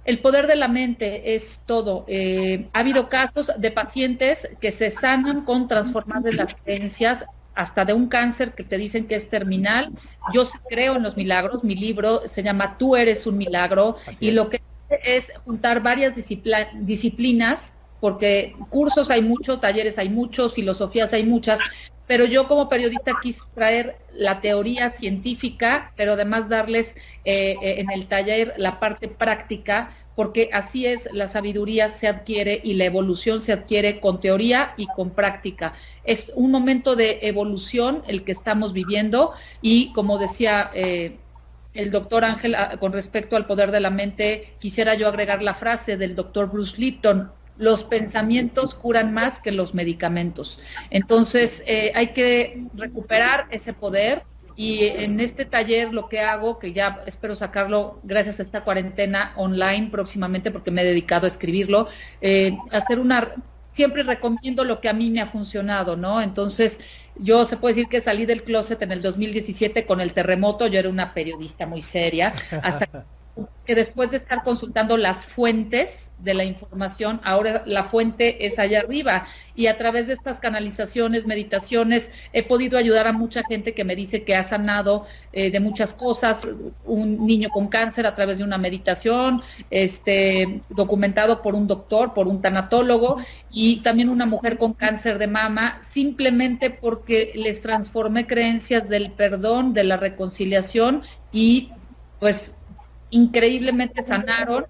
el 0.06 0.20
poder 0.20 0.47
de 0.47 0.56
la 0.56 0.68
mente 0.68 1.36
es 1.36 1.62
todo. 1.66 2.06
Eh, 2.08 2.68
ha 2.74 2.80
habido 2.80 3.10
casos 3.10 3.51
de 3.58 3.72
pacientes 3.72 4.49
que 4.60 4.72
se 4.72 4.89
sanan 4.91 5.45
con 5.45 5.68
transformar 5.68 6.22
de 6.22 6.34
las 6.34 6.56
creencias 6.56 7.26
hasta 7.56 7.86
de 7.86 7.93
un 7.93 8.08
cáncer 8.08 8.54
que 8.54 8.64
te 8.64 8.78
dicen 8.78 9.08
que 9.08 9.16
es 9.16 9.30
terminal. 9.30 9.91
Yo 10.34 10.47
creo 10.70 10.95
en 10.95 11.04
los 11.04 11.16
milagros. 11.16 11.64
Mi 11.64 11.76
libro 11.76 12.22
se 12.28 12.43
llama 12.43 12.78
Tú 12.78 12.95
eres 12.95 13.26
un 13.28 13.38
milagro 13.38 13.97
y 14.20 14.32
lo 14.32 14.49
que 14.49 14.62
es 15.04 15.32
juntar 15.45 15.82
varias 15.82 16.14
disciplinas 16.16 17.76
porque 18.04 18.54
cursos 18.70 19.10
hay 19.10 19.22
muchos, 19.22 19.62
talleres 19.62 19.97
hay 19.97 20.10
muchos, 20.10 20.54
filosofías 20.54 21.14
hay 21.14 21.24
muchas, 21.24 21.62
pero 22.08 22.26
yo 22.26 22.47
como 22.47 22.70
periodista 22.70 23.14
quise 23.22 23.41
traer 23.56 23.97
la 24.12 24.41
teoría 24.41 24.89
científica, 24.89 25.91
pero 25.95 26.14
además 26.14 26.49
darles 26.49 26.95
eh, 27.26 27.56
eh, 27.62 27.76
en 27.80 27.91
el 27.91 28.08
taller 28.08 28.54
la 28.58 28.80
parte 28.80 29.08
práctica, 29.08 29.95
porque 30.16 30.49
así 30.54 30.86
es, 30.86 31.10
la 31.12 31.28
sabiduría 31.28 31.89
se 31.89 32.08
adquiere 32.08 32.62
y 32.64 32.76
la 32.76 32.86
evolución 32.86 33.41
se 33.41 33.54
adquiere 33.54 33.99
con 33.99 34.20
teoría 34.20 34.74
y 34.78 34.86
con 34.88 35.10
práctica. 35.12 35.74
Es 36.04 36.32
un 36.36 36.51
momento 36.51 36.95
de 36.95 37.20
evolución 37.24 38.04
el 38.08 38.24
que 38.24 38.32
estamos 38.32 38.74
viviendo 38.74 39.34
y 39.62 39.91
como 39.93 40.18
decía... 40.18 40.72
Eh, 40.74 41.18
el 41.74 41.89
doctor 41.89 42.24
Ángel, 42.24 42.54
ah, 42.54 42.78
con 42.80 42.93
respecto 42.93 43.36
al 43.36 43.47
poder 43.47 43.72
de 43.72 43.80
la 43.80 43.89
mente, 43.89 44.54
quisiera 44.60 44.93
yo 44.93 45.08
agregar 45.08 45.41
la 45.41 45.56
frase 45.56 45.97
del 45.97 46.14
doctor 46.16 46.51
Bruce 46.51 46.78
Lipton, 46.78 47.32
los 47.58 47.84
pensamientos 47.84 48.76
curan 48.76 49.14
más 49.14 49.39
que 49.39 49.51
los 49.51 49.74
medicamentos. 49.74 50.60
Entonces, 50.89 51.64
eh, 51.68 51.91
hay 51.95 52.08
que 52.08 52.66
recuperar 52.76 53.47
ese 53.51 53.74
poder 53.74 54.24
y 54.56 54.86
en 54.86 55.20
este 55.20 55.45
taller 55.45 55.93
lo 55.93 56.10
que 56.10 56.20
hago, 56.20 56.60
que 56.60 56.74
ya 56.74 57.01
espero 57.08 57.36
sacarlo 57.36 57.99
gracias 58.04 58.39
a 58.39 58.43
esta 58.43 58.64
cuarentena 58.64 59.34
online 59.36 59.89
próximamente 59.91 60.51
porque 60.51 60.72
me 60.72 60.82
he 60.82 60.86
dedicado 60.86 61.26
a 61.26 61.30
escribirlo, 61.30 61.88
eh, 62.22 62.58
hacer 62.72 62.99
una... 62.99 63.34
Siempre 63.72 64.04
recomiendo 64.04 64.64
lo 64.64 64.80
que 64.80 64.88
a 64.88 64.93
mí 64.93 65.10
me 65.10 65.20
ha 65.20 65.26
funcionado, 65.26 65.97
¿no? 65.97 66.22
Entonces, 66.22 66.80
yo 67.16 67.43
se 67.45 67.58
puede 67.58 67.74
decir 67.74 67.89
que 67.89 68.01
salí 68.01 68.28
del 68.28 68.43
closet 68.43 68.80
en 68.84 68.91
el 68.91 69.01
2017 69.01 69.88
con 69.88 69.99
el 69.99 70.14
terremoto, 70.14 70.68
yo 70.68 70.78
era 70.78 70.89
una 70.89 71.16
periodista 71.16 71.66
muy 71.66 71.82
seria, 71.82 72.36
hasta 72.62 73.06
que 73.66 73.76
después 73.76 74.12
de 74.12 74.18
estar 74.18 74.44
consultando 74.44 74.98
las 74.98 75.26
fuentes 75.26 76.12
de 76.20 76.34
la 76.34 76.44
información, 76.44 77.22
ahora 77.24 77.64
la 77.66 77.86
fuente 77.86 78.46
es 78.46 78.60
allá 78.60 78.80
arriba. 78.80 79.26
Y 79.56 79.68
a 79.68 79.78
través 79.78 80.08
de 80.08 80.14
estas 80.14 80.40
canalizaciones, 80.40 81.26
meditaciones, 81.26 82.12
he 82.34 82.44
podido 82.44 82.78
ayudar 82.78 83.08
a 83.08 83.14
mucha 83.14 83.42
gente 83.44 83.74
que 83.74 83.86
me 83.86 83.96
dice 83.96 84.24
que 84.24 84.36
ha 84.36 84.44
sanado 84.44 85.06
eh, 85.32 85.50
de 85.50 85.60
muchas 85.62 85.94
cosas, 85.94 86.48
un 86.84 87.26
niño 87.26 87.50
con 87.50 87.68
cáncer 87.70 88.06
a 88.06 88.16
través 88.16 88.40
de 88.40 88.44
una 88.44 88.58
meditación, 88.58 89.42
este, 89.70 90.62
documentado 90.70 91.42
por 91.42 91.56
un 91.56 91.68
doctor, 91.68 92.14
por 92.14 92.28
un 92.28 92.42
tanatólogo 92.42 93.18
y 93.50 93.82
también 93.82 94.10
una 94.10 94.26
mujer 94.26 94.58
con 94.58 94.74
cáncer 94.74 95.20
de 95.20 95.28
mama, 95.28 95.80
simplemente 95.82 96.70
porque 96.70 97.32
les 97.36 97.62
transformé 97.62 98.28
creencias 98.28 98.90
del 98.90 99.12
perdón, 99.12 99.74
de 99.74 99.86
la 99.86 99.98
reconciliación 99.98 101.04
y 101.32 101.72
pues 102.20 102.56
increíblemente 103.14 104.03
sanaron 104.03 104.66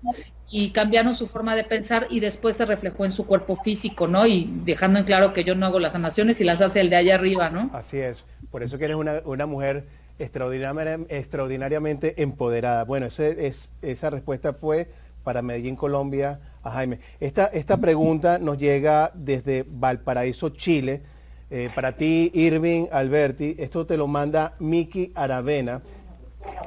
y 0.50 0.70
cambiaron 0.70 1.16
su 1.16 1.26
forma 1.26 1.56
de 1.56 1.64
pensar 1.64 2.06
y 2.12 2.20
después 2.20 2.58
se 2.58 2.66
reflejó 2.66 3.06
en 3.06 3.12
su 3.12 3.26
cuerpo 3.26 3.56
físico, 3.56 4.08
¿no? 4.08 4.28
Y 4.28 4.52
dejando 4.66 5.00
en 5.00 5.06
claro 5.06 5.34
que 5.34 5.44
yo 5.44 5.56
no 5.56 5.66
hago 5.66 5.80
las 5.80 5.94
sanaciones 5.94 6.40
y 6.42 6.44
las 6.44 6.62
hace 6.62 6.82
el 6.82 6.92
de 6.92 6.98
allá 6.98 7.16
arriba, 7.16 7.50
¿no? 7.50 7.72
Así 7.74 7.98
es, 7.98 8.24
por 8.52 8.62
eso 8.62 8.78
que 8.78 8.86
eres 8.86 8.98
una, 8.98 9.22
una 9.26 9.48
mujer 9.48 9.88
extraordinariamente 10.20 12.22
empoderada. 12.22 12.84
Bueno, 12.84 13.08
ese, 13.08 13.48
es, 13.48 13.72
esa 13.82 14.12
respuesta 14.12 14.54
fue 14.54 14.90
para 15.24 15.42
Medellín, 15.42 15.76
Colombia, 15.76 16.40
a 16.62 16.72
Jaime. 16.72 17.00
Esta, 17.20 17.46
esta 17.48 17.78
pregunta 17.78 18.38
nos 18.38 18.58
llega 18.58 19.12
desde 19.16 19.66
Valparaíso, 19.68 20.50
Chile. 20.50 21.02
Eh, 21.50 21.70
para 21.74 21.96
ti, 21.96 22.32
Irving 22.34 22.88
Alberti, 22.92 23.56
esto 23.58 23.86
te 23.86 23.98
lo 23.98 24.08
manda 24.08 24.56
Miki 24.60 25.12
Aravena. 25.16 25.82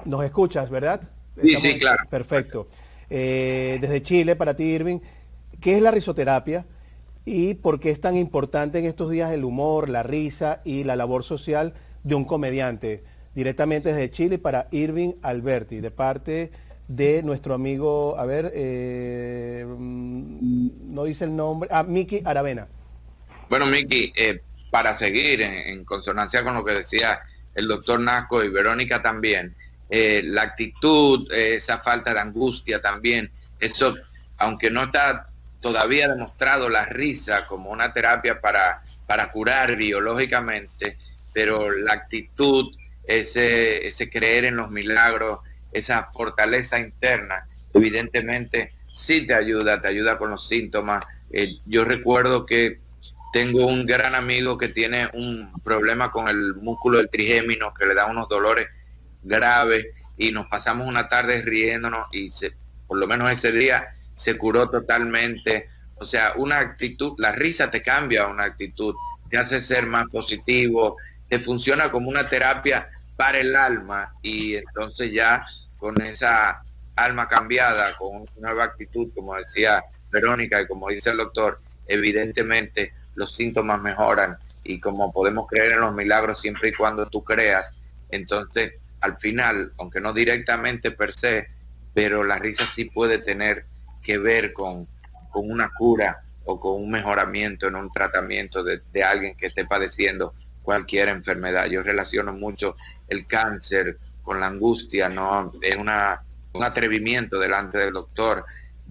Nos 0.04 0.24
escuchas, 0.24 0.70
¿verdad? 0.70 1.00
Sí, 1.40 1.56
sí, 1.60 1.78
claro. 1.78 2.04
Perfecto. 2.08 2.68
Eh, 3.10 3.78
desde 3.80 4.02
Chile, 4.02 4.36
para 4.36 4.54
ti, 4.54 4.64
Irving, 4.64 4.98
¿qué 5.60 5.76
es 5.76 5.82
la 5.82 5.90
risoterapia 5.90 6.66
y 7.24 7.54
por 7.54 7.80
qué 7.80 7.90
es 7.90 8.00
tan 8.00 8.16
importante 8.16 8.78
en 8.78 8.86
estos 8.86 9.10
días 9.10 9.32
el 9.32 9.44
humor, 9.44 9.88
la 9.88 10.02
risa 10.02 10.60
y 10.64 10.84
la 10.84 10.96
labor 10.96 11.24
social 11.24 11.74
de 12.04 12.14
un 12.14 12.24
comediante? 12.24 13.04
Directamente 13.34 13.92
desde 13.92 14.10
Chile 14.10 14.38
para 14.38 14.68
Irving 14.70 15.12
Alberti, 15.22 15.80
de 15.80 15.90
parte 15.90 16.50
de 16.88 17.22
nuestro 17.22 17.54
amigo, 17.54 18.18
a 18.18 18.24
ver, 18.26 18.52
eh, 18.54 19.64
mm, 19.66 20.94
no 20.94 21.04
dice 21.04 21.24
el 21.24 21.34
nombre, 21.34 21.68
ah, 21.72 21.82
Miki 21.82 22.22
Aravena. 22.24 22.68
Bueno, 23.48 23.66
Miki, 23.66 24.12
eh, 24.16 24.40
para 24.70 24.94
seguir 24.94 25.40
en, 25.42 25.84
consonancia 25.84 26.42
con 26.42 26.54
lo 26.54 26.64
que 26.64 26.74
decía 26.74 27.20
el 27.54 27.68
doctor 27.68 28.00
Nasco 28.00 28.44
y 28.44 28.48
Verónica 28.48 29.02
también, 29.02 29.54
eh, 29.88 30.22
la 30.24 30.42
actitud, 30.42 31.30
eh, 31.32 31.56
esa 31.56 31.78
falta 31.78 32.12
de 32.12 32.20
angustia 32.20 32.80
también, 32.82 33.30
eso, 33.60 33.94
aunque 34.38 34.70
no 34.70 34.84
está 34.84 35.28
todavía 35.60 36.08
demostrado 36.08 36.68
la 36.68 36.86
risa 36.86 37.46
como 37.46 37.70
una 37.70 37.92
terapia 37.92 38.40
para, 38.40 38.82
para 39.06 39.30
curar 39.30 39.76
biológicamente, 39.76 40.98
pero 41.32 41.70
la 41.70 41.92
actitud, 41.92 42.74
ese, 43.06 43.86
ese 43.86 44.10
creer 44.10 44.44
en 44.44 44.56
los 44.56 44.70
milagros, 44.70 45.40
esa 45.72 46.10
fortaleza 46.12 46.78
interna, 46.78 47.46
evidentemente 47.74 48.72
sí 48.92 49.26
te 49.26 49.34
ayuda, 49.34 49.80
te 49.80 49.88
ayuda 49.88 50.18
con 50.18 50.30
los 50.30 50.48
síntomas. 50.48 51.04
Eh, 51.30 51.58
yo 51.66 51.84
recuerdo 51.84 52.46
que 52.46 52.80
tengo 53.32 53.66
un 53.66 53.84
gran 53.84 54.14
amigo 54.14 54.56
que 54.56 54.68
tiene 54.68 55.08
un 55.12 55.50
problema 55.62 56.10
con 56.10 56.28
el 56.28 56.54
músculo 56.54 56.98
del 56.98 57.10
trigémino, 57.10 57.74
que 57.74 57.86
le 57.86 57.94
da 57.94 58.06
unos 58.06 58.28
dolores 58.28 58.68
grave 59.26 59.94
y 60.16 60.32
nos 60.32 60.46
pasamos 60.46 60.88
una 60.88 61.08
tarde 61.08 61.42
riéndonos 61.42 62.06
y 62.12 62.30
se, 62.30 62.54
por 62.86 62.98
lo 62.98 63.06
menos 63.06 63.30
ese 63.30 63.52
día 63.52 63.88
se 64.14 64.36
curó 64.36 64.70
totalmente. 64.70 65.68
O 65.96 66.04
sea, 66.04 66.32
una 66.36 66.58
actitud, 66.58 67.14
la 67.18 67.32
risa 67.32 67.70
te 67.70 67.80
cambia 67.80 68.26
una 68.26 68.44
actitud, 68.44 68.94
te 69.30 69.38
hace 69.38 69.60
ser 69.60 69.86
más 69.86 70.06
positivo, 70.08 70.96
te 71.28 71.38
funciona 71.38 71.90
como 71.90 72.08
una 72.08 72.28
terapia 72.28 72.88
para 73.16 73.38
el 73.38 73.56
alma 73.56 74.12
y 74.22 74.56
entonces 74.56 75.12
ya 75.12 75.44
con 75.78 76.00
esa 76.02 76.62
alma 76.94 77.28
cambiada, 77.28 77.96
con 77.96 78.16
una 78.16 78.28
nueva 78.36 78.64
actitud, 78.64 79.10
como 79.14 79.34
decía 79.36 79.82
Verónica 80.10 80.60
y 80.60 80.66
como 80.66 80.88
dice 80.88 81.10
el 81.10 81.18
doctor, 81.18 81.58
evidentemente 81.86 82.94
los 83.14 83.34
síntomas 83.34 83.80
mejoran 83.80 84.36
y 84.64 84.80
como 84.80 85.12
podemos 85.12 85.46
creer 85.46 85.72
en 85.72 85.80
los 85.80 85.94
milagros 85.94 86.40
siempre 86.40 86.70
y 86.70 86.72
cuando 86.72 87.06
tú 87.08 87.22
creas, 87.22 87.78
entonces 88.10 88.74
al 89.00 89.18
final, 89.18 89.72
aunque 89.78 90.00
no 90.00 90.12
directamente 90.12 90.90
per 90.90 91.12
se, 91.12 91.48
pero 91.94 92.24
la 92.24 92.38
risa 92.38 92.66
sí 92.66 92.86
puede 92.86 93.18
tener 93.18 93.66
que 94.02 94.18
ver 94.18 94.52
con, 94.52 94.88
una 95.34 95.70
cura 95.76 96.22
o 96.46 96.58
con 96.58 96.82
un 96.82 96.90
mejoramiento 96.90 97.68
en 97.68 97.74
un 97.74 97.92
tratamiento 97.92 98.64
de, 98.64 98.80
alguien 99.04 99.36
que 99.36 99.48
esté 99.48 99.66
padeciendo 99.66 100.34
cualquier 100.62 101.08
enfermedad. 101.08 101.66
Yo 101.66 101.82
relaciono 101.82 102.32
mucho 102.32 102.74
el 103.08 103.26
cáncer 103.26 103.98
con 104.22 104.40
la 104.40 104.46
angustia, 104.46 105.10
no 105.10 105.52
es 105.60 105.76
una, 105.76 106.22
un 106.54 106.64
atrevimiento 106.64 107.38
delante 107.38 107.76
del 107.76 107.92
doctor, 107.92 108.46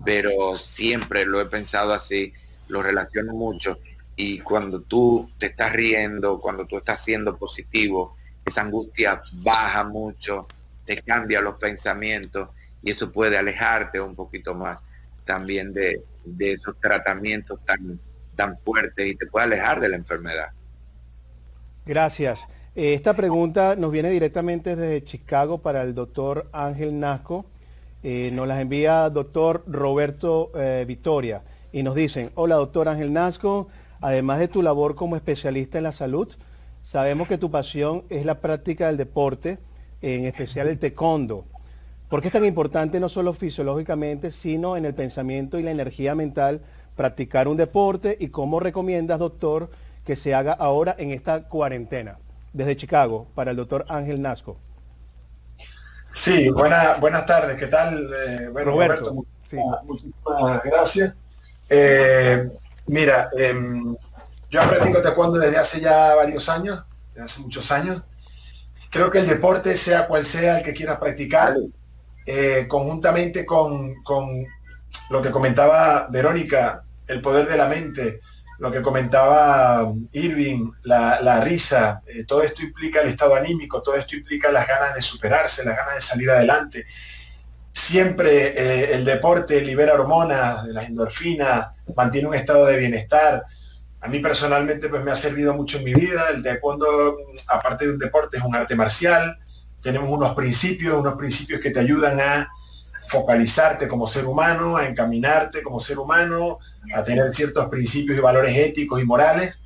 pero 0.06 0.58
siempre 0.60 1.26
lo 1.26 1.42
he 1.42 1.48
pensado 1.48 1.94
así, 1.94 2.32
lo 2.68 2.84
relaciono 2.84 3.34
mucho 3.34 3.80
y 4.16 4.40
cuando 4.40 4.82
tú 4.82 5.30
te 5.38 5.48
estás 5.48 5.74
riendo, 5.74 6.40
cuando 6.40 6.66
tú 6.66 6.78
estás 6.78 7.04
siendo 7.04 7.38
positivo, 7.38 8.16
esa 8.46 8.62
angustia 8.62 9.22
baja 9.34 9.84
mucho, 9.84 10.48
te 10.86 11.02
cambia 11.02 11.42
los 11.42 11.56
pensamientos 11.56 12.50
y 12.84 12.92
eso 12.92 13.12
puede 13.12 13.38
alejarte 13.38 14.00
un 14.00 14.16
poquito 14.16 14.54
más 14.54 14.80
también 15.26 15.74
de, 15.74 16.04
esos 16.40 16.80
tratamientos 16.80 17.60
tan, 17.66 18.00
tan 18.36 18.58
fuertes 18.60 19.08
y 19.08 19.16
te 19.16 19.26
puede 19.26 19.46
alejar 19.46 19.80
de 19.80 19.90
la 19.90 19.96
enfermedad. 19.96 20.50
Gracias. 21.86 22.48
Eh, 22.76 22.94
esta 22.94 23.16
pregunta 23.16 23.76
nos 23.76 23.92
viene 23.92 24.10
directamente 24.10 24.76
desde 24.76 25.04
Chicago 25.04 25.60
para 25.60 25.82
el 25.82 25.96
doctor 25.96 26.48
Ángel 26.52 27.00
Nasco. 27.00 27.46
Eh, 28.04 28.30
nos 28.34 28.48
las 28.48 28.60
envía 28.60 29.10
doctor 29.10 29.64
Roberto 29.66 30.52
eh, 30.56 30.86
Victoria 30.88 31.42
y 31.72 31.84
nos 31.84 31.96
dicen, 31.96 32.32
hola 32.36 32.56
doctor 32.56 32.88
Ángel 32.88 33.12
Nasco, 33.14 33.68
además 34.02 34.40
de 34.40 34.48
tu 34.48 34.62
labor 34.62 34.96
como 34.96 35.16
especialista 35.16 35.78
en 35.80 35.86
la 35.86 35.92
salud, 35.92 36.34
sabemos 36.86 37.28
que 37.28 37.40
tu 37.40 37.50
pasión 37.50 38.04
es 38.10 38.26
la 38.26 38.40
práctica 38.40 38.88
del 38.88 38.96
deporte, 38.96 39.58
en 40.02 40.26
especial 40.26 40.68
el 40.68 40.78
taekwondo. 40.78 41.44
¿Por 42.10 42.22
qué 42.22 42.28
es 42.28 42.32
tan 42.32 42.46
importante 42.46 43.00
no 43.00 43.10
solo 43.10 43.34
fisiológicamente, 43.34 44.30
sino 44.30 44.78
en 44.78 44.86
el 44.86 44.94
pensamiento 44.94 45.58
y 45.58 45.64
la 45.64 45.72
energía 45.72 46.14
mental 46.14 46.62
practicar 46.96 47.48
un 47.48 47.58
deporte 47.58 48.16
y 48.20 48.28
cómo 48.28 48.60
recomiendas, 48.60 49.18
doctor, 49.18 49.72
que 50.06 50.16
se 50.16 50.36
haga 50.36 50.54
ahora 50.54 50.96
en 51.00 51.10
esta 51.10 51.50
cuarentena? 51.50 52.20
Desde 52.54 52.78
Chicago, 52.78 53.28
para 53.34 53.52
el 53.52 53.58
doctor 53.58 53.86
Ángel 53.90 54.22
Nasco. 54.22 54.56
Sí, 56.14 56.50
buenas 56.50 57.26
tardes, 57.26 57.58
¿qué 57.58 57.68
tal? 57.68 58.14
Eh, 58.14 58.50
bueno, 58.50 58.72
Roberto, 58.72 59.12
muchísimas, 59.14 60.64
gracias. 60.64 61.16
Eh, 61.68 62.48
mira, 62.86 63.30
em, 63.38 63.98
yo 64.56 64.70
practico 64.70 65.02
taekwondo 65.02 65.40
desde 65.40 65.58
hace 65.58 65.82
ya 65.82 66.16
varios 66.16 66.48
años, 66.50 66.86
desde 67.14 67.26
hace 67.26 67.42
muchos 67.42 67.72
años. 67.72 68.06
Creo 68.90 69.12
que 69.12 69.20
el 69.20 69.28
deporte, 69.28 69.76
sea 69.76 70.08
cual 70.08 70.26
sea 70.26 70.60
el 70.60 70.64
que 70.64 70.74
quieras 70.74 70.98
practicar, 70.98 71.56
eh, 72.26 72.66
conjuntamente 72.68 73.46
con, 73.46 74.02
con, 74.04 74.46
lo 75.10 75.22
que 75.22 75.30
comentaba 75.30 76.08
Verónica, 76.10 76.84
el 77.08 77.22
poder 77.22 77.48
de 77.48 77.58
la 77.58 77.68
mente, 77.68 78.22
lo 78.60 78.72
que 78.72 78.82
comentaba 78.82 79.94
Irving, 80.14 80.72
la, 80.84 81.42
risa, 81.42 82.02
eh, 82.08 82.24
todo 82.24 82.42
esto 82.42 82.64
implica 82.64 83.02
el 83.02 83.10
estado 83.10 83.36
anímico, 83.36 83.82
todo 83.82 83.96
esto 83.96 84.16
implica 84.16 84.52
las 84.52 84.68
ganas 84.68 84.96
de 84.96 85.02
superarse, 85.02 85.66
las 85.66 85.76
ganas 85.76 85.96
de 85.96 86.02
salir 86.02 86.32
adelante. 86.32 86.86
Siempre 87.74 88.54
eh, 88.56 88.96
el 88.96 89.04
deporte 89.04 89.60
libera 89.60 89.96
hormonas, 89.96 90.66
las 90.68 90.88
endorfinas, 90.88 91.68
mantiene 91.98 92.30
un 92.30 92.36
estado 92.36 92.66
de 92.66 92.78
bienestar. 92.78 93.44
A 94.06 94.08
mí 94.08 94.20
personalmente 94.20 94.88
pues 94.88 95.04
me 95.04 95.10
ha 95.10 95.16
servido 95.16 95.56
mucho 95.56 95.80
en 95.80 95.84
mi 95.84 95.96
vida. 95.96 96.30
El 96.30 96.44
taekwondo, 96.44 97.18
aparte 97.48 97.88
de 97.88 97.94
un 97.94 97.98
deporte, 97.98 98.38
es 98.38 98.44
un 98.44 98.56
arte 98.56 98.76
marcial. 98.76 99.40
Tenemos 99.82 100.12
unos 100.12 100.36
principios, 100.36 101.00
unos 101.00 101.16
principios 101.16 101.60
que 101.60 101.72
te 101.72 101.80
ayudan 101.80 102.20
a 102.22 102.48
focalizarte 103.08 103.88
como 103.88 104.06
ser 104.06 104.26
humano, 104.26 104.78
a 104.78 104.86
encaminarte 104.86 105.64
como 105.64 105.80
ser 105.80 105.98
humano, 105.98 106.60
a 106.94 107.04
tener 107.04 107.34
ciertos 107.34 107.68
principios 107.68 108.20
y 108.20 108.22
valores 108.22 108.56
éticos 108.56 109.02
y 109.02 109.06
morales. 109.06 109.60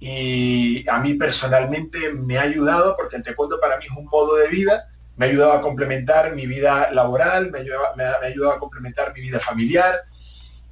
Y 0.00 0.84
a 0.88 0.98
mí 0.98 1.14
personalmente 1.14 2.12
me 2.12 2.38
ha 2.38 2.42
ayudado, 2.42 2.96
porque 2.96 3.14
el 3.14 3.22
taekwondo 3.22 3.60
para 3.60 3.78
mí 3.78 3.84
es 3.84 3.96
un 3.96 4.06
modo 4.06 4.34
de 4.34 4.48
vida, 4.48 4.88
me 5.14 5.26
ha 5.26 5.28
ayudado 5.28 5.52
a 5.52 5.62
complementar 5.62 6.34
mi 6.34 6.48
vida 6.48 6.90
laboral, 6.90 7.52
me 7.52 7.60
ha 7.60 8.26
ayudado, 8.26 8.50
a 8.50 8.58
complementar 8.58 9.14
mi 9.14 9.20
vida 9.20 9.38
familiar 9.38 9.94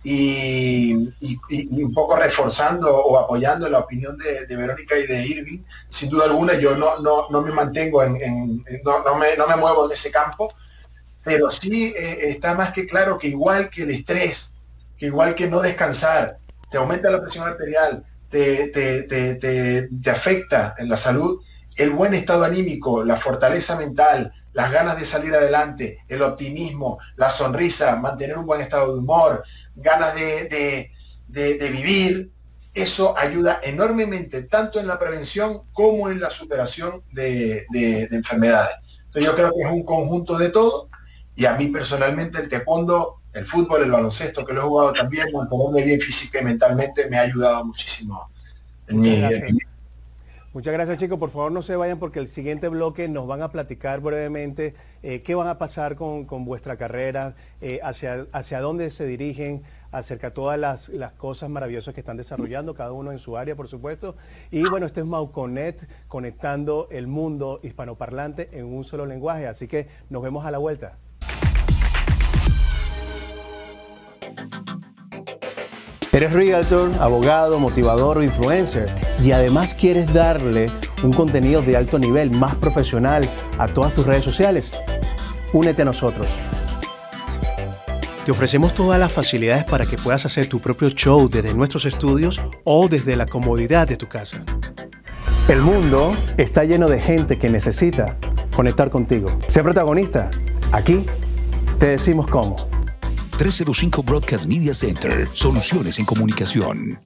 y, 0.05 0.95
un 0.95 1.93
poco 1.95 2.15
reforzando 2.15 2.95
o 2.95 3.19
apoyando 3.19 3.69
la 3.69 3.81
opinión 3.81 4.19
de, 4.19 4.55
Verónica 4.55 4.97
y 4.99 5.07
de 5.07 5.27
Irving. 5.27 5.65
Sin 5.89 6.11
duda 6.11 6.27
alguna 6.27 6.55
yo 6.55 6.77
no, 6.77 6.99
no, 7.01 7.43
me 7.43 7.51
mantengo 7.51 8.03
en, 8.03 8.63
no, 8.85 9.17
me, 9.17 9.37
no 9.37 9.47
me 9.49 9.57
muevo 9.57 9.87
en 9.87 9.93
ese 9.93 10.11
campo, 10.11 10.53
pero 11.25 11.51
sí 11.51 11.95
eh, 11.97 12.29
está 12.29 12.55
más 12.55 12.73
que 12.73 12.87
claro 12.87 13.19
que 13.19 13.29
igual 13.29 13.71
que 13.71 13.85
el 13.85 13.91
estrés, 13.91 14.53
que 14.99 15.07
igual 15.07 15.35
que 15.35 15.49
no 15.49 15.61
descansar, 15.61 16.39
te 16.71 16.77
aumenta 16.77 17.11
la 17.11 17.21
presión 17.21 17.47
arterial, 17.47 18.05
te, 18.29 18.69
te, 18.69 20.11
afecta 20.11 20.75
en 20.79 20.89
la 20.89 20.97
salud, 20.97 21.41
el 21.77 21.91
buen 21.91 22.15
estado 22.15 22.45
anímico, 22.45 23.05
la 23.05 23.17
fortaleza 23.17 23.77
mental, 23.77 24.33
las 24.53 24.71
ganas 24.71 24.99
de 24.99 25.07
salir 25.07 25.35
adelante, 25.35 25.99
el 26.09 26.23
optimismo, 26.23 26.99
la 27.17 27.31
sonrisa, 27.31 27.97
mantener 27.97 28.39
un 28.39 28.47
buen 28.47 28.61
estado 28.61 28.93
de 28.93 28.99
humor, 28.99 29.45
ganas 29.77 30.15
de, 30.15 30.91
vivir, 31.29 32.31
eso 32.73 33.17
ayuda 33.17 33.61
enormemente 33.63 34.45
tanto 34.45 34.81
en 34.81 34.87
la 34.87 34.99
prevención 34.99 35.63
como 35.73 36.11
en 36.11 36.21
la 36.21 36.31
superación 36.31 37.03
de, 37.13 37.67
enfermedades. 38.11 38.77
Entonces 39.07 39.25
yo 39.25 39.35
creo 39.35 39.53
que 39.55 39.63
es 39.63 39.73
un 39.73 39.85
conjunto 39.85 40.37
de 40.37 40.51
todo. 40.51 40.89
Y 41.37 41.47
a 41.47 41.55
mí 41.55 41.67
personalmente 41.69 42.39
el 42.39 42.49
taekwondo, 42.49 43.23
el 43.33 43.45
fútbol, 43.45 43.83
el 43.83 43.91
baloncesto, 43.91 44.45
que 44.45 44.53
lo 44.53 44.61
he 44.61 44.65
jugado 44.65 44.93
también, 44.93 45.27
mantenerme 45.33 45.83
bien 45.83 46.01
física 46.01 46.41
y 46.41 46.45
mentalmente 46.45 47.11
me 47.11 47.19
ha 47.19 47.23
ayudado 47.23 47.65
muchísimo 47.65 48.31
en 48.87 49.01
mi, 49.01 49.21
Muchas 50.55 50.73
gracias 50.73 50.99
chicos, 50.99 51.19
por 51.19 51.31
favor 51.31 51.51
no 51.51 51.63
se 51.63 51.75
vayan 51.75 51.99
porque 51.99 52.21
el 52.21 52.29
siguiente 52.29 52.69
bloque 52.69 53.09
nos 53.09 53.27
van 53.27 53.43
a 53.43 53.51
platicar 53.51 53.99
brevemente 53.99 54.77
eh, 55.03 55.21
qué 55.23 55.35
van 55.35 55.49
a 55.49 55.59
pasar 55.59 55.97
con, 55.97 56.27
vuestra 56.45 56.77
carrera, 56.77 57.35
eh, 57.61 57.81
hacia, 57.83 58.29
hacia 58.31 58.61
dónde 58.61 58.91
se 58.91 59.05
dirigen, 59.05 59.65
acerca 59.91 60.29
de 60.29 60.31
todas 60.31 60.57
las, 60.57 60.93
cosas 61.17 61.51
maravillosas 61.51 61.93
que 61.93 62.03
están 62.03 62.17
desarrollando, 62.17 62.73
cada 62.73 62.93
uno 62.93 63.11
en 63.11 63.19
su 63.19 63.37
área, 63.37 63.57
por 63.57 63.67
supuesto. 63.67 64.15
Y 64.53 64.63
bueno, 64.71 64.87
este 64.87 65.01
es 65.01 65.07
Mauconet, 65.07 65.89
conectando 66.07 66.87
el 66.93 67.09
mundo 67.09 67.59
hispanoparlante 67.65 68.51
en 68.53 68.67
un 68.67 68.85
solo 68.85 69.07
lenguaje. 69.07 69.49
Así 69.49 69.67
que 69.67 69.89
nos 70.09 70.23
vemos 70.23 70.47
a 70.47 70.53
la 70.53 70.59
vuelta. 70.59 70.99
Eres 76.15 76.33
realtor, 76.33 76.93
abogado, 77.01 77.59
motivador 77.59 78.19
o 78.19 78.23
influencer 78.23 78.87
y 79.21 79.33
además 79.33 79.75
quieres 79.75 80.15
darle 80.15 80.67
un 81.03 81.13
contenido 81.13 81.61
de 81.61 81.77
alto 81.77 81.99
nivel, 81.99 82.31
más 82.31 82.55
profesional 82.55 83.29
a 83.59 83.67
todas 83.67 83.93
tus 83.95 84.07
redes 84.07 84.25
sociales. 84.25 84.71
Únete 85.53 85.83
a 85.83 85.87
nosotros. 85.87 86.29
Te 88.25 88.31
ofrecemos 88.31 88.77
todas 88.77 89.01
las 89.01 89.11
facilidades 89.11 89.65
para 89.65 89.87
que 89.87 89.97
puedas 89.97 90.25
hacer 90.25 90.47
tu 90.47 90.61
propio 90.61 90.89
show 90.91 91.29
desde 91.29 91.53
nuestros 91.53 91.85
estudios 91.85 92.41
o 92.63 92.87
desde 92.87 93.17
la 93.17 93.27
comodidad 93.27 93.89
de 93.89 93.97
tu 93.97 94.07
casa. 94.07 94.45
El 95.49 95.63
mundo 95.63 96.17
está 96.37 96.63
lleno 96.63 96.89
de 96.89 97.01
gente 97.01 97.41
que 97.41 97.49
necesita 97.49 98.19
conectar 98.55 98.89
contigo. 98.89 99.37
Sé 99.49 99.65
protagonista. 99.65 100.31
Aquí 100.71 101.07
te 101.81 101.89
decimos 101.89 102.29
cómo. 102.29 102.74
305 103.37 104.03
Broadcast 104.05 104.49
Media 104.49 104.73
Center. 104.73 105.29
Soluciones 105.33 105.99
en 105.99 106.05
comunicación. 106.05 107.01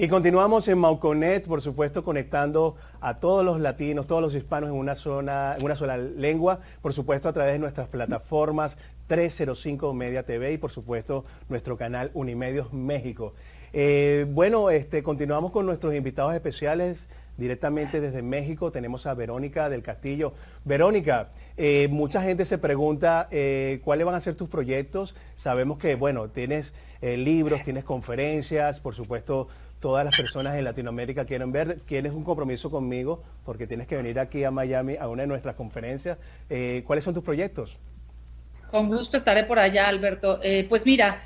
Y 0.00 0.06
continuamos 0.06 0.68
en 0.68 0.78
Mauconet, 0.78 1.48
por 1.48 1.60
supuesto, 1.60 2.04
conectando 2.04 2.76
a 3.00 3.18
todos 3.18 3.44
los 3.44 3.58
latinos, 3.58 4.06
todos 4.06 4.22
los 4.22 4.34
hispanos 4.34 4.70
en 4.70 4.76
una, 4.76 4.94
zona, 4.94 5.56
en 5.56 5.64
una 5.64 5.74
sola 5.74 5.96
lengua, 5.96 6.60
por 6.82 6.92
supuesto, 6.92 7.28
a 7.28 7.32
través 7.32 7.54
de 7.54 7.58
nuestras 7.58 7.88
plataformas 7.88 8.78
305 9.08 9.92
Media 9.94 10.22
TV 10.22 10.52
y, 10.52 10.58
por 10.58 10.70
supuesto, 10.70 11.24
nuestro 11.48 11.76
canal 11.76 12.12
Unimedios 12.14 12.72
México. 12.72 13.32
Eh, 13.72 14.26
bueno, 14.30 14.70
este, 14.70 15.02
continuamos 15.02 15.52
con 15.52 15.66
nuestros 15.66 15.94
invitados 15.94 16.34
especiales 16.34 17.06
directamente 17.36 18.00
desde 18.00 18.22
México. 18.22 18.72
Tenemos 18.72 19.06
a 19.06 19.14
Verónica 19.14 19.68
del 19.68 19.82
Castillo. 19.82 20.32
Verónica, 20.64 21.28
eh, 21.56 21.88
mucha 21.90 22.22
gente 22.22 22.44
se 22.44 22.58
pregunta 22.58 23.28
eh, 23.30 23.80
cuáles 23.84 24.06
van 24.06 24.14
a 24.14 24.20
ser 24.20 24.34
tus 24.34 24.48
proyectos. 24.48 25.14
Sabemos 25.36 25.78
que, 25.78 25.94
bueno, 25.94 26.28
tienes 26.28 26.74
libros, 27.00 27.62
tienes 27.62 27.84
conferencias, 27.84 28.80
por 28.80 28.92
supuesto, 28.92 29.46
todas 29.78 30.04
las 30.04 30.16
personas 30.16 30.56
en 30.56 30.64
Latinoamérica 30.64 31.24
quieren 31.26 31.52
ver. 31.52 31.78
Tienes 31.86 32.12
un 32.12 32.24
compromiso 32.24 32.72
conmigo 32.72 33.22
porque 33.44 33.68
tienes 33.68 33.86
que 33.86 33.96
venir 33.96 34.18
aquí 34.18 34.42
a 34.42 34.50
Miami 34.50 34.96
a 34.96 35.06
una 35.06 35.22
de 35.22 35.28
nuestras 35.28 35.54
conferencias. 35.54 36.18
¿Cuáles 36.84 37.04
son 37.04 37.14
tus 37.14 37.22
proyectos? 37.22 37.78
Con 38.72 38.88
gusto 38.88 39.16
estaré 39.16 39.44
por 39.44 39.60
allá, 39.60 39.88
Alberto. 39.88 40.40
pues 40.68 40.84
mira, 40.84 41.20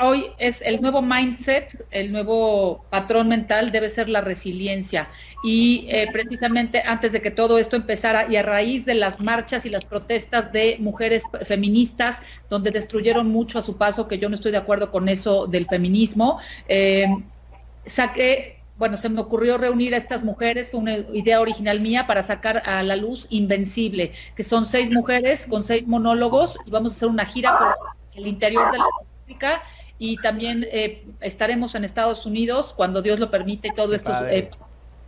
hoy 0.00 0.26
es 0.38 0.62
el 0.62 0.80
nuevo 0.80 1.02
mindset, 1.02 1.84
el 1.90 2.12
nuevo 2.12 2.84
patrón 2.90 3.28
mental 3.28 3.72
debe 3.72 3.88
ser 3.88 4.08
la 4.08 4.20
resiliencia. 4.20 5.08
Y 5.44 5.86
eh, 5.88 6.08
precisamente 6.12 6.82
antes 6.84 7.12
de 7.12 7.20
que 7.20 7.30
todo 7.30 7.58
esto 7.58 7.76
empezara 7.76 8.26
y 8.30 8.36
a 8.36 8.42
raíz 8.42 8.84
de 8.84 8.94
las 8.94 9.20
marchas 9.20 9.66
y 9.66 9.70
las 9.70 9.84
protestas 9.84 10.52
de 10.52 10.76
mujeres 10.80 11.24
feministas, 11.44 12.20
donde 12.48 12.70
destruyeron 12.70 13.28
mucho 13.28 13.58
a 13.58 13.62
su 13.62 13.76
paso, 13.76 14.08
que 14.08 14.18
yo 14.18 14.28
no 14.28 14.34
estoy 14.34 14.52
de 14.52 14.58
acuerdo 14.58 14.90
con 14.90 15.08
eso 15.08 15.46
del 15.46 15.66
feminismo, 15.66 16.38
eh, 16.68 17.06
saqué 17.86 18.58
bueno, 18.78 18.96
se 18.96 19.08
me 19.08 19.20
ocurrió 19.20 19.58
reunir 19.58 19.94
a 19.94 19.96
estas 19.96 20.24
mujeres, 20.24 20.70
fue 20.70 20.80
una 20.80 20.96
idea 21.12 21.40
original 21.40 21.80
mía 21.80 22.08
para 22.08 22.22
sacar 22.22 22.64
a 22.66 22.82
la 22.82 22.96
luz 22.96 23.28
Invencible, 23.30 24.10
que 24.34 24.42
son 24.42 24.66
seis 24.66 24.90
mujeres 24.90 25.46
con 25.46 25.62
seis 25.62 25.86
monólogos 25.86 26.58
y 26.66 26.70
vamos 26.70 26.94
a 26.94 26.96
hacer 26.96 27.08
una 27.08 27.24
gira 27.24 27.56
por 27.56 27.76
el 28.16 28.26
interior 28.26 28.72
de 28.72 28.78
la 28.78 28.84
República 28.98 29.62
y 30.02 30.16
también 30.16 30.66
eh, 30.72 31.04
estaremos 31.20 31.76
en 31.76 31.84
Estados 31.84 32.26
Unidos 32.26 32.74
cuando 32.76 33.02
Dios 33.02 33.20
lo 33.20 33.30
permite 33.30 33.70
todo 33.70 33.94
esto. 33.94 34.12
Eh, 34.26 34.50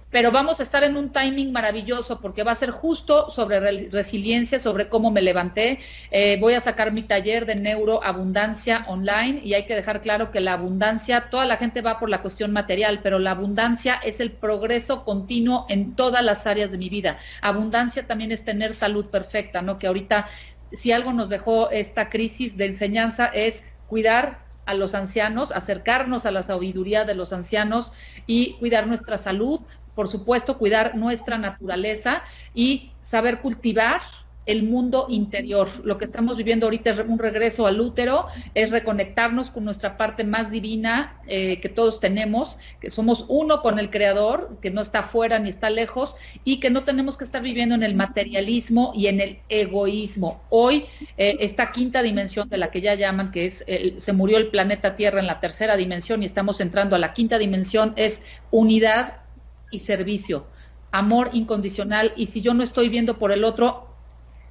pero 0.09 0.31
vamos 0.31 0.61
a 0.61 0.63
estar 0.63 0.85
en 0.85 0.97
un 0.97 1.11
timing 1.11 1.51
maravilloso 1.51 2.21
porque 2.21 2.45
va 2.45 2.53
a 2.53 2.55
ser 2.55 2.71
justo 2.71 3.29
sobre 3.29 3.59
resiliencia, 3.89 4.61
sobre 4.61 4.89
cómo 4.89 5.11
me 5.11 5.21
levanté. 5.21 5.81
Eh, 6.13 6.39
voy 6.41 6.55
a 6.55 6.61
sacar 6.61 6.93
mi 6.93 7.03
taller 7.03 7.45
de 7.45 7.57
neuroabundancia 7.57 8.87
online 8.87 9.41
y 9.43 9.55
hay 9.55 9.67
que 9.67 9.75
dejar 9.75 10.01
claro 10.01 10.31
que 10.31 10.41
la 10.41 10.53
abundancia, 10.53 11.29
toda 11.29 11.45
la 11.45 11.57
gente 11.57 11.83
va 11.83 11.99
por 11.99 12.09
la 12.09 12.23
cuestión 12.23 12.53
material, 12.53 13.01
pero 13.03 13.19
la 13.19 13.33
abundancia 13.33 13.97
es 14.05 14.21
el 14.21 14.31
progreso 14.31 15.05
continuo 15.05 15.67
en 15.69 15.97
todas 15.97 16.23
las 16.23 16.47
áreas 16.47 16.71
de 16.71 16.79
mi 16.79 16.89
vida. 16.89 17.19
Abundancia 17.43 18.07
también 18.07 18.31
es 18.31 18.45
tener 18.45 18.75
salud 18.75 19.07
perfecta, 19.07 19.61
¿no? 19.61 19.81
Que 19.81 19.89
ahorita 19.89 20.29
si 20.73 20.93
algo 20.93 21.13
nos 21.13 21.31
dejó 21.31 21.71
esta 21.71 22.09
crisis 22.11 22.57
de 22.57 22.67
enseñanza 22.67 23.27
es 23.27 23.65
cuidar 23.89 24.44
a 24.67 24.75
los 24.75 24.95
ancianos, 24.95 25.53
acercarnos 25.53 26.27
a 26.27 26.31
la 26.31 26.43
sabiduría 26.43 27.05
de 27.05 27.15
los 27.15 27.33
ancianos 27.33 27.93
y 28.27 28.55
cuidar 28.55 28.87
nuestra 28.87 29.19
salud, 29.19 29.61
por 29.95 30.09
supuesto, 30.09 30.59
cuidar 30.59 30.97
nuestra 30.97 31.39
naturaleza 31.39 32.23
y 32.55 32.93
saber 33.01 33.41
cultivar 33.41 34.01
el 34.47 34.63
mundo 34.63 35.07
interior. 35.09 35.69
Lo 35.85 35.99
que 35.99 36.07
estamos 36.07 36.37
viviendo 36.37 36.67
ahorita 36.67 36.91
es 36.91 36.99
un 36.99 37.19
regreso 37.19 37.67
al 37.67 37.81
útero, 37.81 38.27
es 38.55 38.71
reconectarnos 38.71 39.51
con 39.51 39.65
nuestra 39.65 39.97
parte 39.97 40.25
más 40.25 40.51
divina 40.51 41.21
eh, 41.27 41.61
que 41.61 41.69
todos 41.69 42.01
tenemos, 42.01 42.59
que 42.81 42.91
somos 42.91 43.25
uno 43.29 43.63
con 43.63 43.79
el 43.79 43.91
Creador, 43.91 44.59
que 44.61 44.71
no 44.71 44.83
está 44.83 45.01
afuera 45.01 45.39
ni 45.39 45.49
está 45.49 45.71
lejos 45.71 46.17
y 46.45 46.61
que 46.61 46.71
no 46.71 46.85
tenemos 46.85 47.17
que 47.17 47.25
estar 47.25 47.43
viviendo 47.43 47.75
en 47.75 47.83
el 47.83 47.95
materialismo 47.95 48.93
y 48.95 49.07
en 49.07 49.21
el 49.21 49.39
egoísmo. 49.49 50.43
Hoy, 50.51 50.87
eh, 51.17 51.37
esta 51.41 51.73
quinta 51.73 52.03
dimensión 52.03 52.49
de 52.49 52.59
la 52.59 52.71
que 52.71 52.81
ya 52.81 52.95
llaman, 52.95 53.31
que 53.31 53.47
es, 53.47 53.65
se 53.99 54.13
murió 54.13 54.37
el 54.37 54.49
planeta 54.49 54.97
Tierra 54.97 55.21
en 55.21 55.27
la 55.27 55.41
tercera 55.41 55.77
dimensión 55.77 56.23
y 56.23 56.27
estamos 56.27 56.61
entrando 56.61 56.97
a 56.97 56.99
la 56.99 57.15
quinta 57.15 57.39
dimensión, 57.39 57.93
es 57.97 58.23
unidad 58.51 59.25
y 59.71 59.81
servicio, 59.81 60.47
amor 60.93 61.31
incondicional. 61.33 62.13
Y 62.17 62.27
si 62.27 62.41
yo 62.41 62.55
no 62.55 62.63
estoy 62.63 62.89
viendo 62.89 63.19
por 63.19 63.33
el 63.33 63.45
otro, 63.45 63.94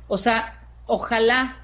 o 0.07 0.17
sea, 0.17 0.67
ojalá 0.85 1.63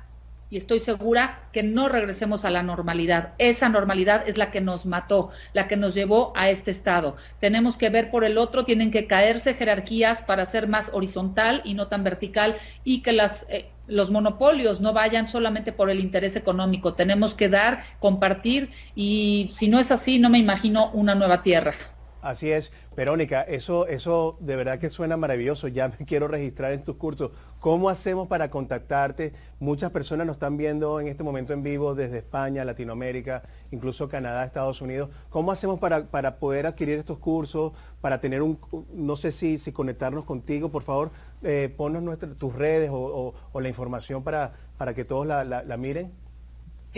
y 0.50 0.58
estoy 0.58 0.80
segura 0.80 1.48
que 1.54 1.62
no 1.62 1.90
regresemos 1.90 2.44
a 2.44 2.50
la 2.50 2.64
normalidad. 2.64 3.34
Esa 3.38 3.70
normalidad 3.70 4.28
es 4.28 4.38
la 4.38 4.50
que 4.50 4.62
nos 4.62 4.86
mató, 4.86 5.30
la 5.54 5.68
que 5.68 5.78
nos 5.78 5.94
llevó 5.94 6.34
a 6.36 6.50
este 6.50 6.72
estado. 6.72 7.16
Tenemos 7.40 7.78
que 7.78 7.90
ver 7.90 8.10
por 8.10 8.24
el 8.24 8.38
otro, 8.38 8.66
tienen 8.66 8.90
que 8.90 9.06
caerse 9.06 9.54
jerarquías 9.54 10.24
para 10.24 10.46
ser 10.46 10.68
más 10.68 10.90
horizontal 10.92 11.62
y 11.66 11.76
no 11.76 11.88
tan 11.88 12.04
vertical 12.04 12.58
y 12.84 13.02
que 13.02 13.14
las, 13.14 13.46
eh, 13.50 13.70
los 13.88 14.10
monopolios 14.10 14.82
no 14.82 14.92
vayan 14.92 15.28
solamente 15.28 15.72
por 15.72 15.92
el 15.92 16.00
interés 16.00 16.36
económico. 16.36 16.96
Tenemos 16.96 17.36
que 17.36 17.50
dar, 17.50 17.84
compartir 18.00 18.72
y 18.96 19.52
si 19.54 19.68
no 19.68 19.80
es 19.80 19.92
así, 19.92 20.18
no 20.18 20.30
me 20.32 20.40
imagino 20.40 20.90
una 20.94 21.14
nueva 21.14 21.44
tierra. 21.44 21.76
Así 22.22 22.52
es, 22.52 22.74
Verónica, 22.98 23.44
eso, 23.44 23.88
eso 23.88 24.38
de 24.42 24.58
verdad 24.58 24.78
que 24.78 24.90
suena 24.90 25.16
maravilloso, 25.16 25.70
ya 25.70 25.88
me 25.88 26.06
quiero 26.06 26.28
registrar 26.28 26.74
en 26.74 26.84
tus 26.84 26.98
cursos. 26.98 27.32
¿Cómo 27.62 27.90
hacemos 27.90 28.28
para 28.28 28.50
contactarte? 28.50 29.34
Muchas 29.60 29.92
personas 29.92 30.28
nos 30.28 30.36
están 30.36 30.58
viendo 30.58 31.00
en 31.00 31.08
este 31.08 31.24
momento 31.24 31.54
en 31.54 31.64
vivo 31.64 31.96
desde 31.96 32.18
España, 32.18 32.66
Latinoamérica, 32.66 33.44
incluso 33.72 34.10
Canadá, 34.10 34.44
Estados 34.44 34.82
Unidos. 34.82 35.10
¿Cómo 35.30 35.52
hacemos 35.54 35.80
para, 35.80 36.08
para 36.08 36.40
poder 36.40 36.66
adquirir 36.66 37.00
estos 37.00 37.20
cursos, 37.20 37.72
para 38.02 38.20
tener 38.20 38.42
un, 38.42 38.60
no 38.94 39.16
sé 39.16 39.32
si, 39.32 39.58
si 39.58 39.72
conectarnos 39.72 40.26
contigo, 40.26 40.70
por 40.70 40.84
favor, 40.84 41.12
eh, 41.42 41.74
ponnos 41.76 42.18
tus 42.38 42.54
redes 42.54 42.90
o, 42.92 43.34
la 43.54 43.70
información 43.70 44.24
para, 44.24 44.54
para 44.78 44.94
que 44.94 45.06
todos 45.06 45.26
la, 45.26 45.44
la 45.46 45.78
miren? 45.78 46.12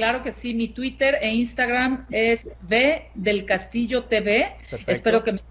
Claro 0.02 0.24
que 0.24 0.32
sí, 0.32 0.56
mi 0.56 0.68
Twitter 0.68 1.20
e 1.22 1.32
Instagram 1.32 2.08
es 2.10 2.49
B 2.64 3.12
del 3.14 3.45
Castillo 3.45 4.06
TV. 4.06 4.56
Espero 4.88 5.24
que 5.24 5.34
me 5.34 5.41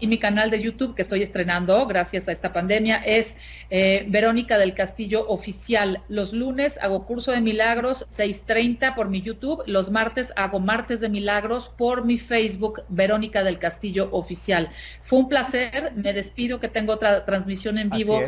y 0.00 0.08
mi 0.08 0.18
canal 0.18 0.50
de 0.50 0.60
YouTube 0.60 0.96
que 0.96 1.02
estoy 1.02 1.22
estrenando 1.22 1.86
gracias 1.86 2.26
a 2.26 2.32
esta 2.32 2.52
pandemia 2.52 2.96
es 2.96 3.36
eh, 3.70 4.04
Verónica 4.08 4.58
del 4.58 4.74
Castillo 4.74 5.28
Oficial. 5.28 6.02
Los 6.08 6.32
lunes 6.32 6.76
hago 6.82 7.06
curso 7.06 7.30
de 7.30 7.40
milagros 7.40 8.04
6.30 8.10 8.96
por 8.96 9.08
mi 9.08 9.22
YouTube, 9.22 9.62
los 9.66 9.92
martes 9.92 10.32
hago 10.34 10.58
martes 10.58 11.00
de 11.00 11.08
milagros 11.08 11.70
por 11.78 12.04
mi 12.04 12.18
Facebook 12.18 12.82
Verónica 12.88 13.44
del 13.44 13.60
Castillo 13.60 14.08
Oficial. 14.10 14.70
Fue 15.04 15.20
un 15.20 15.28
placer, 15.28 15.92
me 15.94 16.12
despido 16.12 16.58
que 16.58 16.68
tengo 16.68 16.94
otra 16.94 17.24
transmisión 17.24 17.78
en 17.78 17.90
vivo. 17.90 18.20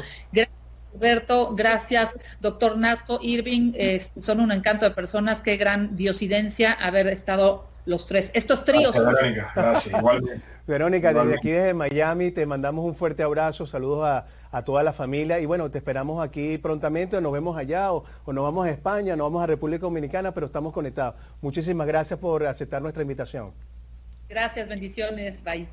Roberto, 0.92 1.54
gracias, 1.54 2.16
doctor 2.40 2.76
Nasco, 2.76 3.18
Irving, 3.22 3.72
son 4.20 4.40
un 4.40 4.52
encanto 4.52 4.84
de 4.84 4.90
personas, 4.90 5.42
qué 5.42 5.56
gran 5.56 5.96
diosidencia 5.96 6.72
haber 6.72 7.06
estado 7.06 7.72
los 7.84 8.06
tres, 8.06 8.30
estos 8.34 8.64
tríos. 8.64 8.96
Verónica, 8.98 9.52
gracias, 9.54 9.98
igualmente. 9.98 10.42
Verónica, 10.66 11.12
desde 11.12 11.34
aquí 11.34 11.50
desde 11.50 11.74
Miami 11.74 12.30
te 12.30 12.46
mandamos 12.46 12.84
un 12.84 12.94
fuerte 12.94 13.22
abrazo, 13.22 13.66
saludos 13.66 14.24
a, 14.52 14.62
toda 14.64 14.82
la 14.82 14.92
familia 14.92 15.40
y 15.40 15.46
bueno, 15.46 15.70
te 15.70 15.78
esperamos 15.78 16.22
aquí 16.22 16.58
prontamente, 16.58 17.20
nos 17.20 17.32
vemos 17.32 17.56
allá 17.56 17.92
o, 17.92 18.04
o, 18.24 18.32
nos 18.32 18.44
vamos 18.44 18.66
a 18.66 18.70
España, 18.70 19.16
nos 19.16 19.26
vamos 19.26 19.42
a 19.42 19.46
República 19.46 19.82
Dominicana, 19.82 20.32
pero 20.32 20.46
estamos 20.46 20.72
conectados. 20.72 21.14
Muchísimas 21.40 21.86
gracias 21.86 22.20
por 22.20 22.44
aceptar 22.46 22.82
nuestra 22.82 23.02
invitación. 23.02 23.52
Gracias, 24.32 24.66
bendiciones, 24.66 25.44
bye. 25.44 25.68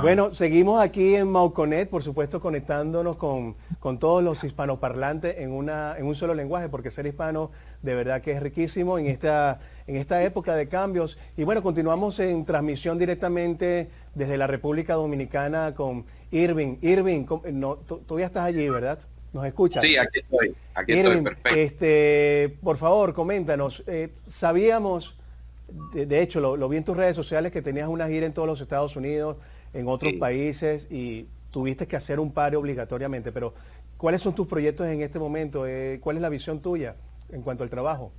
Bueno, 0.00 0.32
seguimos 0.32 0.80
aquí 0.80 1.16
en 1.16 1.30
Mauconet, 1.30 1.90
por 1.90 2.02
supuesto, 2.02 2.40
conectándonos 2.40 3.18
con, 3.18 3.56
con, 3.78 3.98
todos 3.98 4.24
los 4.24 4.42
hispanoparlantes 4.42 5.36
en, 5.36 5.52
una, 5.52 5.94
en 5.98 6.06
un 6.06 6.14
solo 6.14 6.32
lenguaje, 6.32 6.70
porque 6.70 6.90
ser 6.90 7.06
hispano 7.06 7.50
de 7.82 7.94
verdad 7.94 8.22
que 8.22 8.32
es 8.32 8.42
riquísimo 8.42 8.98
en 8.98 9.06
esta, 9.06 9.60
en 9.86 9.96
esta 9.96 10.22
época 10.22 10.54
de 10.54 10.66
cambios. 10.66 11.18
Y 11.36 11.44
bueno, 11.44 11.62
continuamos 11.62 12.18
en 12.20 12.46
transmisión 12.46 12.98
directamente 12.98 13.90
desde 14.14 14.38
la 14.38 14.46
República 14.46 14.94
Dominicana 14.94 15.74
con 15.74 16.06
Irving. 16.30 16.78
Irving, 16.80 17.26
no, 17.52 17.76
tú, 17.76 18.18
ya 18.18 18.24
estás 18.24 18.44
allí, 18.44 18.66
¿verdad? 18.66 18.98
¿Nos 19.34 19.44
escuchas? 19.44 19.82
Sí, 19.82 19.98
aquí 19.98 20.20
estoy. 20.20 20.56
Aquí 20.74 20.92
estoy, 20.92 21.20
perfecto. 21.20 21.54
Este, 21.54 22.56
por 22.62 22.78
favor, 22.78 23.12
coméntanos. 23.12 23.84
Eh, 23.86 24.08
sabíamos 24.26 25.18
de, 25.68 26.22
hecho, 26.22 26.40
lo, 26.40 26.68
vi 26.68 26.76
en 26.76 26.84
tus 26.84 26.96
redes 26.96 27.16
sociales 27.16 27.52
que 27.52 27.62
tenías 27.62 27.88
una 27.88 28.08
gira 28.08 28.26
en 28.26 28.32
todos 28.32 28.46
los 28.46 28.60
Estados 28.60 28.96
Unidos, 28.96 29.36
en 29.72 29.88
otros 29.88 30.12
países 30.14 30.86
y 30.90 31.26
tuviste 31.50 31.86
que 31.86 31.96
hacer 31.96 32.20
un 32.20 32.32
paro 32.32 32.58
obligatoriamente, 32.58 33.32
pero 33.32 33.54
¿cuáles 33.96 34.20
son 34.20 34.34
tus 34.34 34.46
proyectos 34.46 34.86
en 34.86 35.00
este 35.00 35.18
momento? 35.18 35.66
Eh, 35.66 35.98
¿Cuál 36.00 36.16
es 36.16 36.22
la 36.22 36.28
visión 36.28 36.60
tuya 36.60 36.96
en 37.30 37.42
cuanto 37.42 37.64
al 37.64 37.70
trabajo? 37.70 38.12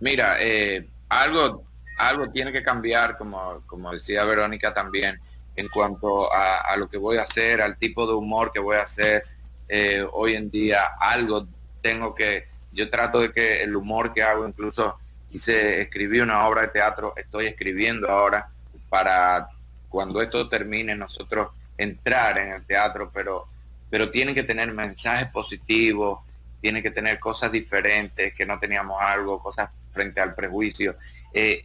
Mira, 0.00 0.36
eh, 0.40 0.88
algo, 1.08 1.64
algo 1.98 2.30
tiene 2.30 2.52
que 2.52 2.62
cambiar, 2.62 3.18
como, 3.18 3.62
como 3.66 3.92
decía 3.92 4.24
Verónica 4.24 4.72
también, 4.72 5.18
en 5.56 5.68
cuanto 5.68 6.32
a, 6.32 6.76
lo 6.76 6.88
que 6.88 6.96
voy 6.96 7.18
a 7.18 7.22
hacer, 7.22 7.60
al 7.60 7.76
tipo 7.76 8.06
de 8.06 8.14
humor 8.14 8.52
que 8.52 8.60
voy 8.60 8.76
a 8.76 8.82
hacer 8.82 9.22
eh, 9.68 10.04
hoy 10.12 10.34
en 10.34 10.50
día, 10.50 10.80
algo 10.98 11.46
tengo 11.82 12.14
que, 12.14 12.46
yo 12.72 12.88
trato 12.88 13.20
de 13.20 13.32
que 13.32 13.62
el 13.62 13.76
humor 13.76 14.14
que 14.14 14.22
hago 14.22 14.46
incluso 14.48 14.98
hice, 15.32 15.80
escribí 15.80 16.20
una 16.20 16.46
obra 16.46 16.62
de 16.62 16.68
teatro, 16.68 17.14
estoy 17.16 17.46
escribiendo 17.46 18.08
ahora 18.08 18.50
para 18.88 19.48
cuando 19.88 20.22
esto 20.22 20.48
termine 20.48 20.94
nosotros 20.94 21.50
entrar 21.76 22.38
en 22.38 22.52
el 22.52 22.64
teatro, 22.64 23.10
pero, 23.12 23.46
pero 23.90 24.10
tienen 24.10 24.34
que 24.34 24.42
tener 24.42 24.72
mensajes 24.72 25.28
positivos, 25.28 26.20
tiene 26.60 26.82
que 26.82 26.90
tener 26.90 27.18
cosas 27.18 27.50
diferentes, 27.50 28.34
que 28.34 28.46
no 28.46 28.58
teníamos 28.58 29.00
algo, 29.00 29.42
cosas 29.42 29.70
frente 29.90 30.20
al 30.20 30.34
prejuicio, 30.34 30.96
eh, 31.32 31.64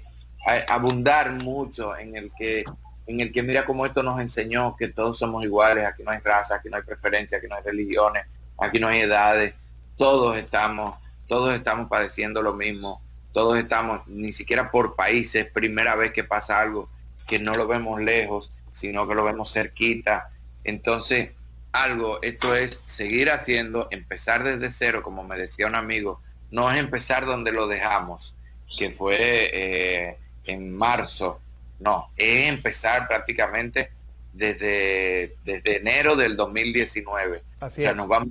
abundar 0.67 1.31
mucho 1.31 1.97
en 1.97 2.15
el 2.15 2.31
que 2.37 2.65
en 3.07 3.21
el 3.21 3.31
que 3.31 3.41
mira 3.41 3.65
cómo 3.65 3.85
esto 3.85 4.03
nos 4.03 4.19
enseñó 4.19 4.75
que 4.75 4.89
todos 4.89 5.17
somos 5.17 5.43
iguales, 5.45 5.85
aquí 5.85 6.03
no 6.03 6.11
hay 6.11 6.19
raza, 6.19 6.55
aquí 6.55 6.69
no 6.69 6.75
hay 6.75 6.83
preferencia, 6.83 7.37
aquí 7.37 7.47
no 7.47 7.55
hay 7.55 7.63
religiones, 7.63 8.25
aquí 8.57 8.79
no 8.79 8.89
hay 8.89 8.99
edades, 8.99 9.53
todos 9.95 10.35
estamos, 10.35 10.99
todos 11.25 11.55
estamos 11.55 11.87
padeciendo 11.87 12.41
lo 12.41 12.53
mismo, 12.53 13.01
todos 13.37 13.59
estamos, 13.59 14.01
ni 14.07 14.33
siquiera 14.33 14.71
por 14.71 14.95
países, 14.95 15.45
primera 15.45 15.95
vez 15.95 16.11
que 16.11 16.23
pasa 16.23 16.59
algo, 16.59 16.89
que 17.27 17.37
no 17.37 17.53
lo 17.53 17.67
vemos 17.67 18.01
lejos, 18.01 18.51
sino 18.71 19.07
que 19.07 19.13
lo 19.13 19.23
vemos 19.23 19.53
cerquita. 19.53 20.31
Entonces, 20.63 21.33
algo, 21.71 22.19
esto 22.23 22.55
es 22.55 22.81
seguir 22.87 23.29
haciendo, 23.29 23.89
empezar 23.91 24.43
desde 24.43 24.71
cero, 24.71 25.03
como 25.03 25.23
me 25.23 25.37
decía 25.37 25.67
un 25.67 25.75
amigo, 25.75 26.19
no 26.49 26.71
es 26.71 26.79
empezar 26.79 27.27
donde 27.27 27.51
lo 27.51 27.67
dejamos, 27.67 28.33
que 28.75 28.89
fue 28.89 29.51
eh, 29.53 30.17
en 30.47 30.75
marzo, 30.75 31.39
no, 31.79 32.09
es 32.17 32.47
empezar 32.47 33.07
prácticamente 33.07 33.91
desde, 34.33 35.35
desde 35.45 35.77
enero 35.77 36.15
del 36.15 36.35
2019. 36.35 37.43
o 37.59 37.69
sea, 37.69 37.93
nos 37.93 38.07
vamos, 38.07 38.29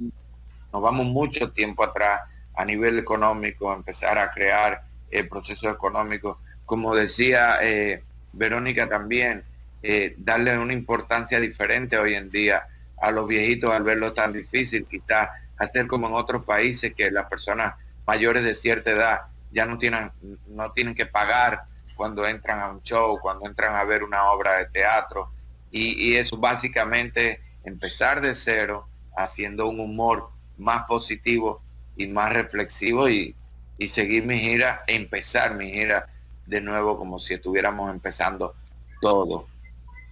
nos 0.73 0.83
vamos 0.83 1.07
mucho 1.07 1.53
tiempo 1.53 1.85
atrás 1.85 2.23
a 2.57 2.65
nivel 2.65 2.99
económico, 2.99 3.73
empezar 3.73 4.19
a 4.19 4.33
crear 4.33 4.86
el 5.11 5.29
proceso 5.29 5.71
económico. 5.71 6.41
Como 6.65 6.95
decía 6.95 7.59
eh, 7.63 8.03
Verónica 8.33 8.89
también, 8.89 9.45
eh, 9.83 10.15
darle 10.19 10.59
una 10.59 10.73
importancia 10.73 11.39
diferente 11.41 11.99
hoy 11.99 12.15
en 12.15 12.29
día 12.29 12.67
a 13.01 13.11
los 13.11 13.27
viejitos 13.27 13.73
al 13.73 13.85
verlo 13.85 14.13
tan 14.13 14.33
difícil, 14.33 14.87
quizás 14.87 15.29
hacer 15.59 15.87
como 15.87 16.09
en 16.09 16.15
otros 16.15 16.45
países 16.45 16.95
que 16.95 17.11
las 17.11 17.27
personas 17.27 17.75
mayores 18.07 18.45
de 18.45 18.55
cierta 18.55 18.91
edad 18.91 19.21
ya 19.53 19.67
no 19.67 19.79
tienen, 19.79 20.11
no 20.49 20.73
tienen 20.73 20.95
que 20.95 21.07
pagar 21.07 21.65
cuando 21.97 22.27
entran 22.27 22.61
a 22.61 22.71
un 22.71 22.83
show, 22.83 23.19
cuando 23.21 23.47
entran 23.47 23.75
a 23.75 23.85
ver 23.85 24.03
una 24.03 24.25
obra 24.31 24.59
de 24.59 24.67
teatro. 24.67 25.31
y, 25.71 26.15
eso 26.15 26.39
básicamente 26.39 27.43
empezar 27.65 28.21
de 28.23 28.35
cero, 28.35 28.89
haciendo 29.15 29.67
un 29.69 29.81
humor 29.81 30.31
más 30.57 30.85
positivo 30.87 31.63
y 31.97 32.07
más 32.07 32.33
reflexivo 32.33 33.09
y, 33.09 33.35
y 33.79 33.89
seguir 33.89 34.25
mi 34.25 34.39
gira, 34.39 34.83
empezar 34.87 35.55
mi 35.55 35.71
gira 35.73 36.09
de 36.47 36.61
nuevo 36.61 36.97
como 36.97 37.19
si 37.19 37.35
estuviéramos 37.35 37.91
empezando 37.91 38.55
todo. 39.01 39.47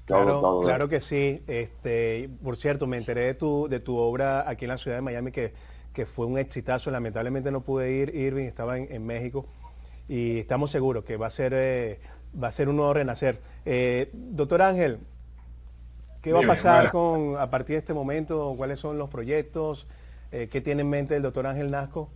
Claro, 0.07 0.61
claro 0.63 0.89
que 0.89 1.01
sí. 1.01 1.43
Este, 1.47 2.29
por 2.43 2.57
cierto, 2.57 2.87
me 2.87 2.99
enteré 2.99 3.23
de 3.23 3.35
tu, 3.35 3.69
de 3.69 3.81
tu 3.81 3.97
obra 3.97 4.49
aquí 4.49 4.67
en 4.67 4.71
la 4.71 4.77
ciudad 4.77 4.99
de 4.99 5.03
Miami 5.03 5.33
que, 5.33 5.55
que 5.95 6.05
fue 6.05 6.27
un 6.27 6.39
exitazo. 6.39 6.91
Lamentablemente 6.91 7.51
no 7.51 7.63
pude 7.63 7.91
ir, 7.91 8.15
Irving, 8.15 8.45
estaba 8.45 8.77
en, 8.77 9.07
México 9.07 9.47
y 10.09 10.41
estamos 10.41 10.71
seguros 10.71 11.05
que 11.05 11.17
va 11.17 11.29
a 11.29 11.31
ser, 11.31 11.53
eh, 11.55 12.01
va 12.41 12.49
a 12.49 12.53
ser 12.53 12.69
un 12.69 12.77
nuevo 12.77 12.93
renacer. 12.93 13.41
Eh, 13.65 14.11
doctor 14.13 14.61
Ángel, 14.61 14.99
¿qué 16.21 16.33
va 16.35 16.41
a 16.41 16.47
pasar 16.47 16.91
con 16.93 17.39
a 17.39 17.49
partir 17.49 17.75
de 17.77 17.81
este 17.81 17.95
momento? 17.95 18.53
¿Cuáles 18.59 18.81
son 18.81 18.99
los 18.99 19.09
proyectos? 19.09 19.87
Eh, 20.33 20.49
¿Qué 20.51 20.61
tiene 20.61 20.83
en 20.83 20.91
mente 20.91 21.17
el 21.17 21.23
doctor 21.23 21.47
Ángel 21.47 21.71
Nasco? 21.71 22.11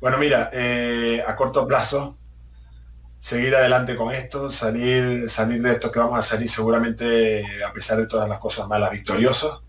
Bueno, 0.00 0.18
mira, 0.18 0.50
a 1.26 1.36
corto 1.36 1.66
plazo 1.66 2.16
seguir 3.20 3.54
adelante 3.54 3.96
con 3.96 4.12
esto, 4.12 4.48
salir, 4.48 5.28
salir 5.28 5.62
de 5.62 5.72
esto 5.72 5.92
que 5.92 5.98
vamos 5.98 6.18
a 6.18 6.22
salir 6.22 6.48
seguramente 6.48 7.44
a 7.62 7.72
pesar 7.72 7.98
de 7.98 8.06
todas 8.06 8.28
las 8.28 8.38
cosas 8.38 8.66
malas 8.66 8.90
victoriosos. 8.90 9.62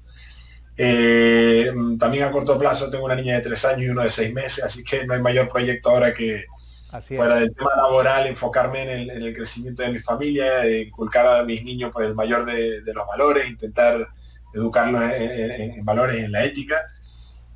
Eh, 0.77 1.71
también 1.99 2.23
a 2.23 2.32
corto 2.32 2.57
plazo 2.57 2.89
tengo 2.89 3.05
una 3.05 3.15
niña 3.15 3.36
de 3.36 3.41
tres 3.41 3.65
años 3.65 3.82
y 3.82 3.89
uno 3.89 4.01
de 4.01 4.09
seis 4.09 4.34
meses, 4.34 4.63
así 4.63 4.84
que 4.84 5.05
no 5.05 5.13
hay 5.13 5.21
mayor 5.21 5.49
proyecto 5.49 5.89
ahora 5.89 6.13
que 6.13 6.45
fuera 7.01 7.36
del 7.36 7.53
tema 7.53 7.71
laboral, 7.75 8.27
enfocarme 8.27 8.82
en 8.82 9.09
el, 9.09 9.34
crecimiento 9.34 9.84
de 9.84 9.91
mi 9.91 9.99
familia, 9.99 10.67
inculcar 10.67 11.27
a 11.27 11.43
mis 11.43 11.63
niños 11.63 11.91
pues, 11.93 12.07
el 12.07 12.15
mayor 12.15 12.45
de, 12.45 12.82
los 12.93 13.05
valores, 13.07 13.49
intentar 13.49 14.07
educarlos 14.53 15.01
en, 15.03 15.51
en, 15.79 15.86
valores, 15.86 16.17
en 16.17 16.32
la 16.32 16.43
ética. 16.43 16.86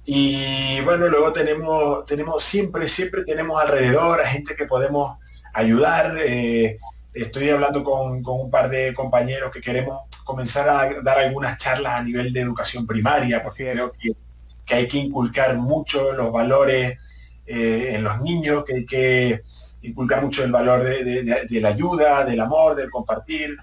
Y 0.05 0.81
bueno, 0.81 1.07
luego 1.07 1.31
tenemos, 1.31 2.05
tenemos 2.05 2.43
siempre, 2.43 2.87
siempre 2.87 3.23
tenemos 3.23 3.59
alrededor 3.59 4.21
a 4.21 4.27
gente 4.27 4.55
que 4.55 4.65
podemos 4.65 5.17
ayudar. 5.53 6.17
Eh, 6.19 6.77
estoy 7.11 7.49
hablando 7.49 7.83
con, 7.83 8.21
un 8.23 8.51
par 8.51 8.69
de 8.69 8.93
compañeros 8.93 9.51
que 9.51 9.61
queremos 9.61 10.03
comenzar 10.23 10.69
a 10.69 11.01
dar 11.01 11.17
algunas 11.17 11.57
charlas 11.57 11.93
a 11.93 12.03
nivel 12.03 12.31
de 12.31 12.41
educación 12.41 12.85
primaria, 12.85 13.41
porque 13.41 13.71
creo 13.71 13.91
que, 13.93 14.75
hay 14.75 14.87
que 14.87 14.97
inculcar 14.97 15.57
mucho 15.57 16.13
los 16.13 16.31
valores 16.31 16.97
eh, 17.45 17.91
en 17.95 18.03
los 18.03 18.21
niños, 18.21 18.63
que 18.63 18.75
hay 18.75 18.85
que 18.85 19.41
inculcar 19.81 20.23
mucho 20.23 20.43
el 20.43 20.51
valor 20.51 20.83
de, 20.83 21.59
la 21.61 21.69
ayuda, 21.69 22.25
del 22.25 22.41
amor, 22.41 22.75
del 22.75 22.89
compartir. 22.89 23.55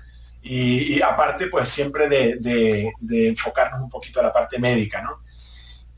Y, 0.44 1.00
aparte, 1.02 1.46
pues 1.46 1.68
siempre 1.68 2.08
de, 2.08 2.92
enfocarnos 3.28 3.80
un 3.80 3.88
poquito 3.88 4.18
a 4.18 4.24
la 4.24 4.32
parte 4.32 4.58
médica, 4.58 5.02
¿no? 5.02 5.20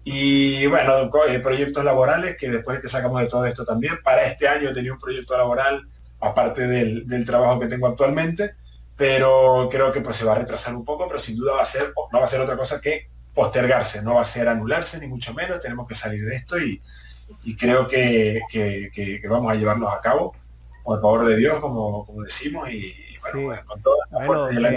Y 0.05 0.67
bueno, 0.67 1.11
eh, 1.29 1.41
proyectos 1.41 1.83
laborales, 1.83 2.37
que 2.37 2.51
después 2.51 2.81
que 2.81 2.89
sacamos 2.89 3.23
de 3.23 3.27
todo 3.27 3.47
esto 3.47 3.65
también, 3.65 3.99
para 4.05 4.27
este 4.27 4.47
año 4.47 4.75
tenía 4.75 4.93
un 4.93 4.99
proyecto 4.99 5.37
laboral, 5.37 5.89
aparte 6.21 6.67
del, 6.67 7.25
trabajo 7.25 7.59
que 7.59 7.69
tengo 7.69 7.87
actualmente, 7.87 8.55
pero 8.97 9.69
creo 9.73 9.93
que 9.93 10.03
pues 10.03 10.17
se 10.17 10.27
va 10.27 10.33
a 10.33 10.39
retrasar 10.39 10.75
un 10.75 10.85
poco, 10.85 11.09
pero 11.09 11.19
sin 11.19 11.37
duda 11.37 11.55
va 11.55 11.63
a 11.63 11.67
ser, 11.67 11.95
no 12.13 12.19
va 12.19 12.25
a 12.27 12.29
ser 12.29 12.43
otra 12.43 12.57
cosa 12.57 12.83
que 12.83 13.09
postergarse, 13.33 14.03
no 14.03 14.15
va 14.15 14.21
a 14.21 14.27
ser 14.27 14.47
anularse, 14.47 15.01
ni 15.01 15.09
mucho 15.09 15.33
menos, 15.33 15.59
tenemos 15.59 15.89
que 15.89 15.95
salir 15.95 16.25
de 16.25 16.37
esto 16.37 16.59
y, 16.59 16.83
creo 17.59 17.89
que, 17.89 18.43
vamos 19.29 19.51
a 19.51 19.55
llevarlos 19.55 19.91
a 19.91 20.03
cabo, 20.03 20.37
el 20.87 21.01
favor 21.01 21.25
de 21.25 21.37
Dios, 21.37 21.61
como, 21.61 22.07
decimos, 22.23 22.71
y, 22.71 22.95
bueno, 23.23 23.49
pues, 23.49 23.61
con 23.63 23.83
todas 23.83 24.07
las 24.11 24.75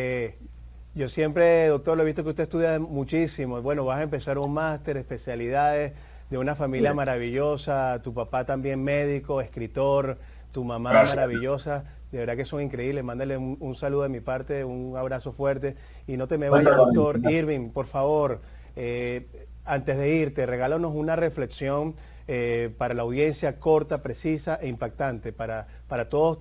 yo 0.97 1.07
siempre, 1.07 1.67
doctor, 1.67 1.95
lo 1.95 2.01
he 2.01 2.05
visto 2.07 2.23
que 2.23 2.31
usted 2.31 2.43
estudia 2.43 2.79
muchísimo. 2.79 3.61
Bueno, 3.61 3.85
vas 3.85 3.99
a 3.99 4.03
empezar 4.03 4.39
un 4.39 4.51
máster, 4.51 4.97
especialidades 4.97 5.93
de 6.31 6.37
una 6.39 6.55
familia 6.55 6.91
maravillosa, 6.95 8.01
tu 8.01 8.15
papá 8.15 8.45
también 8.45 8.83
médico, 8.83 9.39
escritor, 9.39 10.17
tu 10.51 10.63
mamá 10.63 10.91
maravillosa. 10.91 11.83
De 12.11 12.17
verdad 12.17 12.35
que 12.35 12.45
son 12.45 12.63
increíbles. 12.63 13.03
Mándale 13.03 13.37
un, 13.37 13.75
saludo 13.75 14.03
de 14.03 14.09
mi 14.09 14.21
parte, 14.21 14.63
un 14.63 14.97
abrazo 14.97 15.31
fuerte. 15.31 15.75
Y 16.07 16.17
no 16.17 16.27
te 16.27 16.39
me 16.39 16.49
vayas, 16.49 16.75
doctor 16.75 17.19
Irving, 17.29 17.69
por 17.69 17.85
favor. 17.85 18.41
Eh, 18.75 19.27
antes 19.65 19.97
de 19.99 20.09
irte, 20.09 20.47
regálanos 20.47 20.95
una 20.95 21.15
reflexión 21.15 21.93
eh, 22.27 22.73
para 22.75 22.95
la 22.95 23.03
audiencia 23.03 23.59
corta, 23.59 24.01
precisa 24.01 24.57
e 24.59 24.67
impactante, 24.67 25.31
para, 25.31 25.67
para 25.87 26.09
todos 26.09 26.39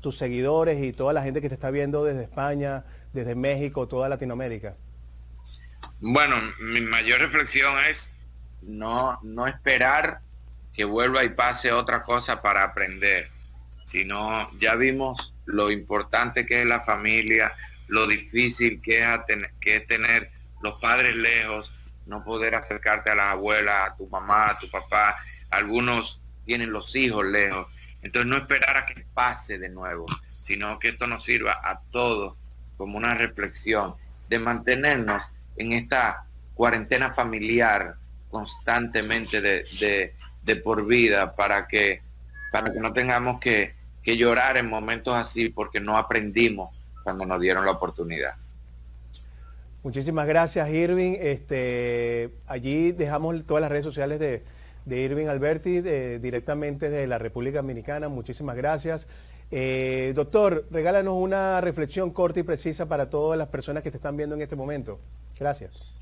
tus 0.00 0.16
seguidores 0.16 0.80
y 0.80 0.92
toda 0.92 1.12
la 1.12 1.24
gente 1.24 1.40
que 1.40 1.48
te 1.48 1.54
está 1.54 1.72
viendo 1.72 2.04
desde 2.04 2.22
España, 2.22 2.84
desde 3.12 3.34
México, 3.34 3.86
toda 3.86 4.08
Latinoamérica? 4.08 4.74
Bueno, 6.00 6.36
mi 6.60 6.80
mayor 6.80 7.20
reflexión 7.20 7.74
es 7.88 8.12
no, 8.62 9.18
no 9.22 9.46
esperar 9.46 10.20
que 10.72 10.84
vuelva 10.84 11.24
y 11.24 11.30
pase 11.30 11.72
otra 11.72 12.02
cosa 12.02 12.42
para 12.42 12.64
aprender, 12.64 13.30
sino 13.84 14.50
ya 14.58 14.74
vimos 14.74 15.34
lo 15.46 15.70
importante 15.70 16.44
que 16.44 16.60
es 16.60 16.66
la 16.66 16.82
familia, 16.82 17.54
lo 17.88 18.06
difícil 18.06 18.82
que 18.82 19.00
es, 19.00 19.08
que 19.60 19.76
es 19.76 19.86
tener 19.86 20.30
los 20.60 20.78
padres 20.80 21.14
lejos, 21.16 21.72
no 22.04 22.24
poder 22.24 22.54
acercarte 22.54 23.10
a 23.10 23.14
la 23.14 23.30
abuela, 23.30 23.86
a 23.86 23.96
tu 23.96 24.06
mamá, 24.08 24.50
a 24.50 24.58
tu 24.58 24.70
papá, 24.70 25.16
algunos 25.50 26.20
tienen 26.44 26.72
los 26.72 26.94
hijos 26.94 27.24
lejos. 27.24 27.66
Entonces 28.02 28.28
no 28.28 28.36
esperar 28.36 28.76
a 28.76 28.86
que 28.86 29.04
pase 29.14 29.58
de 29.58 29.68
nuevo, 29.68 30.06
sino 30.40 30.78
que 30.78 30.88
esto 30.88 31.06
nos 31.06 31.24
sirva 31.24 31.60
a 31.62 31.80
todos 31.90 32.36
como 32.76 32.98
una 32.98 33.14
reflexión 33.14 33.94
de 34.28 34.38
mantenernos 34.38 35.22
en 35.56 35.72
esta 35.72 36.26
cuarentena 36.54 37.12
familiar 37.12 37.96
constantemente 38.30 39.40
de, 39.40 40.14
de, 40.42 40.56
por 40.56 40.86
vida 40.86 41.34
para 41.34 41.66
que, 41.66 42.02
para 42.52 42.72
que 42.72 42.80
no 42.80 42.92
tengamos 42.92 43.40
que, 43.40 43.74
que 44.02 44.16
llorar 44.16 44.56
en 44.56 44.68
momentos 44.68 45.14
así 45.14 45.48
porque 45.48 45.80
no 45.80 45.96
aprendimos 45.96 46.74
cuando 47.02 47.24
nos 47.24 47.40
dieron 47.40 47.64
la 47.64 47.72
oportunidad. 47.72 48.34
Muchísimas 49.82 50.26
gracias, 50.26 50.68
Irving. 50.68 51.16
Este, 51.20 52.30
allí 52.46 52.92
dejamos 52.92 53.46
todas 53.46 53.60
las 53.60 53.70
redes 53.70 53.84
sociales 53.84 54.18
de, 54.18 54.42
de 54.84 55.00
Irving 55.00 55.26
Alberti, 55.26 55.80
directamente 55.80 56.90
de 56.90 57.06
la 57.06 57.18
República 57.18 57.58
Dominicana. 57.58 58.08
Muchísimas 58.08 58.56
gracias. 58.56 59.06
Eh, 59.50 60.12
doctor, 60.16 60.66
regálanos 60.70 61.14
una 61.16 61.60
reflexión 61.60 62.10
corta 62.10 62.40
y 62.40 62.42
precisa 62.42 62.86
para 62.86 63.08
todas 63.08 63.38
las 63.38 63.48
personas 63.48 63.82
que 63.82 63.90
te 63.90 63.98
están 63.98 64.16
viendo 64.16 64.34
en 64.34 64.42
este 64.42 64.56
momento. 64.56 64.98
Gracias. 65.38 65.94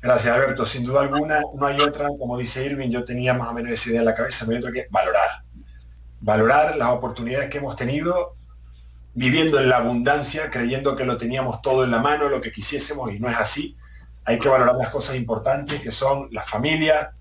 Gracias, 0.00 0.34
Alberto. 0.34 0.64
Sin 0.64 0.84
duda 0.84 1.02
alguna, 1.02 1.40
no 1.54 1.66
hay 1.66 1.80
otra, 1.80 2.08
como 2.18 2.38
dice 2.38 2.64
Irving, 2.64 2.90
yo 2.90 3.04
tenía 3.04 3.34
más 3.34 3.48
o 3.48 3.52
menos 3.52 3.72
esa 3.72 3.90
idea 3.90 4.00
en 4.00 4.06
la 4.06 4.14
cabeza, 4.14 4.46
hay 4.48 4.56
otra 4.56 4.72
que 4.72 4.86
valorar. 4.90 5.42
Valorar 6.20 6.76
las 6.76 6.90
oportunidades 6.90 7.50
que 7.50 7.58
hemos 7.58 7.76
tenido, 7.76 8.36
viviendo 9.14 9.58
en 9.58 9.68
la 9.68 9.78
abundancia, 9.78 10.50
creyendo 10.50 10.96
que 10.96 11.04
lo 11.04 11.16
teníamos 11.16 11.60
todo 11.60 11.84
en 11.84 11.90
la 11.90 11.98
mano, 11.98 12.28
lo 12.28 12.40
que 12.40 12.52
quisiésemos, 12.52 13.12
y 13.12 13.18
no 13.18 13.28
es 13.28 13.36
así. 13.36 13.76
Hay 14.24 14.38
que 14.38 14.48
valorar 14.48 14.76
las 14.76 14.90
cosas 14.90 15.16
importantes, 15.16 15.80
que 15.80 15.90
son 15.90 16.28
la 16.30 16.42
familia, 16.42 17.12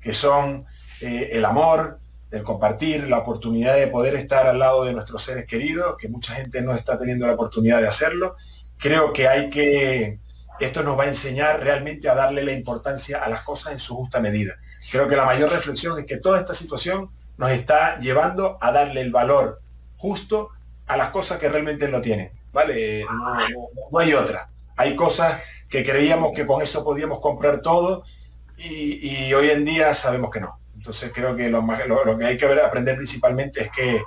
que 0.00 0.12
son 0.12 0.64
eh, 1.00 1.30
el 1.32 1.44
amor, 1.44 1.98
el 2.30 2.42
compartir, 2.42 3.08
la 3.08 3.18
oportunidad 3.18 3.74
de 3.74 3.86
poder 3.86 4.14
estar 4.14 4.46
al 4.46 4.58
lado 4.58 4.84
de 4.84 4.92
nuestros 4.92 5.22
seres 5.22 5.46
queridos, 5.46 5.96
que 5.96 6.08
mucha 6.08 6.34
gente 6.34 6.60
no 6.60 6.74
está 6.74 6.98
teniendo 6.98 7.26
la 7.26 7.34
oportunidad 7.34 7.80
de 7.80 7.88
hacerlo. 7.88 8.36
Creo 8.76 9.12
que 9.12 9.28
hay 9.28 9.48
que, 9.48 10.20
esto 10.60 10.82
nos 10.82 10.98
va 10.98 11.04
a 11.04 11.08
enseñar 11.08 11.62
realmente 11.62 12.08
a 12.08 12.14
darle 12.14 12.42
la 12.42 12.52
importancia 12.52 13.22
a 13.24 13.28
las 13.28 13.42
cosas 13.42 13.72
en 13.72 13.78
su 13.78 13.96
justa 13.96 14.20
medida. 14.20 14.56
Creo 14.90 15.08
que 15.08 15.16
la 15.16 15.24
mayor 15.24 15.50
reflexión 15.50 15.98
es 15.98 16.06
que 16.06 16.18
toda 16.18 16.38
esta 16.38 16.54
situación 16.54 17.10
nos 17.38 17.50
está 17.50 17.98
llevando 17.98 18.58
a 18.60 18.72
darle 18.72 19.00
el 19.00 19.10
valor 19.10 19.62
justo 19.96 20.50
a 20.86 20.96
las 20.96 21.08
cosas 21.08 21.38
que 21.38 21.48
realmente 21.48 21.88
lo 21.88 22.00
tienen. 22.00 22.32
¿Vale? 22.52 23.04
No, 23.90 23.98
hay 23.98 24.12
otra. 24.12 24.50
Hay 24.76 24.96
cosas 24.96 25.40
que 25.68 25.84
creíamos 25.84 26.32
que 26.34 26.46
con 26.46 26.62
eso 26.62 26.84
podíamos 26.84 27.20
comprar 27.20 27.62
todo 27.62 28.04
y 28.56 29.32
hoy 29.32 29.50
en 29.50 29.64
día 29.64 29.94
sabemos 29.94 30.30
que 30.30 30.40
no. 30.40 30.57
Entonces 30.88 31.12
creo 31.14 31.36
que 31.36 31.50
lo, 31.50 31.66
que 32.16 32.24
hay 32.24 32.38
que 32.38 32.46
aprender 32.46 32.96
principalmente 32.96 33.60
es 33.60 33.70
que 33.70 34.00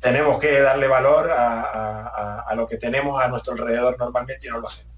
tenemos 0.00 0.38
que 0.38 0.58
darle 0.62 0.88
valor 0.88 1.28
a, 1.30 2.50
lo 2.56 2.66
que 2.66 2.78
tenemos 2.78 3.22
a 3.22 3.28
nuestro 3.28 3.52
alrededor 3.52 3.94
normalmente 3.98 4.46
y 4.46 4.50
no 4.50 4.60
lo 4.60 4.68
hacemos. 4.68 4.90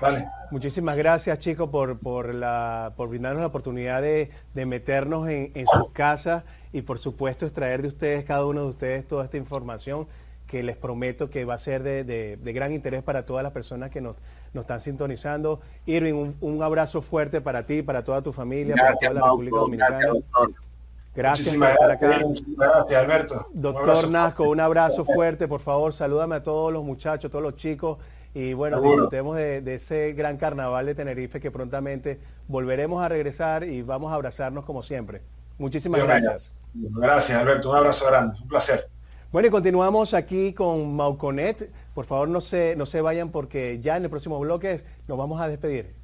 Vale. 0.00 0.26
Muchísimas 0.50 0.96
gracias 0.96 1.38
chicos 1.38 1.68
por, 1.68 1.98
por, 1.98 2.34
la, 2.34 2.94
por 2.96 3.10
brindarnos 3.10 3.42
la 3.42 3.48
oportunidad 3.48 4.00
de, 4.00 4.30
meternos 4.54 5.28
en, 5.28 5.52
en 5.54 5.66
sus 5.66 5.90
casas 5.92 6.44
y 6.72 6.80
por 6.80 6.98
supuesto 6.98 7.44
extraer 7.44 7.82
de 7.82 7.88
ustedes, 7.88 8.24
cada 8.24 8.46
uno 8.46 8.62
de 8.62 8.68
ustedes, 8.68 9.06
toda 9.06 9.26
esta 9.26 9.36
información 9.36 10.08
que 10.52 10.62
les 10.62 10.76
prometo 10.76 11.30
que 11.30 11.46
va 11.46 11.54
a 11.54 11.58
ser 11.58 11.82
de, 11.82 12.38
gran 12.42 12.72
interés 12.72 13.02
para 13.02 13.24
todas 13.24 13.42
las 13.42 13.52
personas 13.52 13.90
que 13.90 14.02
nos, 14.02 14.16
están 14.60 14.80
sintonizando. 14.80 15.60
Irving, 15.86 16.34
un, 16.40 16.62
abrazo 16.62 17.02
fuerte 17.02 17.40
para 17.40 17.64
ti, 17.64 17.82
para 17.82 18.04
toda 18.04 18.22
tu 18.22 18.32
familia, 18.32 18.76
para 18.76 18.96
toda 18.96 19.14
la 19.14 19.20
República 19.22 19.56
Dominicana. 19.56 19.98
Gracias 21.14 21.56
por 21.56 21.68
estar 21.68 21.90
acá. 21.90 22.20
gracias, 22.56 23.02
Alberto. 23.02 23.46
Doctor 23.52 24.10
Nasco, 24.10 24.48
un 24.48 24.60
abrazo 24.60 25.04
fuerte, 25.04 25.46
por 25.46 25.60
favor, 25.60 25.92
salúdame 25.92 26.36
a 26.36 26.42
todos 26.42 26.72
los 26.72 26.84
muchachos, 26.84 27.30
todos 27.30 27.42
los 27.42 27.56
chicos 27.56 27.98
y 28.34 28.54
bueno, 28.54 28.80
disfrutemos 28.80 29.36
de, 29.36 29.74
ese 29.74 30.14
gran 30.14 30.38
carnaval 30.38 30.86
de 30.86 30.94
Tenerife 30.94 31.38
que 31.38 31.50
prontamente 31.50 32.18
volveremos 32.48 33.02
a 33.02 33.08
regresar 33.08 33.64
y 33.64 33.82
vamos 33.82 34.10
a 34.10 34.14
abrazarnos 34.14 34.64
como 34.64 34.82
siempre. 34.82 35.20
Muchísimas 35.58 36.02
gracias. 36.02 36.50
Gracias, 36.72 37.38
Alberto. 37.38 37.70
Un 37.70 37.76
abrazo 37.76 38.06
grande. 38.06 38.38
Un 38.40 38.48
placer. 38.48 38.88
Bueno, 39.30 39.48
y 39.48 39.50
continuamos 39.50 40.14
aquí 40.14 40.54
con 40.54 40.96
Mauconet. 40.96 41.70
Por 41.94 42.06
favor, 42.06 42.28
no 42.28 42.40
se, 42.40 42.74
no 42.76 42.86
se 42.86 43.00
vayan 43.00 43.30
porque 43.30 43.78
ya 43.82 43.96
en 43.96 44.04
el 44.04 44.10
próximo 44.10 44.38
bloque 44.40 44.82
nos 45.08 45.18
vamos 45.18 45.40
a 45.40 45.48
despedir. 45.48 45.94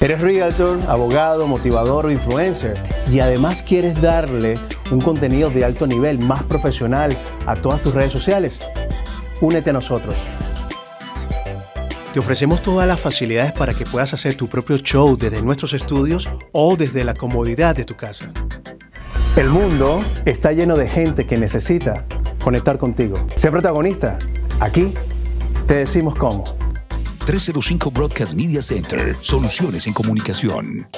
Eres 0.00 0.22
realtor, 0.22 0.78
abogado, 0.88 1.46
motivador 1.46 2.06
o 2.06 2.10
influencer 2.10 2.74
y 3.12 3.20
además 3.20 3.62
quieres 3.62 4.00
darle 4.00 4.54
un 4.90 5.00
contenido 5.00 5.50
de 5.50 5.64
alto 5.64 5.86
nivel, 5.86 6.18
más 6.24 6.42
profesional 6.44 7.14
a 7.46 7.54
todas 7.54 7.82
tus 7.82 7.94
redes 7.94 8.10
sociales. 8.10 8.60
Únete 9.42 9.70
a 9.70 9.74
nosotros. 9.74 10.16
Te 12.12 12.18
ofrecemos 12.18 12.62
todas 12.62 12.88
las 12.88 12.98
facilidades 12.98 13.52
para 13.52 13.72
que 13.72 13.84
puedas 13.84 14.12
hacer 14.14 14.34
tu 14.34 14.46
propio 14.46 14.78
show 14.78 15.16
desde 15.16 15.42
nuestros 15.42 15.74
estudios 15.74 16.26
o 16.50 16.76
desde 16.76 17.04
la 17.04 17.14
comodidad 17.14 17.76
de 17.76 17.84
tu 17.84 17.94
casa. 17.94 18.32
El 19.36 19.48
mundo 19.48 20.04
está 20.24 20.52
lleno 20.52 20.76
de 20.76 20.88
gente 20.88 21.26
que 21.26 21.36
necesita 21.38 22.04
conectar 22.42 22.78
contigo. 22.78 23.14
Sé 23.36 23.50
protagonista. 23.50 24.18
Aquí 24.58 24.92
te 25.66 25.74
decimos 25.74 26.14
cómo. 26.16 26.44
305 27.24 27.90
Broadcast 27.92 28.34
Media 28.34 28.60
Center, 28.60 29.16
soluciones 29.20 29.86
en 29.86 29.92
comunicación. 29.92 30.88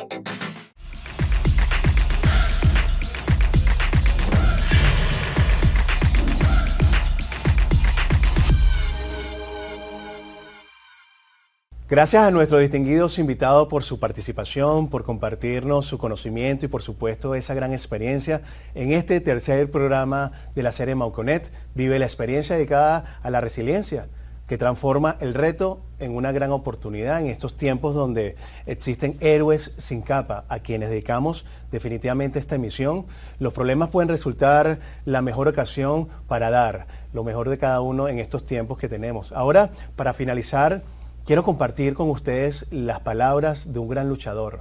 Gracias 11.93 12.25
a 12.25 12.31
nuestros 12.31 12.63
distinguidos 12.63 13.19
invitados 13.19 13.69
por 13.69 13.85
su 13.85 14.01
participación, 14.01 14.89
por 14.89 15.05
compartirnos 15.05 15.85
su 15.85 15.99
conocimiento 15.99 16.65
y 16.65 16.69
por 16.69 16.81
supuesto 16.81 17.35
esa 17.35 17.53
gran 17.53 17.75
experiencia 17.75 18.41
en 18.75 18.93
este 18.93 19.21
tercer 19.21 19.71
programa 19.71 20.33
de 20.55 20.63
la 20.63 20.73
serie 20.73 20.95
Mauconet. 20.95 21.53
Vive 21.75 21.99
la 21.99 22.07
experiencia 22.07 22.57
dedicada 22.57 23.19
a 23.23 23.29
la 23.29 23.43
resiliencia 23.43 24.07
que 24.47 24.57
transforma 24.57 25.19
el 25.21 25.35
reto 25.35 25.83
en 25.99 26.17
una 26.17 26.33
gran 26.33 26.51
oportunidad 26.51 27.21
en 27.21 27.27
estos 27.27 27.59
tiempos 27.59 27.95
donde 27.95 28.37
existen 28.65 29.19
héroes 29.21 29.73
sin 29.77 30.01
capa 30.01 30.47
a 30.49 30.61
quienes 30.61 30.89
dedicamos 30.89 31.45
definitivamente 31.71 32.39
esta 32.39 32.55
emisión. 32.55 33.05
Los 33.39 33.53
problemas 33.53 33.91
pueden 33.91 34.09
resultar 34.09 34.79
la 35.05 35.21
mejor 35.21 35.47
ocasión 35.47 36.09
para 36.27 36.49
dar 36.49 36.87
lo 37.13 37.23
mejor 37.23 37.51
de 37.51 37.59
cada 37.59 37.83
uno 37.83 38.09
en 38.09 38.19
estos 38.19 38.47
tiempos 38.47 38.79
que 38.79 38.89
tenemos. 38.89 39.31
Ahora, 39.33 39.71
para 39.95 40.15
finalizar, 40.15 40.83
quiero 41.25 41.43
compartir 41.43 41.95
con 41.95 42.11
ustedes 42.11 42.67
las 42.71 43.01
palabras 43.01 43.73
de 43.73 43.79
un 43.79 43.89
gran 43.89 44.09
luchador, 44.09 44.61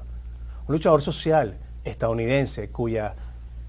un 0.68 0.74
luchador 0.74 1.02
social 1.02 1.58
estadounidense 1.84 2.70
cuya 2.70 3.16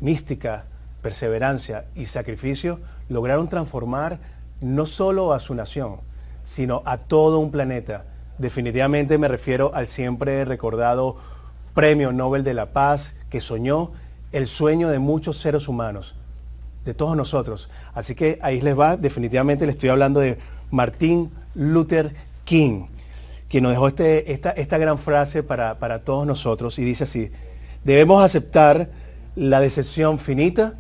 mística, 0.01 0.65
perseverancia 1.01 1.87
y 1.95 2.07
sacrificio 2.07 2.81
lograron 3.09 3.49
transformar 3.49 4.19
no 4.61 4.87
solo 4.87 5.33
a 5.33 5.41
su 5.41 5.55
nación, 5.55 5.97
sino 6.43 6.83
a 6.85 6.99
todo 6.99 7.39
un 7.39 7.51
planeta. 7.51 8.05
Definitivamente 8.39 9.19
me 9.19 9.29
refiero 9.29 9.75
al 9.75 9.87
siempre 9.89 10.45
recordado 10.45 11.17
Premio 11.75 12.13
Nobel 12.13 12.45
de 12.45 12.55
la 12.55 12.67
Paz 12.73 13.17
que 13.31 13.41
soñó 13.41 13.93
el 14.33 14.47
sueño 14.47 14.89
de 14.89 14.99
muchos 14.99 15.39
seres 15.39 15.67
humanos, 15.67 16.15
de 16.85 16.95
todos 16.95 17.17
nosotros. 17.17 17.71
Así 17.95 18.15
que 18.15 18.39
ahí 18.43 18.61
les 18.61 18.79
va, 18.79 18.97
definitivamente 18.97 19.65
le 19.67 19.73
estoy 19.73 19.89
hablando 19.89 20.21
de 20.21 20.39
Martín 20.71 21.31
Luther 21.55 22.15
King, 22.45 22.87
quien 23.49 23.65
nos 23.65 23.73
dejó 23.73 23.89
este, 23.89 24.33
esta, 24.33 24.51
esta 24.51 24.79
gran 24.79 24.99
frase 24.99 25.43
para, 25.43 25.79
para 25.79 26.05
todos 26.05 26.27
nosotros 26.27 26.79
y 26.79 26.85
dice 26.85 27.05
así, 27.05 27.31
debemos 27.85 28.23
aceptar 28.23 28.91
la 29.37 29.61
decepción 29.61 30.19
finita, 30.19 30.75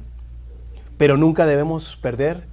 pero 0.98 1.16
nunca 1.16 1.46
debemos 1.46 1.96
perder 1.96 2.46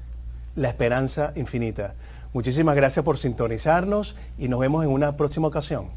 la 0.56 0.70
esperanza 0.70 1.34
infinita. 1.36 1.96
Muchísimas 2.34 2.76
gracias 2.76 3.04
por 3.04 3.18
sintonizarnos 3.18 4.16
y 4.38 4.48
nos 4.50 4.60
vemos 4.60 4.86
en 4.86 4.92
una 4.92 5.18
próxima 5.18 5.48
ocasión. 5.48 5.88